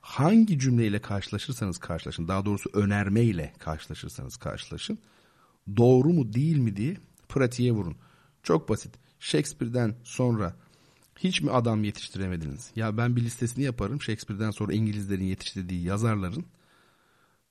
hangi 0.00 0.58
cümleyle 0.58 0.98
karşılaşırsanız 0.98 1.78
karşılaşın, 1.78 2.28
daha 2.28 2.44
doğrusu 2.44 2.70
önermeyle 2.72 3.52
karşılaşırsanız 3.58 4.36
karşılaşın, 4.36 4.98
doğru 5.76 6.08
mu 6.08 6.32
değil 6.32 6.56
mi 6.58 6.76
diye 6.76 6.96
pratiğe 7.28 7.72
vurun. 7.72 7.96
Çok 8.42 8.68
basit. 8.68 8.94
Shakespeare'den 9.20 9.94
sonra 10.04 10.56
hiç 11.18 11.42
mi 11.42 11.50
adam 11.50 11.84
yetiştiremediniz? 11.84 12.70
Ya 12.76 12.96
ben 12.96 13.16
bir 13.16 13.22
listesini 13.22 13.64
yaparım. 13.64 14.02
Shakespeare'den 14.02 14.50
sonra 14.50 14.72
İngilizlerin 14.72 15.24
yetiştirdiği 15.24 15.84
yazarların 15.84 16.44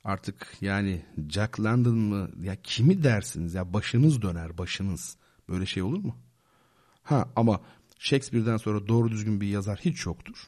artık 0.03 0.57
yani 0.61 1.05
Jack 1.29 1.59
London 1.59 1.97
mı 1.97 2.29
ya 2.41 2.55
kimi 2.63 3.03
dersiniz 3.03 3.53
ya 3.53 3.73
başınız 3.73 4.21
döner 4.21 4.57
başınız. 4.57 5.17
Böyle 5.49 5.65
şey 5.65 5.83
olur 5.83 5.99
mu? 5.99 6.15
Ha 7.07 7.29
ama 7.35 7.61
Shakespeare'den 7.99 8.57
sonra 8.57 8.87
doğru 8.87 9.11
düzgün 9.11 9.41
bir 9.41 9.47
yazar 9.47 9.79
hiç 9.85 10.05
yoktur. 10.05 10.47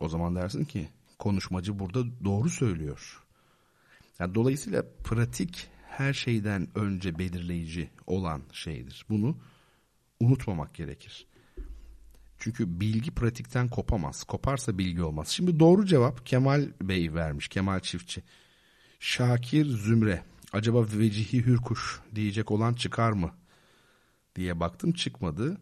O 0.00 0.08
zaman 0.08 0.36
dersin 0.36 0.64
ki 0.64 0.88
konuşmacı 1.18 1.78
burada 1.78 2.24
doğru 2.24 2.50
söylüyor. 2.50 3.22
Yani 4.18 4.34
dolayısıyla 4.34 4.84
pratik 5.04 5.68
her 5.88 6.12
şeyden 6.12 6.68
önce 6.74 7.18
belirleyici 7.18 7.90
olan 8.06 8.42
şeydir. 8.52 9.06
Bunu 9.08 9.36
unutmamak 10.20 10.74
gerekir. 10.74 11.26
Çünkü 12.38 12.80
bilgi 12.80 13.10
pratikten 13.10 13.68
kopamaz. 13.68 14.24
Koparsa 14.24 14.78
bilgi 14.78 15.02
olmaz. 15.02 15.28
Şimdi 15.28 15.60
doğru 15.60 15.86
cevap 15.86 16.26
Kemal 16.26 16.68
Bey 16.82 17.14
vermiş. 17.14 17.48
Kemal 17.48 17.80
Çiftçi. 17.80 18.22
Şakir 19.00 19.66
Zümre. 19.66 20.24
Acaba 20.52 20.82
Vecihi 20.82 21.46
Hürkuş 21.46 22.00
diyecek 22.14 22.50
olan 22.50 22.74
çıkar 22.74 23.12
mı? 23.12 23.39
Diye 24.40 24.60
baktım 24.60 24.92
çıkmadı. 24.92 25.58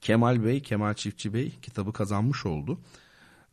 Kemal 0.00 0.44
Bey, 0.44 0.62
Kemal 0.62 0.94
Çiftçi 0.94 1.34
Bey 1.34 1.52
kitabı 1.62 1.92
kazanmış 1.92 2.46
oldu. 2.46 2.80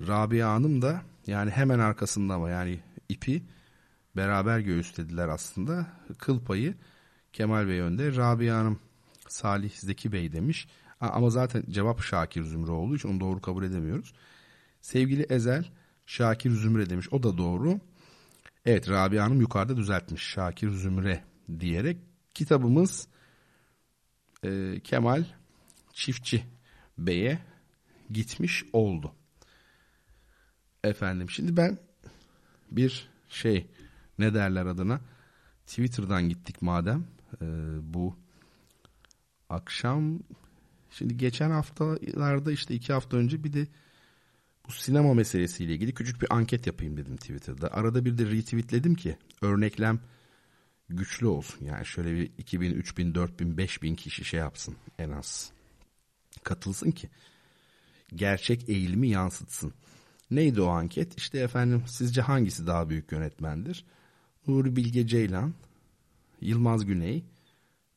Rabia 0.08 0.50
Hanım 0.50 0.82
da 0.82 1.02
yani 1.28 1.52
hemen 1.52 1.80
arkasında 1.80 2.34
ama 2.34 2.50
yani 2.50 2.80
ipi 3.10 3.44
beraber 4.16 4.60
göğüslediler 4.60 5.28
aslında. 5.28 5.88
Kıl 6.18 6.40
payı 6.46 6.76
Kemal 7.34 7.68
Bey 7.68 7.80
önde. 7.80 8.16
Rabia 8.16 8.58
Hanım 8.58 8.80
Salih 9.28 9.72
Zeki 9.72 10.12
Bey 10.12 10.32
demiş. 10.32 10.68
Ama 11.00 11.30
zaten 11.30 11.64
cevap 11.70 12.02
Şakir 12.02 12.44
Zümre 12.44 12.72
olduğu 12.72 12.96
için 12.96 13.10
onu 13.10 13.20
doğru 13.20 13.42
kabul 13.42 13.64
edemiyoruz. 13.64 14.14
Sevgili 14.82 15.24
Ezel 15.24 15.66
Şakir 16.06 16.52
Zümre 16.52 16.90
demiş. 16.90 17.08
O 17.12 17.24
da 17.24 17.38
doğru. 17.38 17.80
Evet 18.66 18.90
Rabia 18.90 19.24
Hanım 19.24 19.42
yukarıda 19.42 19.78
düzeltmiş. 19.78 20.24
Şakir 20.24 20.70
Zümre 20.70 21.24
diyerek 21.60 21.98
kitabımız 22.34 23.08
e, 24.44 24.80
Kemal 24.84 25.26
Çiftçi 25.94 26.44
Bey'e 26.98 27.40
gitmiş 28.10 28.66
oldu. 28.74 29.16
Efendim 30.84 31.30
şimdi 31.30 31.58
ben 31.58 31.78
bir 32.72 33.10
şey 33.30 33.68
ne 34.20 34.34
derler 34.34 34.66
adına 34.66 35.02
Twitter'dan 35.68 36.30
gittik 36.30 36.62
madem 36.62 37.08
e, 37.42 37.46
bu 37.82 38.16
akşam 39.50 40.20
şimdi 40.90 41.18
geçen 41.18 41.52
haftalarda 41.52 42.52
işte 42.52 42.76
iki 42.76 42.94
hafta 42.94 43.18
önce 43.18 43.44
bir 43.44 43.54
de 43.54 43.68
bu 44.68 44.72
sinema 44.72 45.14
meselesiyle 45.14 45.74
ilgili 45.74 45.94
küçük 45.94 46.22
bir 46.22 46.36
anket 46.36 46.68
yapayım 46.68 46.98
dedim 46.98 47.18
Twitter'da. 47.18 47.74
Arada 47.74 48.06
bir 48.06 48.18
de 48.18 48.26
retweetledim 48.26 48.96
ki 48.96 49.18
örneklem 49.42 50.00
güçlü 50.96 51.28
olsun. 51.28 51.66
Yani 51.66 51.86
şöyle 51.86 52.14
bir 52.14 52.32
2000, 52.38 52.72
3000, 52.72 53.16
4000, 53.16 53.58
5000 53.58 53.96
kişi 53.96 54.26
şey 54.26 54.40
yapsın 54.40 54.76
en 55.00 55.12
az. 55.12 55.52
Katılsın 56.44 56.92
ki 56.92 57.10
gerçek 58.16 58.70
eğilimi 58.70 59.08
yansıtsın. 59.08 59.74
Neydi 60.32 60.62
o 60.62 60.68
anket? 60.68 61.18
İşte 61.18 61.40
efendim 61.40 61.84
sizce 61.88 62.22
hangisi 62.22 62.68
daha 62.68 62.90
büyük 62.90 63.12
yönetmendir? 63.12 63.86
Nuri 64.48 64.76
Bilge 64.76 65.08
Ceylan, 65.08 65.54
Yılmaz 66.42 66.86
Güney, 66.86 67.24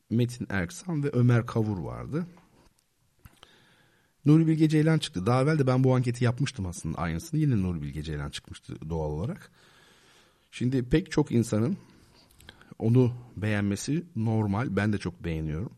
Metin 0.09 0.47
Erksan 0.49 1.03
ve 1.03 1.09
Ömer 1.09 1.45
Kavur 1.45 1.77
vardı. 1.77 2.27
Nuri 4.25 4.47
Bilge 4.47 4.69
Ceylan 4.69 4.99
çıktı. 4.99 5.25
Daha 5.25 5.41
evvel 5.41 5.59
de 5.59 5.67
ben 5.67 5.83
bu 5.83 5.95
anketi 5.95 6.23
yapmıştım 6.23 6.65
aslında 6.65 6.97
aynısını. 6.97 7.39
Yine 7.39 7.61
Nuri 7.61 7.81
Bilge 7.81 8.03
Ceylan 8.03 8.29
çıkmıştı 8.29 8.89
doğal 8.89 9.09
olarak. 9.09 9.51
Şimdi 10.51 10.89
pek 10.89 11.11
çok 11.11 11.31
insanın 11.31 11.77
onu 12.79 13.13
beğenmesi 13.35 14.05
normal. 14.15 14.75
Ben 14.75 14.93
de 14.93 14.97
çok 14.97 15.23
beğeniyorum. 15.23 15.71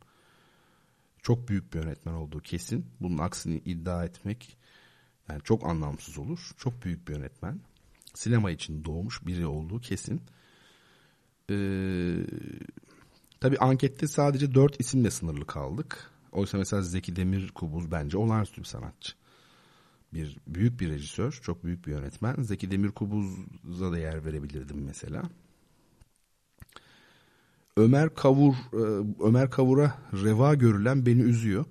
Çok 1.22 1.48
büyük 1.48 1.74
bir 1.74 1.80
yönetmen 1.80 2.14
olduğu 2.14 2.40
kesin. 2.40 2.86
Bunun 3.02 3.18
aksini 3.18 3.58
iddia 3.58 4.06
etmek 4.06 4.58
yani 5.30 5.42
çok 5.44 5.66
anlamsız 5.66 6.18
olur. 6.18 6.52
Çok 6.58 6.84
büyük 6.84 7.08
bir 7.08 7.16
yönetmen. 7.16 7.60
Sinema 8.14 8.52
için 8.52 8.86
doğmuş 8.86 9.26
biri 9.28 9.46
olduğu 9.46 9.80
kesin. 9.82 10.22
Ee, 11.50 12.26
tabii 13.40 13.58
ankette 13.58 14.08
sadece 14.08 14.54
dört 14.54 14.80
isimle 14.80 15.12
sınırlı 15.12 15.48
kaldık. 15.48 16.12
Oysa 16.32 16.58
mesela 16.58 16.82
Zeki 16.82 17.16
Demir 17.16 17.52
Kubuz 17.52 17.92
bence 17.92 18.18
olağanüstü 18.18 18.62
bir 18.62 18.68
sanatçı. 18.68 19.14
Bir 20.14 20.38
büyük 20.48 20.80
bir 20.80 20.90
rejisör, 20.90 21.40
çok 21.44 21.64
büyük 21.64 21.88
bir 21.88 21.92
yönetmen. 21.92 22.36
Zeki 22.44 22.72
Demir 22.72 22.92
Kubuz'a 22.92 23.92
da 23.92 23.98
yer 23.98 24.26
verebilirdim 24.26 24.86
mesela. 24.86 25.24
Ömer 27.80 28.16
Kavur, 28.16 28.54
e, 28.54 28.78
Ömer 29.24 29.50
Kavur'a 29.50 29.98
reva 30.14 30.56
görülen 30.56 31.06
beni 31.06 31.22
üzüyor. 31.22 31.66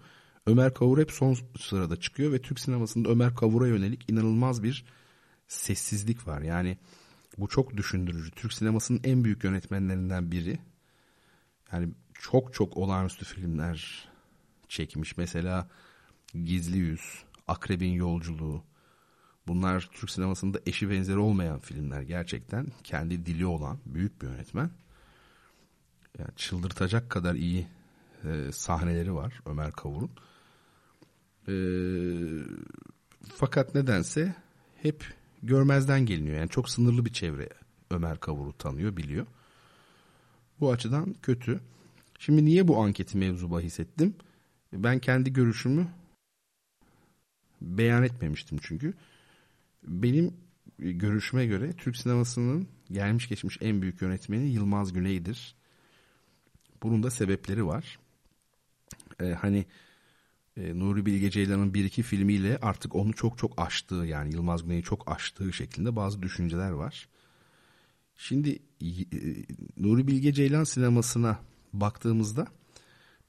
Ömer 0.47 0.75
Kavur 0.75 0.99
hep 0.99 1.13
son 1.13 1.37
sırada 1.61 1.97
çıkıyor 1.97 2.33
ve 2.33 2.43
Türk 2.43 2.61
sinemasında 2.61 3.09
Ömer 3.09 3.35
Kavur'a 3.35 3.67
yönelik 3.67 4.11
inanılmaz 4.11 4.63
bir 4.63 4.85
sessizlik 5.49 6.27
var. 6.27 6.41
Yani 6.41 6.79
bu 7.39 7.49
çok 7.49 7.77
düşündürücü. 7.77 8.31
Türk 8.31 8.53
sinemasının 8.53 9.01
en 9.05 9.25
büyük 9.25 9.45
yönetmenlerinden 9.45 10.33
biri. 10.33 10.59
Yani 11.73 11.89
çok 12.15 12.55
çok 12.55 12.77
olağanüstü 12.77 13.25
filmler 13.25 14.09
çekmiş. 14.69 15.17
Mesela 15.17 15.69
Gizli 16.45 16.79
Yüz, 16.79 17.25
Akrebin 17.49 17.93
Yolculuğu. 17.93 18.65
Bunlar 19.47 19.91
Türk 19.93 20.11
sinemasında 20.11 20.61
eşi 20.67 20.91
benzeri 20.91 21.19
olmayan 21.19 21.59
filmler 21.59 22.03
gerçekten. 22.03 22.67
Kendi 22.85 23.27
dili 23.27 23.47
olan 23.47 23.79
büyük 23.87 24.23
bir 24.23 24.27
yönetmen. 24.27 24.71
Yani 26.19 26.31
çıldırtacak 26.37 27.11
kadar 27.11 27.35
iyi 27.35 27.67
e, 28.25 28.53
sahneleri 28.53 29.15
var 29.15 29.41
Ömer 29.47 29.73
Kavur'un. 29.73 30.11
E, 31.49 31.55
fakat 33.35 33.75
nedense 33.75 34.35
hep 34.83 35.05
görmezden 35.43 36.07
geliniyor. 36.07 36.37
Yani 36.37 36.49
çok 36.49 36.71
sınırlı 36.71 37.05
bir 37.05 37.13
çevre 37.13 37.49
Ömer 37.91 38.21
Kavur'u 38.21 38.53
tanıyor, 38.53 38.97
biliyor. 38.97 39.27
Bu 40.61 40.73
açıdan 40.73 41.15
kötü. 41.23 41.61
Şimdi 42.19 42.45
niye 42.45 42.69
bu 42.69 42.83
anketi 42.83 43.19
mevzu 43.19 43.51
bahis? 43.51 43.79
Ben 44.73 44.99
kendi 44.99 45.33
görüşümü 45.33 45.89
beyan 47.61 48.03
etmemiştim 48.03 48.59
çünkü. 48.63 48.95
Benim 49.83 50.35
görüşüme 50.79 51.47
göre 51.47 51.73
Türk 51.73 51.97
sinemasının 51.97 52.69
gelmiş 52.93 53.29
geçmiş 53.29 53.59
en 53.61 53.83
büyük 53.83 54.03
yönetmeni 54.03 54.51
Yılmaz 54.51 54.93
Güney'dir. 54.93 55.58
Bunun 56.83 57.03
da 57.03 57.11
sebepleri 57.11 57.67
var. 57.67 57.99
Ee, 59.21 59.25
hani 59.25 59.67
e, 60.57 60.79
Nuri 60.79 61.07
Bilge 61.07 61.31
Ceylan'ın 61.31 61.75
bir 61.75 61.85
iki 61.85 62.03
filmiyle 62.03 62.59
artık 62.63 62.95
onu 62.95 63.13
çok 63.13 63.39
çok 63.39 63.61
aştığı 63.61 63.95
yani 63.95 64.35
Yılmaz 64.35 64.63
Güney'i 64.63 64.83
çok 64.83 65.11
aştığı 65.11 65.53
şeklinde 65.53 65.97
bazı 65.97 66.23
düşünceler 66.23 66.71
var. 66.71 67.09
Şimdi 68.17 68.59
e, 68.83 68.89
Nuri 69.77 70.07
Bilge 70.07 70.33
Ceylan 70.33 70.65
sinemasına 70.65 71.39
baktığımızda 71.73 72.47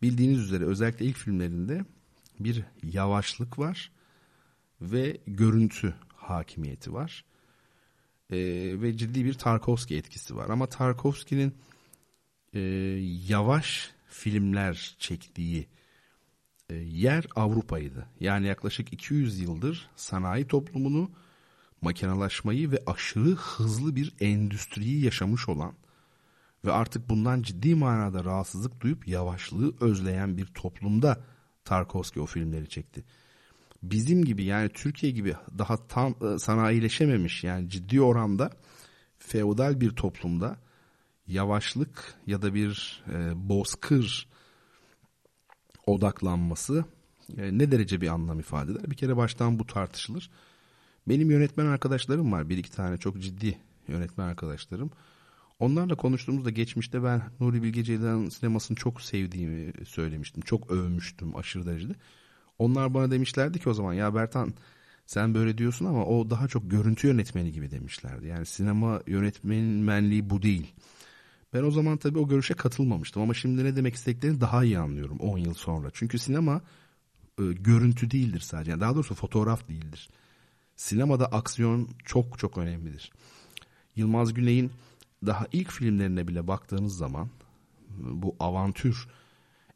bildiğiniz 0.02 0.40
üzere 0.40 0.66
özellikle 0.66 1.06
ilk 1.06 1.18
filmlerinde 1.18 1.86
bir 2.40 2.64
yavaşlık 2.84 3.60
var 3.60 3.92
ve 4.82 5.18
görüntü 5.28 5.96
hakimiyeti 6.16 6.94
var. 6.94 7.26
Ee, 8.32 8.38
ve 8.82 8.98
ciddi 8.98 9.26
bir 9.26 9.34
Tarkovski 9.34 9.96
etkisi 9.96 10.36
var. 10.36 10.50
Ama 10.50 10.66
Tarkovski'nin 10.66 11.54
e, 12.54 12.60
yavaş 13.28 13.92
filmler 14.10 14.96
çektiği 15.00 15.68
e, 16.70 16.76
yer 16.76 17.26
Avrupa'ydı. 17.36 18.06
Yani 18.20 18.48
yaklaşık 18.48 18.94
200 18.94 19.40
yıldır 19.40 19.90
sanayi 19.96 20.48
toplumunu, 20.48 21.12
makinalaşmayı 21.82 22.72
ve 22.72 22.84
aşırı 22.86 23.36
hızlı 23.36 23.96
bir 23.96 24.14
endüstriyi 24.20 25.06
yaşamış 25.06 25.50
olan 25.50 25.74
ve 26.66 26.72
artık 26.72 27.10
bundan 27.10 27.42
ciddi 27.42 27.76
manada 27.76 28.24
rahatsızlık 28.24 28.82
duyup 28.82 29.08
yavaşlığı 29.08 29.74
özleyen 29.82 30.38
bir 30.38 30.46
toplumda 30.46 31.24
Tarkovski 31.66 32.22
o 32.22 32.26
filmleri 32.26 32.70
çekti. 32.70 33.04
Bizim 33.84 34.26
gibi 34.26 34.44
yani 34.44 34.70
Türkiye 34.70 35.12
gibi 35.12 35.36
daha 35.58 35.88
tam 35.88 36.16
e, 36.22 36.40
sanayileşememiş 36.40 37.44
yani 37.44 37.70
ciddi 37.70 38.02
oranda 38.02 38.52
feodal 39.18 39.82
bir 39.82 39.90
toplumda 39.90 40.58
yavaşlık 41.30 42.14
ya 42.28 42.42
da 42.42 42.54
bir 42.54 43.04
e, 43.14 43.50
bozkır 43.50 44.30
odaklanması 45.86 46.86
e, 47.38 47.58
ne 47.58 47.72
derece 47.72 48.02
bir 48.02 48.08
anlam 48.08 48.40
ifade 48.40 48.72
eder? 48.72 48.92
Bir 48.92 48.96
kere 48.96 49.18
baştan 49.18 49.60
bu 49.60 49.66
tartışılır. 49.66 50.30
Benim 51.08 51.32
yönetmen 51.32 51.66
arkadaşlarım 51.66 52.32
var. 52.32 52.50
Bir 52.50 52.58
iki 52.58 52.72
tane 52.72 52.98
çok 52.98 53.20
ciddi 53.22 53.58
yönetmen 53.88 54.28
arkadaşlarım. 54.28 54.92
Onlarla 55.60 55.96
konuştuğumuzda 55.96 56.50
geçmişte 56.50 57.04
ben 57.04 57.22
Nuri 57.40 57.64
Bilge 57.64 57.84
Ceylan'ın 57.84 58.30
sinemasını 58.30 58.78
çok 58.78 59.02
sevdiğimi 59.02 59.74
söylemiştim. 59.86 60.42
Çok 60.42 60.72
övmüştüm 60.72 61.36
aşırı 61.36 61.66
derecede. 61.66 61.94
Onlar 62.60 62.94
bana 62.94 63.12
demişlerdi 63.12 63.60
ki 63.60 63.70
o 63.70 63.74
zaman 63.74 63.94
ya 63.94 64.16
Bertan 64.16 64.54
sen 65.06 65.34
böyle 65.34 65.58
diyorsun 65.58 65.86
ama 65.86 66.06
o 66.06 66.30
daha 66.30 66.48
çok 66.48 66.72
görüntü 66.72 67.08
yönetmeni 67.08 67.52
gibi 67.52 67.72
demişlerdi. 67.72 68.28
Yani 68.28 68.46
sinema 68.46 69.02
yönetmenliği 69.08 70.30
bu 70.30 70.42
değil. 70.42 70.74
Ben 71.54 71.64
o 71.64 71.72
zaman 71.72 71.98
tabii 71.98 72.20
o 72.20 72.28
görüşe 72.28 72.54
katılmamıştım 72.54 73.22
ama 73.22 73.34
şimdi 73.34 73.64
ne 73.64 73.76
demek 73.76 73.96
istediklerini 73.96 74.42
daha 74.42 74.64
iyi 74.64 74.80
anlıyorum 74.80 75.18
10 75.20 75.38
yıl 75.38 75.54
sonra. 75.54 75.90
Çünkü 75.94 76.20
sinema 76.20 76.62
e, 77.40 77.44
görüntü 77.44 78.12
değildir 78.12 78.40
sadece. 78.40 78.72
Yani 78.72 78.82
daha 78.82 78.96
doğrusu 78.96 79.16
fotoğraf 79.16 79.70
değildir. 79.70 80.10
Sinemada 80.76 81.26
aksiyon 81.26 81.90
çok 82.06 82.40
çok 82.40 82.58
önemlidir. 82.58 83.12
Yılmaz 83.96 84.34
Güney'in 84.34 84.72
daha 85.26 85.48
ilk 85.52 85.72
filmlerine 85.72 86.28
bile 86.28 86.48
baktığınız 86.48 86.98
zaman 86.98 87.30
bu 87.98 88.36
avantür 88.40 89.08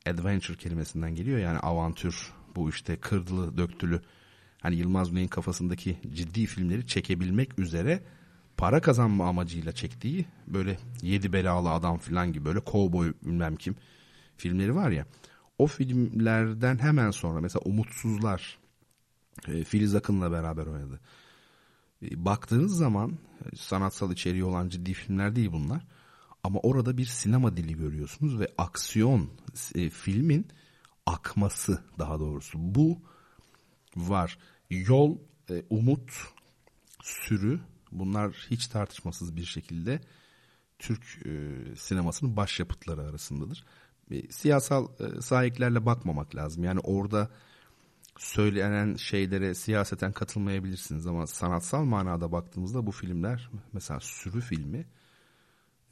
adventure 0.05 0.57
kelimesinden 0.57 1.15
geliyor 1.15 1.39
yani 1.39 1.57
avantür 1.59 2.33
bu 2.55 2.69
işte 2.69 2.95
kırdılı 2.95 3.57
döktülü 3.57 4.01
hani 4.61 4.75
Yılmaz 4.75 5.09
Güney'in 5.09 5.27
kafasındaki 5.27 5.97
ciddi 6.13 6.45
filmleri 6.45 6.87
çekebilmek 6.87 7.59
üzere 7.59 8.03
para 8.63 8.81
kazanma 8.81 9.27
amacıyla 9.27 9.71
çektiği 9.71 10.25
böyle 10.47 10.77
yedi 11.01 11.33
belalı 11.33 11.71
adam 11.71 11.97
falan 11.97 12.33
gibi 12.33 12.45
böyle 12.45 12.59
kovboy 12.59 13.13
bilmem 13.21 13.55
kim 13.55 13.75
filmleri 14.37 14.75
var 14.75 14.91
ya 14.91 15.05
o 15.57 15.67
filmlerden 15.67 16.77
hemen 16.77 17.11
sonra 17.11 17.41
mesela 17.41 17.61
Umutsuzlar 17.65 18.57
e, 19.47 19.63
Filiz 19.63 19.95
Akın'la 19.95 20.31
beraber 20.31 20.65
oynadı. 20.65 20.99
E, 22.03 22.25
baktığınız 22.25 22.77
zaman 22.77 23.11
e, 23.11 23.55
sanatsal 23.55 24.11
içeriği 24.11 24.43
olan 24.43 24.69
ciddi 24.69 24.93
filmler 24.93 25.35
değil 25.35 25.51
bunlar. 25.51 25.87
Ama 26.43 26.59
orada 26.59 26.97
bir 26.97 27.05
sinema 27.05 27.57
dili 27.57 27.77
görüyorsunuz 27.77 28.39
ve 28.39 28.47
aksiyon 28.57 29.29
filmin 29.91 30.47
akması 31.05 31.83
daha 31.99 32.19
doğrusu. 32.19 32.57
Bu 32.57 33.01
var. 33.95 34.37
Yol, 34.69 35.17
umut, 35.69 36.11
sürü 37.01 37.59
bunlar 37.99 38.47
hiç 38.51 38.67
tartışmasız 38.67 39.35
bir 39.35 39.45
şekilde 39.45 40.01
Türk 40.79 41.25
e, 41.25 41.51
sinemasının 41.75 42.37
başyapıtları 42.37 43.01
arasındadır. 43.01 43.65
E, 44.11 44.31
siyasal 44.31 44.87
e, 44.99 45.21
sahiplerle 45.21 45.85
bakmamak 45.85 46.35
lazım. 46.35 46.63
Yani 46.63 46.79
orada 46.79 47.29
söylenen 48.17 48.95
şeylere 48.95 49.53
siyaseten 49.53 50.11
katılmayabilirsiniz 50.11 51.07
ama 51.07 51.27
sanatsal 51.27 51.83
manada 51.83 52.31
baktığımızda 52.31 52.85
bu 52.85 52.91
filmler 52.91 53.49
mesela 53.73 53.99
Sürü 53.99 54.41
filmi 54.41 54.85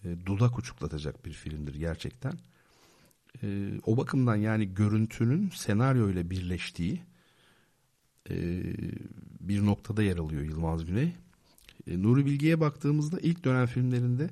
e, 0.04 0.26
dudak 0.26 0.60
uçuklatacak 0.60 1.26
bir 1.26 1.34
filmdir 1.34 1.76
gerçekten. 1.76 2.34
E, 3.44 3.72
o 3.86 3.98
bakımdan 3.98 4.36
yani 4.36 4.74
görüntünün 4.74 5.50
senaryo 5.50 6.10
ile 6.10 6.30
birleştiği 6.30 7.02
e, 8.30 8.64
bir 9.40 9.66
noktada 9.66 10.04
yer 10.04 10.18
alıyor 10.18 10.42
Yılmaz 10.42 10.86
Güney. 10.86 11.14
E, 11.88 12.04
Nuri 12.04 12.26
Bilge'ye 12.26 12.60
baktığımızda 12.60 13.20
ilk 13.20 13.44
dönem 13.44 13.66
filmlerinde 13.66 14.30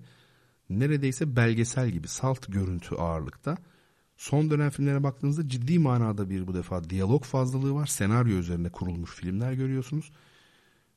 neredeyse 0.70 1.36
belgesel 1.36 1.90
gibi 1.90 2.08
salt 2.08 2.52
görüntü 2.52 2.96
ağırlıkta. 2.96 3.58
Son 4.18 4.50
dönem 4.50 4.70
filmlere 4.70 5.04
baktığınızda 5.04 5.50
ciddi 5.50 5.80
manada 5.80 6.30
bir 6.30 6.48
bu 6.48 6.54
defa 6.54 6.90
diyalog 6.90 7.24
fazlalığı 7.24 7.74
var. 7.74 7.86
Senaryo 7.86 8.38
üzerine 8.38 8.70
kurulmuş 8.70 9.12
filmler 9.12 9.54
görüyorsunuz. 9.54 10.12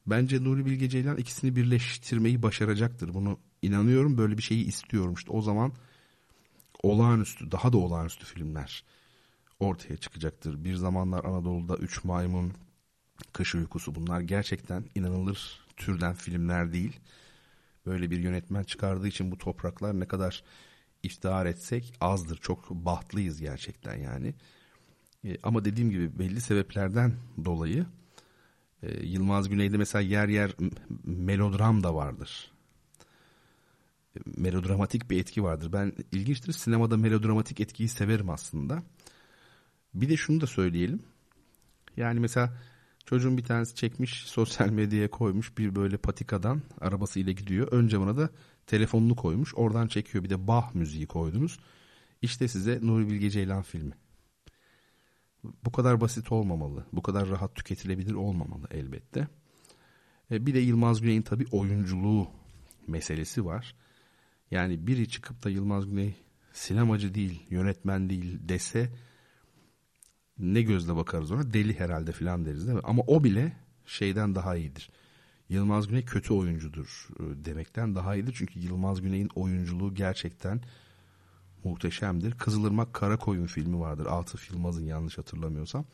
Bence 0.06 0.44
Nuri 0.44 0.66
Bilge 0.66 0.88
Ceylan 0.88 1.16
ikisini 1.16 1.56
birleştirmeyi 1.56 2.42
başaracaktır. 2.42 3.14
Bunu 3.14 3.38
inanıyorum 3.62 4.18
böyle 4.18 4.38
bir 4.38 4.42
şeyi 4.42 4.64
istiyorum. 4.64 5.14
İşte 5.14 5.32
o 5.32 5.42
zaman 5.42 5.72
olağanüstü 6.82 7.50
daha 7.50 7.72
da 7.72 7.78
olağanüstü 7.78 8.24
filmler 8.24 8.84
ortaya 9.60 9.96
çıkacaktır. 9.96 10.64
Bir 10.64 10.74
zamanlar 10.74 11.24
Anadolu'da 11.24 11.76
Üç 11.76 12.04
Maymun, 12.04 12.52
Kış 13.32 13.54
Uykusu 13.54 13.94
bunlar 13.94 14.20
gerçekten 14.20 14.84
inanılır 14.94 15.61
türden 15.76 16.14
filmler 16.14 16.72
değil. 16.72 17.00
Böyle 17.86 18.10
bir 18.10 18.18
yönetmen 18.18 18.62
çıkardığı 18.62 19.08
için 19.08 19.30
bu 19.30 19.38
topraklar 19.38 20.00
ne 20.00 20.08
kadar 20.08 20.42
iftihar 21.02 21.46
etsek 21.46 21.94
azdır. 22.00 22.36
Çok 22.36 22.70
bahtlıyız 22.70 23.40
gerçekten 23.40 23.96
yani. 23.96 24.34
E, 25.24 25.36
ama 25.42 25.64
dediğim 25.64 25.90
gibi 25.90 26.18
belli 26.18 26.40
sebeplerden 26.40 27.14
dolayı 27.44 27.86
e, 28.82 29.06
Yılmaz 29.06 29.48
Güney'de 29.48 29.76
mesela 29.76 30.02
yer 30.02 30.28
yer 30.28 30.54
melodram 31.04 31.82
da 31.82 31.94
vardır. 31.94 32.52
E, 34.16 34.20
melodramatik 34.36 35.10
bir 35.10 35.20
etki 35.20 35.42
vardır. 35.42 35.72
Ben 35.72 35.92
ilginçtir 36.12 36.52
sinemada 36.52 36.96
melodramatik 36.96 37.60
etkiyi 37.60 37.88
severim 37.88 38.30
aslında. 38.30 38.82
Bir 39.94 40.08
de 40.08 40.16
şunu 40.16 40.40
da 40.40 40.46
söyleyelim. 40.46 41.02
Yani 41.96 42.20
mesela 42.20 42.58
çocuğun 43.04 43.36
bir 43.36 43.44
tanesi 43.44 43.74
çekmiş 43.74 44.22
sosyal 44.26 44.68
medyaya 44.70 45.10
koymuş 45.10 45.58
bir 45.58 45.76
böyle 45.76 45.96
patikadan 45.96 46.62
arabasıyla 46.80 47.32
gidiyor. 47.32 47.68
Ön 47.70 47.88
camına 47.88 48.16
da 48.16 48.30
telefonunu 48.66 49.16
koymuş. 49.16 49.54
Oradan 49.54 49.86
çekiyor 49.86 50.24
bir 50.24 50.30
de 50.30 50.46
Bach 50.46 50.74
müziği 50.74 51.06
koydunuz. 51.06 51.58
İşte 52.22 52.48
size 52.48 52.78
Nuri 52.82 53.08
Bilge 53.08 53.30
Ceylan 53.30 53.62
filmi. 53.62 53.92
Bu 55.64 55.72
kadar 55.72 56.00
basit 56.00 56.32
olmamalı. 56.32 56.86
Bu 56.92 57.02
kadar 57.02 57.28
rahat 57.28 57.54
tüketilebilir 57.54 58.14
olmamalı 58.14 58.66
elbette. 58.70 59.28
E, 60.30 60.46
bir 60.46 60.54
de 60.54 60.58
Yılmaz 60.58 61.00
Güney'in 61.00 61.22
tabii 61.22 61.46
oyunculuğu 61.52 62.28
meselesi 62.86 63.44
var. 63.44 63.74
Yani 64.50 64.86
biri 64.86 65.08
çıkıp 65.08 65.44
da 65.44 65.50
Yılmaz 65.50 65.86
Güney 65.86 66.14
sinemacı 66.52 67.14
değil, 67.14 67.42
yönetmen 67.50 68.10
değil 68.10 68.38
dese 68.48 68.90
ne 70.42 70.62
gözle 70.62 70.96
bakarız 70.96 71.30
ona? 71.30 71.52
Deli 71.52 71.78
herhalde 71.80 72.12
falan 72.12 72.44
deriz 72.44 72.66
değil 72.66 72.76
mi? 72.76 72.84
Ama 72.84 73.02
o 73.06 73.24
bile 73.24 73.52
şeyden 73.86 74.34
daha 74.34 74.56
iyidir. 74.56 74.90
Yılmaz 75.48 75.88
Güney 75.88 76.04
kötü 76.04 76.34
oyuncudur 76.34 77.08
e, 77.20 77.44
demekten 77.44 77.94
daha 77.94 78.16
iyidir. 78.16 78.34
Çünkü 78.38 78.60
Yılmaz 78.60 79.02
Güney'in 79.02 79.30
oyunculuğu 79.34 79.94
gerçekten 79.94 80.60
muhteşemdir. 81.64 82.38
Kızılırmak 82.38 82.94
Karakoyun 82.94 83.46
filmi 83.46 83.80
vardır. 83.80 84.06
Atıf 84.06 84.50
Yılmaz'ın 84.50 84.84
yanlış 84.84 85.18
hatırlamıyorsam. 85.18 85.84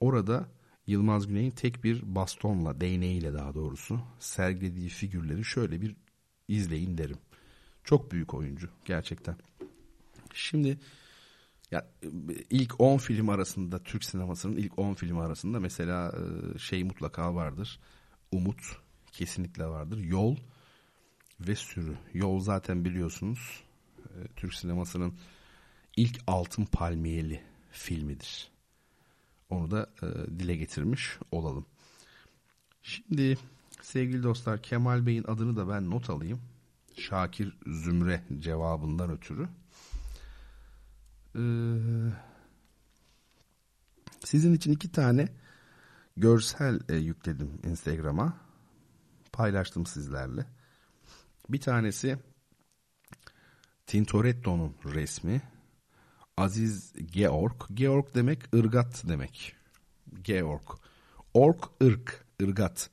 Orada 0.00 0.48
Yılmaz 0.86 1.26
Güney'in 1.26 1.50
tek 1.50 1.84
bir 1.84 2.14
bastonla, 2.14 2.80
değneğiyle 2.80 3.34
daha 3.34 3.54
doğrusu 3.54 4.00
sergilediği 4.18 4.88
figürleri 4.88 5.44
şöyle 5.44 5.80
bir 5.80 5.96
izleyin 6.48 6.98
derim. 6.98 7.18
Çok 7.84 8.12
büyük 8.12 8.34
oyuncu 8.34 8.68
gerçekten. 8.84 9.36
Şimdi 10.34 10.78
ya 11.70 11.86
ilk 12.50 12.80
10 12.80 12.98
film 12.98 13.28
arasında 13.28 13.82
Türk 13.82 14.04
sinemasının 14.04 14.56
ilk 14.56 14.78
10 14.78 14.94
film 14.94 15.18
arasında 15.18 15.60
mesela 15.60 16.12
e, 16.12 16.58
şey 16.58 16.84
mutlaka 16.84 17.34
vardır. 17.34 17.80
Umut 18.32 18.60
kesinlikle 19.12 19.66
vardır. 19.66 19.98
Yol 19.98 20.36
ve 21.40 21.54
Sürü. 21.56 21.96
Yol 22.14 22.40
zaten 22.40 22.84
biliyorsunuz 22.84 23.64
e, 23.98 24.26
Türk 24.36 24.54
sinemasının 24.54 25.14
ilk 25.96 26.20
altın 26.26 26.64
palmiyeli 26.64 27.42
filmidir. 27.70 28.48
Onu 29.50 29.70
da 29.70 29.90
e, 30.02 30.06
dile 30.38 30.56
getirmiş 30.56 31.18
olalım. 31.30 31.66
Şimdi 32.82 33.38
sevgili 33.82 34.22
dostlar 34.22 34.62
Kemal 34.62 35.06
Bey'in 35.06 35.24
adını 35.24 35.56
da 35.56 35.68
ben 35.68 35.90
not 35.90 36.10
alayım. 36.10 36.40
Şakir 36.96 37.56
Zümre 37.66 38.22
cevabından 38.38 39.10
ötürü. 39.10 39.48
Ee, 41.36 41.40
sizin 44.24 44.54
için 44.54 44.72
iki 44.72 44.92
tane 44.92 45.28
görsel 46.16 46.80
e, 46.88 46.96
yükledim 46.96 47.60
Instagram'a. 47.64 48.36
Paylaştım 49.32 49.86
sizlerle. 49.86 50.46
Bir 51.48 51.60
tanesi 51.60 52.18
Tintoretto'nun 53.86 54.76
resmi. 54.84 55.42
Aziz 56.36 56.92
Georg. 57.12 57.62
Georg 57.74 58.14
demek 58.14 58.54
ırgat 58.54 59.02
demek. 59.08 59.56
Georg. 60.22 60.62
Ork 61.34 61.64
ırk, 61.82 62.24
ırgat. 62.42 62.90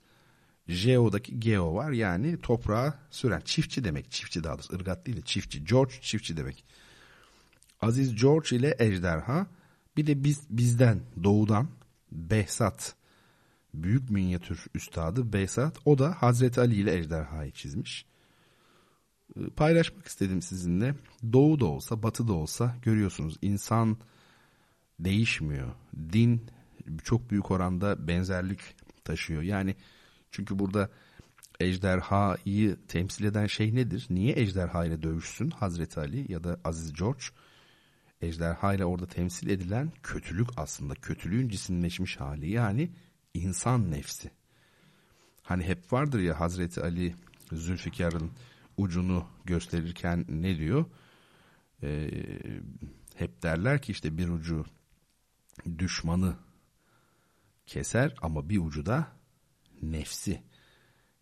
Geo'daki 0.67 1.39
Geo 1.39 1.75
var 1.75 1.91
yani 1.91 2.41
toprağa 2.41 2.99
süren 3.09 3.41
çiftçi 3.41 3.83
demek. 3.83 4.11
Çiftçi 4.11 4.43
daha 4.43 4.53
doğrusu 4.53 4.75
ırgat 4.75 5.05
değil 5.05 5.17
de 5.17 5.21
çiftçi. 5.21 5.65
George 5.65 5.93
çiftçi 6.01 6.37
demek. 6.37 6.65
Aziz 7.83 8.15
George 8.15 8.55
ile 8.55 8.75
Ejderha. 8.79 9.47
Bir 9.97 10.07
de 10.07 10.23
biz 10.23 10.41
bizden 10.49 10.99
doğudan 11.23 11.67
Behzat. 12.11 12.95
Büyük 13.73 14.09
minyatür 14.09 14.65
üstadı 14.73 15.33
Behzat. 15.33 15.77
O 15.85 15.97
da 15.97 16.11
Hazreti 16.21 16.59
Ali 16.59 16.75
ile 16.75 16.97
Ejderha'yı 16.97 17.51
çizmiş. 17.51 18.05
Ee, 19.37 19.49
paylaşmak 19.49 20.07
istedim 20.07 20.41
sizinle. 20.41 20.95
Doğu 21.33 21.59
da 21.59 21.65
olsa 21.65 22.03
batı 22.03 22.27
da 22.27 22.33
olsa 22.33 22.75
görüyorsunuz 22.81 23.37
insan 23.41 23.97
değişmiyor. 24.99 25.71
Din 26.13 26.45
çok 27.03 27.31
büyük 27.31 27.51
oranda 27.51 28.07
benzerlik 28.07 28.59
taşıyor. 29.03 29.41
Yani 29.41 29.75
çünkü 30.31 30.59
burada 30.59 30.89
ejderhayı 31.59 32.77
temsil 32.87 33.25
eden 33.25 33.47
şey 33.47 33.75
nedir? 33.75 34.07
Niye 34.09 34.33
ejderha 34.39 34.85
ile 34.85 35.03
dövüşsün 35.03 35.49
Hazreti 35.49 35.99
Ali 35.99 36.31
ya 36.31 36.43
da 36.43 36.59
Aziz 36.63 36.93
George? 36.93 37.23
Ejderha 38.23 38.73
ile 38.73 38.85
orada 38.85 39.07
temsil 39.07 39.49
edilen 39.49 39.91
kötülük 40.03 40.49
aslında. 40.57 40.93
Kötülüğün 40.93 41.49
cisimleşmiş 41.49 42.19
hali 42.19 42.49
yani 42.49 42.91
insan 43.33 43.91
nefsi. 43.91 44.31
Hani 45.43 45.63
hep 45.63 45.93
vardır 45.93 46.19
ya 46.19 46.39
Hazreti 46.39 46.81
Ali 46.81 47.15
Zülfikar'ın 47.51 48.31
ucunu 48.77 49.27
gösterirken 49.45 50.25
ne 50.29 50.57
diyor? 50.57 50.85
Ee, 51.83 52.09
hep 53.15 53.43
derler 53.43 53.81
ki 53.81 53.91
işte 53.91 54.17
bir 54.17 54.29
ucu 54.29 54.65
düşmanı 55.77 56.35
keser 57.65 58.15
ama 58.21 58.49
bir 58.49 58.57
ucu 58.57 58.85
da 58.85 59.07
nefsi. 59.81 60.43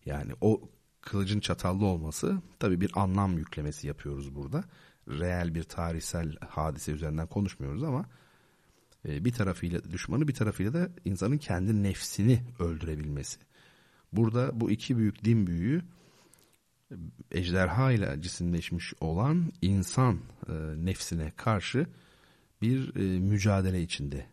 Yani 0.06 0.32
o 0.40 0.70
kılıcın 1.00 1.40
çatallı 1.40 1.86
olması 1.86 2.42
tabii 2.58 2.80
bir 2.80 2.90
anlam 2.94 3.38
yüklemesi 3.38 3.86
yapıyoruz 3.86 4.34
burada. 4.34 4.64
Reel 5.08 5.54
bir 5.54 5.62
tarihsel 5.62 6.36
hadise 6.48 6.92
üzerinden 6.92 7.26
konuşmuyoruz 7.26 7.82
ama 7.82 8.06
e, 9.08 9.24
bir 9.24 9.32
tarafıyla 9.32 9.84
düşmanı 9.90 10.28
bir 10.28 10.34
tarafıyla 10.34 10.72
da 10.72 10.90
insanın 11.04 11.38
kendi 11.38 11.82
nefsini 11.82 12.42
öldürebilmesi. 12.58 13.38
Burada 14.12 14.60
bu 14.60 14.70
iki 14.70 14.98
büyük 14.98 15.24
din 15.24 15.46
büyüğü 15.46 15.82
ejderha 17.30 17.92
ile 17.92 18.22
cisimleşmiş 18.22 18.94
olan 19.00 19.52
insan 19.62 20.18
e, 20.48 20.52
nefsine 20.76 21.32
karşı 21.36 21.86
bir 22.62 22.96
e, 22.96 23.20
mücadele 23.20 23.82
içinde 23.82 24.26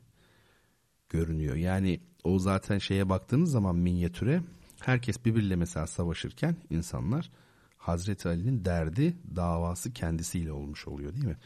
görünüyor. 1.10 1.56
Yani 1.56 2.00
o 2.24 2.40
zaten 2.40 2.78
şeye 2.78 3.10
baktığınız 3.10 3.52
zaman 3.52 3.76
minyatüre 3.76 4.44
herkes 4.80 5.26
birbiriyle 5.26 5.56
mesela 5.56 5.88
savaşırken 5.88 6.56
insanlar 6.70 7.32
Hazreti 7.80 8.28
Ali'nin 8.28 8.66
derdi 8.66 9.18
davası 9.36 9.94
kendisiyle 9.94 10.52
olmuş 10.52 10.88
oluyor 10.88 11.14
değil 11.14 11.26
mi? 11.26 11.38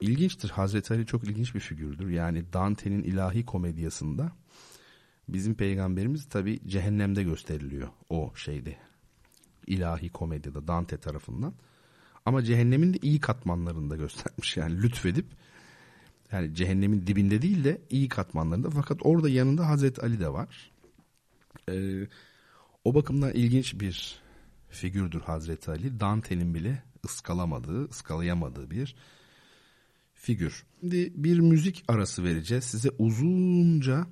İlginçtir. 0.00 0.50
Hazreti 0.50 0.94
Ali 0.94 1.06
çok 1.06 1.24
ilginç 1.24 1.54
bir 1.54 1.60
figürdür. 1.60 2.10
Yani 2.10 2.52
Dante'nin 2.52 3.02
ilahi 3.02 3.44
komedyasında 3.44 4.32
bizim 5.28 5.54
peygamberimiz 5.54 6.28
tabi 6.28 6.60
cehennemde 6.66 7.22
gösteriliyor 7.22 7.88
o 8.08 8.32
şeyde. 8.34 8.76
ilahi 9.66 10.08
komedyada 10.10 10.68
Dante 10.68 10.96
tarafından. 10.96 11.54
Ama 12.26 12.42
cehennemin 12.42 12.94
de 12.94 12.98
iyi 13.02 13.20
katmanlarında 13.20 13.96
göstermiş. 13.96 14.56
Yani 14.56 14.82
lütfedip 14.82 15.26
yani 16.32 16.54
cehennemin 16.54 17.06
dibinde 17.06 17.42
değil 17.42 17.64
de 17.64 17.80
iyi 17.90 18.08
katmanlarında. 18.08 18.70
Fakat 18.70 18.98
orada 19.02 19.28
yanında 19.28 19.68
Hazreti 19.68 20.00
Ali 20.00 20.20
de 20.20 20.32
var. 20.32 20.70
Ee, 21.68 22.06
o 22.84 22.94
bakımdan 22.94 23.32
ilginç 23.32 23.80
bir 23.80 24.22
figürdür 24.72 25.20
Hazreti 25.20 25.70
Ali. 25.70 26.00
Dante'nin 26.00 26.54
bile 26.54 26.82
ıskalamadığı, 27.04 27.88
ıskalayamadığı 27.90 28.70
bir 28.70 28.96
figür. 30.14 30.64
Şimdi 30.80 31.12
bir 31.16 31.38
müzik 31.38 31.84
arası 31.88 32.24
vereceğiz. 32.24 32.64
Size 32.64 32.90
uzunca 32.98 34.06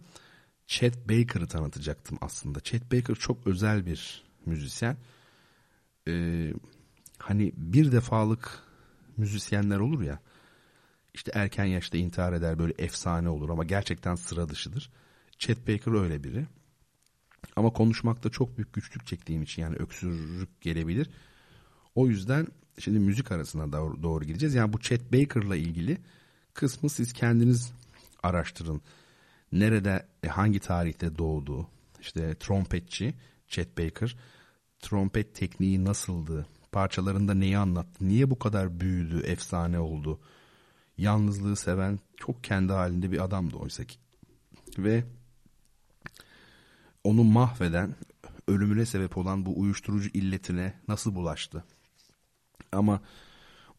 Chet 0.67 1.09
Baker'ı 1.09 1.47
tanıtacaktım 1.47 2.19
aslında. 2.21 2.61
Chet 2.61 2.93
Baker 2.93 3.15
çok 3.15 3.47
özel 3.47 3.87
bir 3.87 4.25
müzisyen. 4.47 4.97
Ee, 6.09 6.53
hani 7.19 7.53
bir 7.57 7.93
defalık 7.93 8.63
müzisyenler 9.17 9.79
olur 9.79 10.03
ya 10.03 10.21
işte 11.15 11.33
erken 11.35 11.65
yaşta 11.65 11.99
intihar 11.99 12.33
eder 12.33 12.59
böyle 12.59 12.75
efsane 12.79 13.29
olur 13.29 13.51
ama 13.51 13.65
gerçekten 13.65 14.15
sıra 14.15 14.49
dışıdır. 14.49 14.91
Chet 15.39 15.69
Baker 15.69 16.03
öyle 16.03 16.25
biri. 16.25 16.47
Ama 17.61 17.73
konuşmakta 17.73 18.31
çok 18.31 18.57
büyük 18.57 18.73
güçlük 18.73 19.07
çektiğim 19.07 19.43
için 19.43 19.63
yani 19.63 19.77
öksürük 19.77 20.61
gelebilir. 20.61 21.11
O 21.95 22.09
yüzden 22.09 22.47
şimdi 22.79 22.99
müzik 22.99 23.33
arasına 23.33 23.73
doğru, 23.73 24.03
doğru 24.03 24.25
gideceğiz. 24.25 24.55
Yani 24.55 24.73
bu 24.73 24.81
Chet 24.81 25.13
Baker'la 25.13 25.57
ilgili 25.57 25.99
kısmı 26.55 26.91
siz 26.91 27.13
kendiniz 27.13 27.73
araştırın. 28.23 28.81
Nerede, 29.53 30.07
e, 30.23 30.29
hangi 30.29 30.61
tarihte 30.61 31.19
doğdu? 31.19 31.69
İşte 32.01 32.35
trompetçi 32.35 33.15
Chet 33.49 33.79
Baker. 33.79 34.17
Trompet 34.81 35.35
tekniği 35.35 35.85
nasıldı? 35.85 36.47
Parçalarında 36.73 37.35
neyi 37.35 37.59
anlattı? 37.59 38.09
Niye 38.09 38.31
bu 38.31 38.39
kadar 38.39 38.81
büyüdü, 38.81 39.21
efsane 39.21 39.79
oldu? 39.79 40.21
yalnızlığı 41.01 41.57
seven 41.57 41.99
çok 42.17 42.45
kendi 42.45 42.73
halinde 42.73 43.13
bir 43.13 43.25
adamdı 43.25 43.57
oysa 43.57 43.85
ki. 43.85 43.99
Ve 44.79 45.05
onu 47.05 47.25
mahveden, 47.25 47.95
ölümüne 48.49 48.87
sebep 48.87 49.19
olan 49.19 49.47
bu 49.47 49.61
uyuşturucu 49.61 50.11
illetine 50.15 50.75
nasıl 50.89 51.15
bulaştı? 51.15 51.65
Ama 52.73 53.01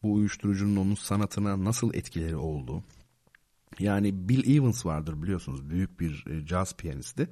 bu 0.02 0.12
uyuşturucunun 0.12 0.76
onun 0.76 0.94
sanatına 0.94 1.64
nasıl 1.64 1.94
etkileri 1.94 2.36
oldu? 2.36 2.84
Yani 3.78 4.28
Bill 4.28 4.56
Evans 4.56 4.86
vardır 4.86 5.22
biliyorsunuz 5.22 5.70
büyük 5.70 6.00
bir 6.00 6.26
e, 6.26 6.46
caz 6.46 6.76
piyanisti. 6.76 7.28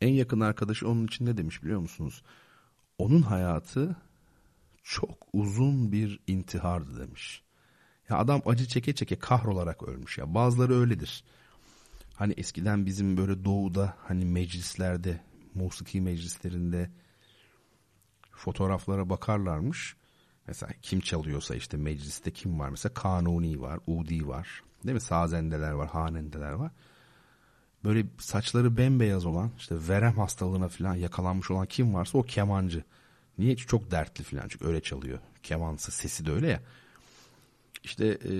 En 0.00 0.12
yakın 0.12 0.40
arkadaşı 0.40 0.88
onun 0.88 1.06
için 1.06 1.26
ne 1.26 1.36
demiş 1.36 1.62
biliyor 1.62 1.80
musunuz? 1.80 2.22
Onun 2.98 3.22
hayatı 3.22 3.96
çok 4.82 5.26
uzun 5.32 5.92
bir 5.92 6.20
intihardı 6.26 7.00
demiş. 7.00 7.42
Ya 8.08 8.18
adam 8.18 8.42
acı 8.46 8.68
çeke 8.68 8.94
çeke 8.94 9.18
kahrolarak 9.18 9.82
ölmüş 9.82 10.18
ya. 10.18 10.34
Bazıları 10.34 10.74
öyledir. 10.74 11.24
Hani 12.16 12.32
eskiden 12.36 12.86
bizim 12.86 13.16
böyle 13.16 13.44
doğuda 13.44 13.94
hani 13.98 14.24
meclislerde, 14.24 15.20
musiki 15.54 16.00
meclislerinde 16.00 16.90
fotoğraflara 18.30 19.10
bakarlarmış. 19.10 19.96
Mesela 20.46 20.72
kim 20.82 21.00
çalıyorsa 21.00 21.54
işte 21.54 21.76
mecliste 21.76 22.30
kim 22.30 22.60
var? 22.60 22.68
Mesela 22.68 22.94
Kanuni 22.94 23.60
var, 23.60 23.80
Udi 23.86 24.28
var. 24.28 24.62
Değil 24.84 24.94
mi? 24.94 25.00
Sazendeler 25.00 25.72
var, 25.72 25.88
hanendeler 25.88 26.52
var. 26.52 26.70
Böyle 27.84 28.06
saçları 28.18 28.76
bembeyaz 28.76 29.26
olan 29.26 29.50
işte 29.58 29.88
verem 29.88 30.12
hastalığına 30.12 30.68
falan 30.68 30.94
yakalanmış 30.94 31.50
olan 31.50 31.66
kim 31.66 31.94
varsa 31.94 32.18
o 32.18 32.22
kemancı. 32.22 32.84
Niye? 33.38 33.56
Çok 33.56 33.90
dertli 33.90 34.24
falan 34.24 34.48
çünkü 34.48 34.66
öyle 34.66 34.80
çalıyor. 34.82 35.18
Kemansı 35.42 35.92
sesi 35.92 36.26
de 36.26 36.32
öyle 36.32 36.48
ya. 36.48 36.60
İşte 37.84 38.06
e, 38.06 38.32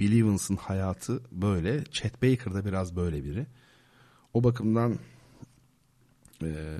Bill 0.00 0.20
Evans'ın 0.20 0.56
hayatı 0.56 1.22
böyle. 1.32 1.84
Chet 1.84 2.22
Baker 2.22 2.54
da 2.54 2.64
biraz 2.64 2.96
böyle 2.96 3.24
biri. 3.24 3.46
O 4.34 4.44
bakımdan 4.44 4.98
e, 6.42 6.78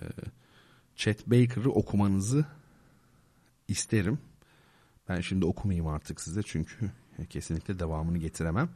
Chet 0.96 1.26
Baker'ı 1.26 1.70
okumanızı 1.70 2.46
isterim. 3.68 4.18
Ben 5.08 5.20
şimdi 5.20 5.44
okumayayım 5.44 5.86
artık 5.86 6.20
size 6.20 6.42
çünkü 6.42 6.90
kesinlikle 7.30 7.78
devamını 7.78 8.18
getiremem. 8.18 8.70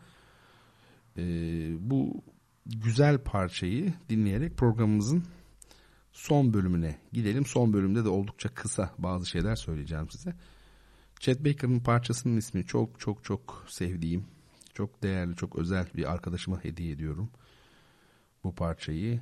E, 1.16 1.22
bu 1.90 2.22
güzel 2.66 3.18
parçayı 3.18 3.94
dinleyerek 4.08 4.56
programımızın 4.56 5.24
son 6.12 6.54
bölümüne 6.54 6.98
gidelim. 7.12 7.46
Son 7.46 7.72
bölümde 7.72 8.04
de 8.04 8.08
oldukça 8.08 8.54
kısa 8.54 8.94
bazı 8.98 9.26
şeyler 9.26 9.56
söyleyeceğim 9.56 10.10
size. 10.10 10.34
Chet 11.22 11.44
Baker'ın 11.44 11.80
parçasının 11.80 12.36
ismi 12.36 12.66
çok 12.66 13.00
çok 13.00 13.24
çok 13.24 13.64
sevdiğim, 13.68 14.24
çok 14.74 15.02
değerli, 15.02 15.36
çok 15.36 15.56
özel 15.56 15.86
bir 15.96 16.12
arkadaşıma 16.12 16.64
hediye 16.64 16.92
ediyorum. 16.92 17.30
Bu 18.44 18.54
parçayı 18.54 19.20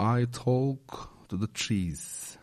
I 0.00 0.30
Talk 0.32 1.08
to 1.28 1.40
the 1.40 1.52
Trees. 1.54 2.36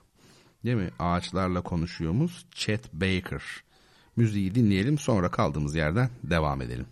Değil 0.66 0.78
mi? 0.78 0.90
Ağaçlarla 1.00 1.62
konuşuyoruz. 1.62 2.46
Chet 2.52 2.94
Baker. 2.94 3.44
Müziği 4.16 4.56
dinleyelim 4.56 4.98
sonra 4.98 5.32
kaldığımız 5.32 5.76
yerden 5.76 6.10
devam 6.24 6.62
edelim. 6.62 6.86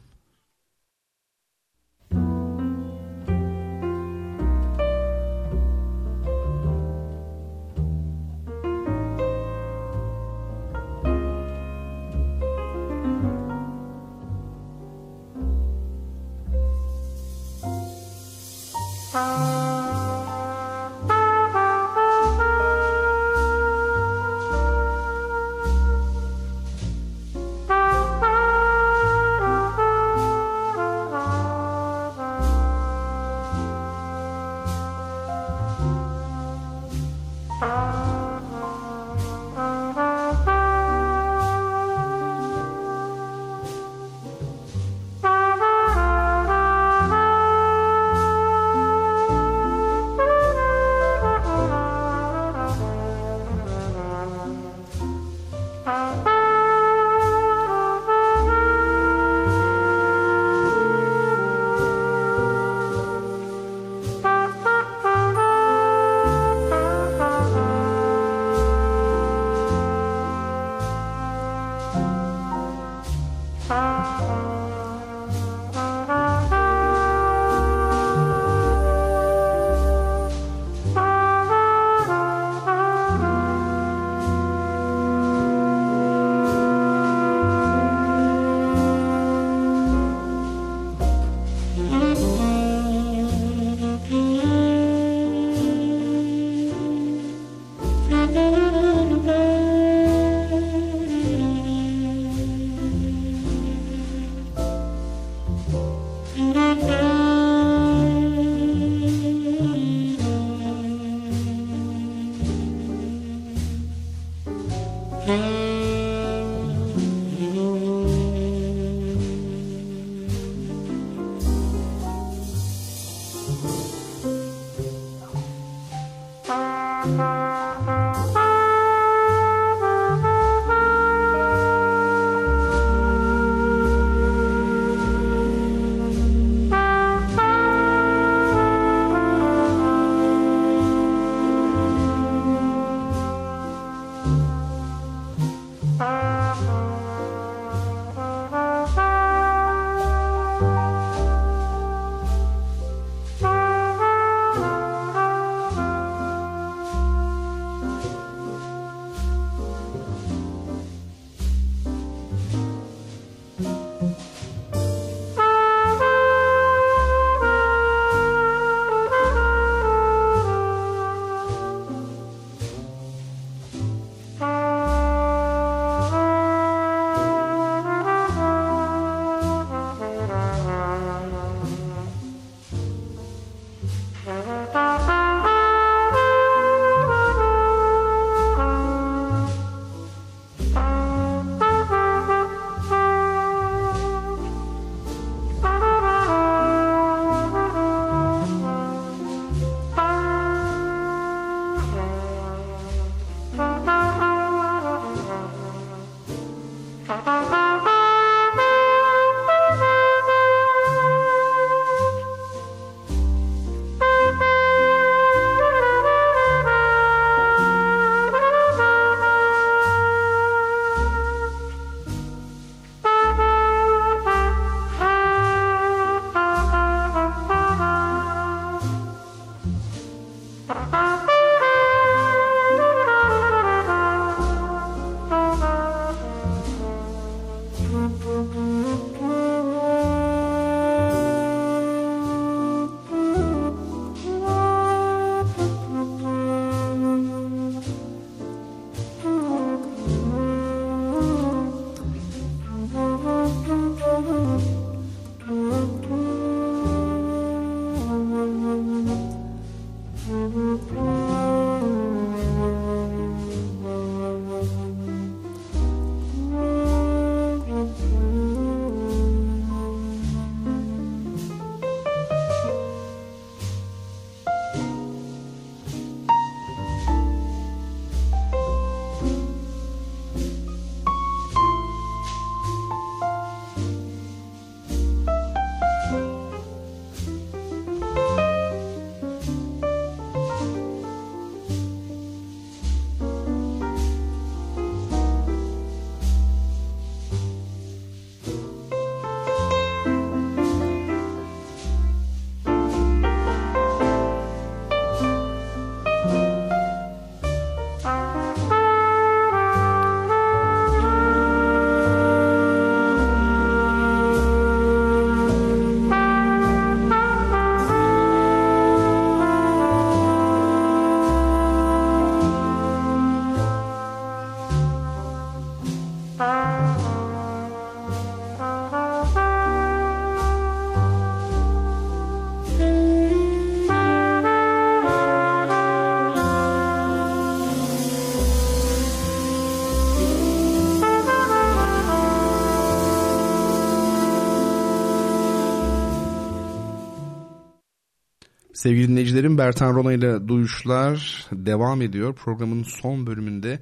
Sevgili 348.80 349.08
dinleyicilerim 349.08 349.58
Bertan 349.58 349.96
Rona 349.96 350.14
ile 350.14 350.48
Duyuşlar 350.48 351.48
devam 351.52 352.02
ediyor. 352.02 352.36
Programın 352.36 352.84
son 352.84 353.28
bölümünde 353.28 353.80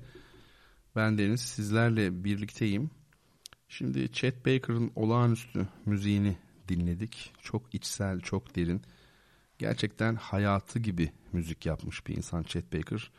ben 0.95 1.17
Deniz 1.17 1.41
sizlerle 1.41 2.23
birlikteyim. 2.23 2.89
Şimdi 3.69 4.11
Chet 4.11 4.45
Baker'ın 4.45 4.91
olağanüstü 4.95 5.67
müziğini 5.85 6.37
dinledik. 6.67 7.33
Çok 7.41 7.73
içsel, 7.73 8.19
çok 8.19 8.55
derin. 8.55 8.81
Gerçekten 9.57 10.15
hayatı 10.15 10.79
gibi 10.79 11.11
müzik 11.33 11.65
yapmış 11.65 12.07
bir 12.07 12.17
insan 12.17 12.43
Chet 12.43 12.73
Baker. 12.73 13.11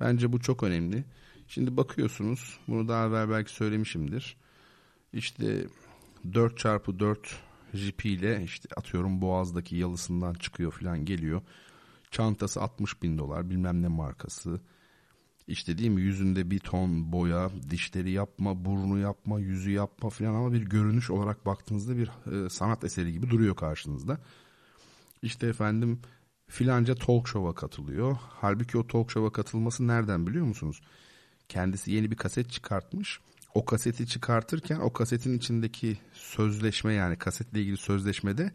Bence 0.00 0.32
bu 0.32 0.40
çok 0.40 0.62
önemli. 0.62 1.04
Şimdi 1.48 1.76
bakıyorsunuz, 1.76 2.58
bunu 2.68 2.88
daha 2.88 3.06
evvel 3.06 3.30
belki 3.30 3.52
söylemişimdir. 3.52 4.36
İşte 5.12 5.66
4 6.34 6.58
çarpı 6.58 7.00
4 7.00 7.40
jipiyle 7.74 8.42
işte 8.44 8.68
atıyorum 8.76 9.20
Boğaz'daki 9.20 9.76
yalısından 9.76 10.34
çıkıyor 10.34 10.72
falan 10.72 11.04
geliyor. 11.04 11.42
Çantası 12.10 12.60
60 12.60 13.02
bin 13.02 13.18
dolar 13.18 13.50
bilmem 13.50 13.82
ne 13.82 13.88
markası. 13.88 14.60
İşte 15.46 15.78
değil 15.78 15.90
mi 15.90 16.00
yüzünde 16.00 16.50
bir 16.50 16.58
ton 16.58 17.12
boya, 17.12 17.50
dişleri 17.70 18.10
yapma, 18.10 18.64
burnu 18.64 18.98
yapma, 18.98 19.40
yüzü 19.40 19.70
yapma 19.70 20.10
falan 20.10 20.34
ama 20.34 20.52
bir 20.52 20.62
görünüş 20.62 21.10
olarak 21.10 21.46
baktığınızda 21.46 21.96
bir 21.96 22.10
e, 22.32 22.50
sanat 22.50 22.84
eseri 22.84 23.12
gibi 23.12 23.30
duruyor 23.30 23.56
karşınızda. 23.56 24.18
İşte 25.22 25.46
efendim 25.46 26.00
filanca 26.48 26.94
talk 26.94 27.28
show'a 27.28 27.54
katılıyor. 27.54 28.16
Halbuki 28.20 28.78
o 28.78 28.86
talk 28.86 29.10
show'a 29.10 29.32
katılması 29.32 29.86
nereden 29.86 30.26
biliyor 30.26 30.46
musunuz? 30.46 30.80
Kendisi 31.48 31.92
yeni 31.92 32.10
bir 32.10 32.16
kaset 32.16 32.50
çıkartmış 32.50 33.20
o 33.54 33.64
kaseti 33.64 34.06
çıkartırken 34.06 34.80
o 34.80 34.92
kasetin 34.92 35.38
içindeki 35.38 35.98
sözleşme 36.12 36.92
yani 36.92 37.16
kasetle 37.16 37.60
ilgili 37.60 37.76
sözleşmede 37.76 38.52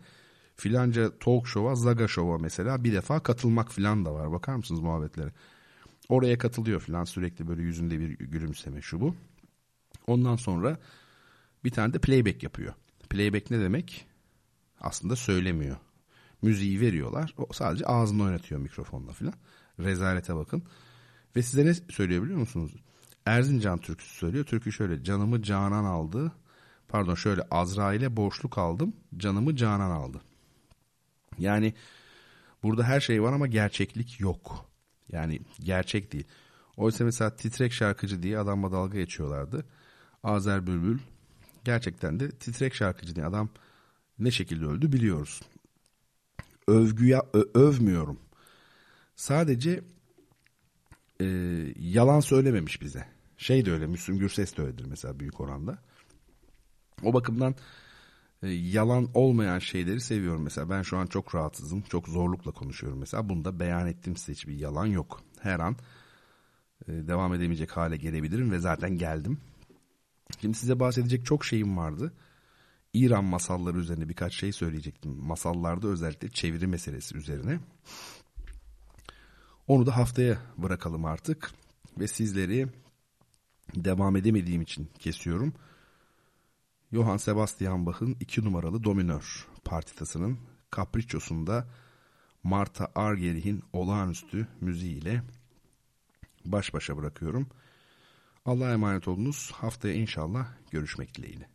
filanca 0.56 1.20
talk 1.20 1.48
show'a, 1.48 1.76
Zaga 1.76 2.08
show'a 2.08 2.38
mesela 2.38 2.84
bir 2.84 2.94
defa 2.94 3.20
katılmak 3.20 3.72
filan 3.72 4.06
da 4.06 4.14
var. 4.14 4.32
Bakar 4.32 4.56
mısınız 4.56 4.82
muhabbetlere? 4.82 5.32
Oraya 6.10 6.38
katılıyor 6.38 6.82
filan 6.82 7.04
sürekli 7.04 7.48
böyle 7.48 7.62
yüzünde 7.62 8.00
bir 8.00 8.10
gülümseme 8.10 8.82
şu 8.82 9.02
bu. 9.02 9.16
Ondan 10.08 10.36
sonra 10.36 10.78
bir 11.64 11.70
tane 11.70 11.94
de 11.94 12.00
playback 12.00 12.44
yapıyor. 12.44 12.74
Playback 13.10 13.52
ne 13.52 13.60
demek? 13.60 14.06
Aslında 14.82 15.16
söylemiyor. 15.16 15.78
Müziği 16.42 16.82
veriyorlar. 16.82 17.34
O 17.38 17.54
sadece 17.54 17.86
ağzını 17.86 18.24
oynatıyor 18.24 18.62
mikrofonla 18.62 19.14
filan. 19.14 19.34
Rezalete 19.80 20.36
bakın. 20.36 20.64
Ve 21.36 21.42
size 21.42 21.66
ne 21.66 21.74
söylüyor 21.74 22.24
biliyor 22.24 22.40
musunuz? 22.40 22.72
Erzincan 23.26 23.78
türküsü 23.78 24.18
söylüyor. 24.18 24.46
Türkü 24.46 24.72
şöyle 24.72 25.04
canımı 25.04 25.44
canan 25.44 25.84
aldı. 25.84 26.32
Pardon 26.88 27.16
şöyle 27.16 27.42
Azrail'e 27.52 28.18
borçluk 28.18 28.58
aldım. 28.58 28.96
Canımı 29.18 29.56
canan 29.56 29.92
aldı. 29.92 30.22
Yani 31.38 31.74
burada 32.64 32.84
her 32.84 33.00
şey 33.00 33.24
var 33.24 33.34
ama 33.34 33.48
gerçeklik 33.48 34.20
yok. 34.20 34.70
Yani 35.12 35.40
gerçek 35.60 36.14
değil. 36.14 36.28
Oysa 36.78 37.04
mesela 37.04 37.36
titrek 37.36 37.74
şarkıcı 37.74 38.24
diye 38.24 38.40
adamla 38.40 38.72
dalga 38.72 38.98
geçiyorlardı. 38.98 39.66
Azer 40.24 40.68
Bülbül 40.68 41.00
gerçekten 41.64 42.20
de 42.20 42.32
titrek 42.32 42.76
şarkıcı 42.76 43.16
diye 43.16 43.26
adam 43.26 43.50
ne 44.20 44.32
şekilde 44.32 44.66
öldü 44.66 44.92
biliyoruz. 44.92 45.42
Övgüye 46.68 47.22
övmüyorum. 47.54 48.20
Sadece 49.16 49.84
e, 51.22 51.26
yalan 51.80 52.20
söylememiş 52.20 52.82
bize. 52.82 53.15
Şey 53.38 53.66
de 53.66 53.72
öyle 53.72 53.88
Müslüm 53.88 54.18
Gürses 54.18 54.58
de 54.58 54.62
öyledir 54.62 54.86
mesela 54.86 55.20
büyük 55.20 55.40
oranda. 55.40 55.78
O 57.04 57.14
bakımdan 57.14 57.56
e, 58.44 58.48
yalan 58.50 59.10
olmayan 59.14 59.60
şeyleri 59.60 60.02
seviyorum. 60.02 60.44
Mesela 60.44 60.70
ben 60.70 60.82
şu 60.82 60.98
an 60.98 61.08
çok 61.08 61.36
rahatsızım. 61.36 61.82
Çok 61.82 62.08
zorlukla 62.08 62.52
konuşuyorum 62.52 63.00
mesela. 63.00 63.30
Bunda 63.30 63.60
beyan 63.60 63.88
ettim 63.88 64.18
size 64.18 64.34
hiçbir 64.34 64.60
yalan 64.60 64.86
yok. 64.86 65.22
Her 65.40 65.60
an 65.60 65.76
e, 66.88 66.92
devam 66.92 67.34
edemeyecek 67.34 67.78
hale 67.78 67.98
gelebilirim 67.98 68.52
ve 68.52 68.60
zaten 68.60 68.98
geldim. 68.98 69.40
Şimdi 70.42 70.58
size 70.58 70.80
bahsedecek 70.80 71.26
çok 71.26 71.46
şeyim 71.46 71.78
vardı. 71.78 72.14
İran 72.94 73.24
masalları 73.24 73.78
üzerine 73.78 74.10
birkaç 74.10 74.34
şey 74.34 74.52
söyleyecektim. 74.52 75.12
Masallarda 75.12 75.88
özellikle 75.88 76.30
çeviri 76.30 76.68
meselesi 76.68 77.18
üzerine. 77.18 77.60
Onu 79.68 79.86
da 79.86 79.98
haftaya 79.98 80.38
bırakalım 80.58 81.06
artık. 81.06 81.52
Ve 82.00 82.08
sizleri 82.08 82.68
devam 83.76 84.16
edemediğim 84.16 84.62
için 84.62 84.90
kesiyorum. 85.00 85.54
Johann 86.92 87.18
Sebastian 87.18 87.86
Bach'ın 87.86 88.18
iki 88.20 88.46
numaralı 88.46 88.84
dominör 88.84 89.48
partitasının 89.66 90.40
Capriccio'sunda 90.76 91.68
Marta 92.44 92.92
Argeric'in 92.96 93.64
olağanüstü 93.74 94.48
müziğiyle 94.62 95.24
baş 96.46 96.74
başa 96.74 96.98
bırakıyorum. 96.98 97.48
Allah'a 98.46 98.74
emanet 98.74 99.08
olunuz. 99.08 99.52
Haftaya 99.52 99.94
inşallah 99.94 100.48
görüşmek 100.72 101.16
dileğiyle. 101.18 101.55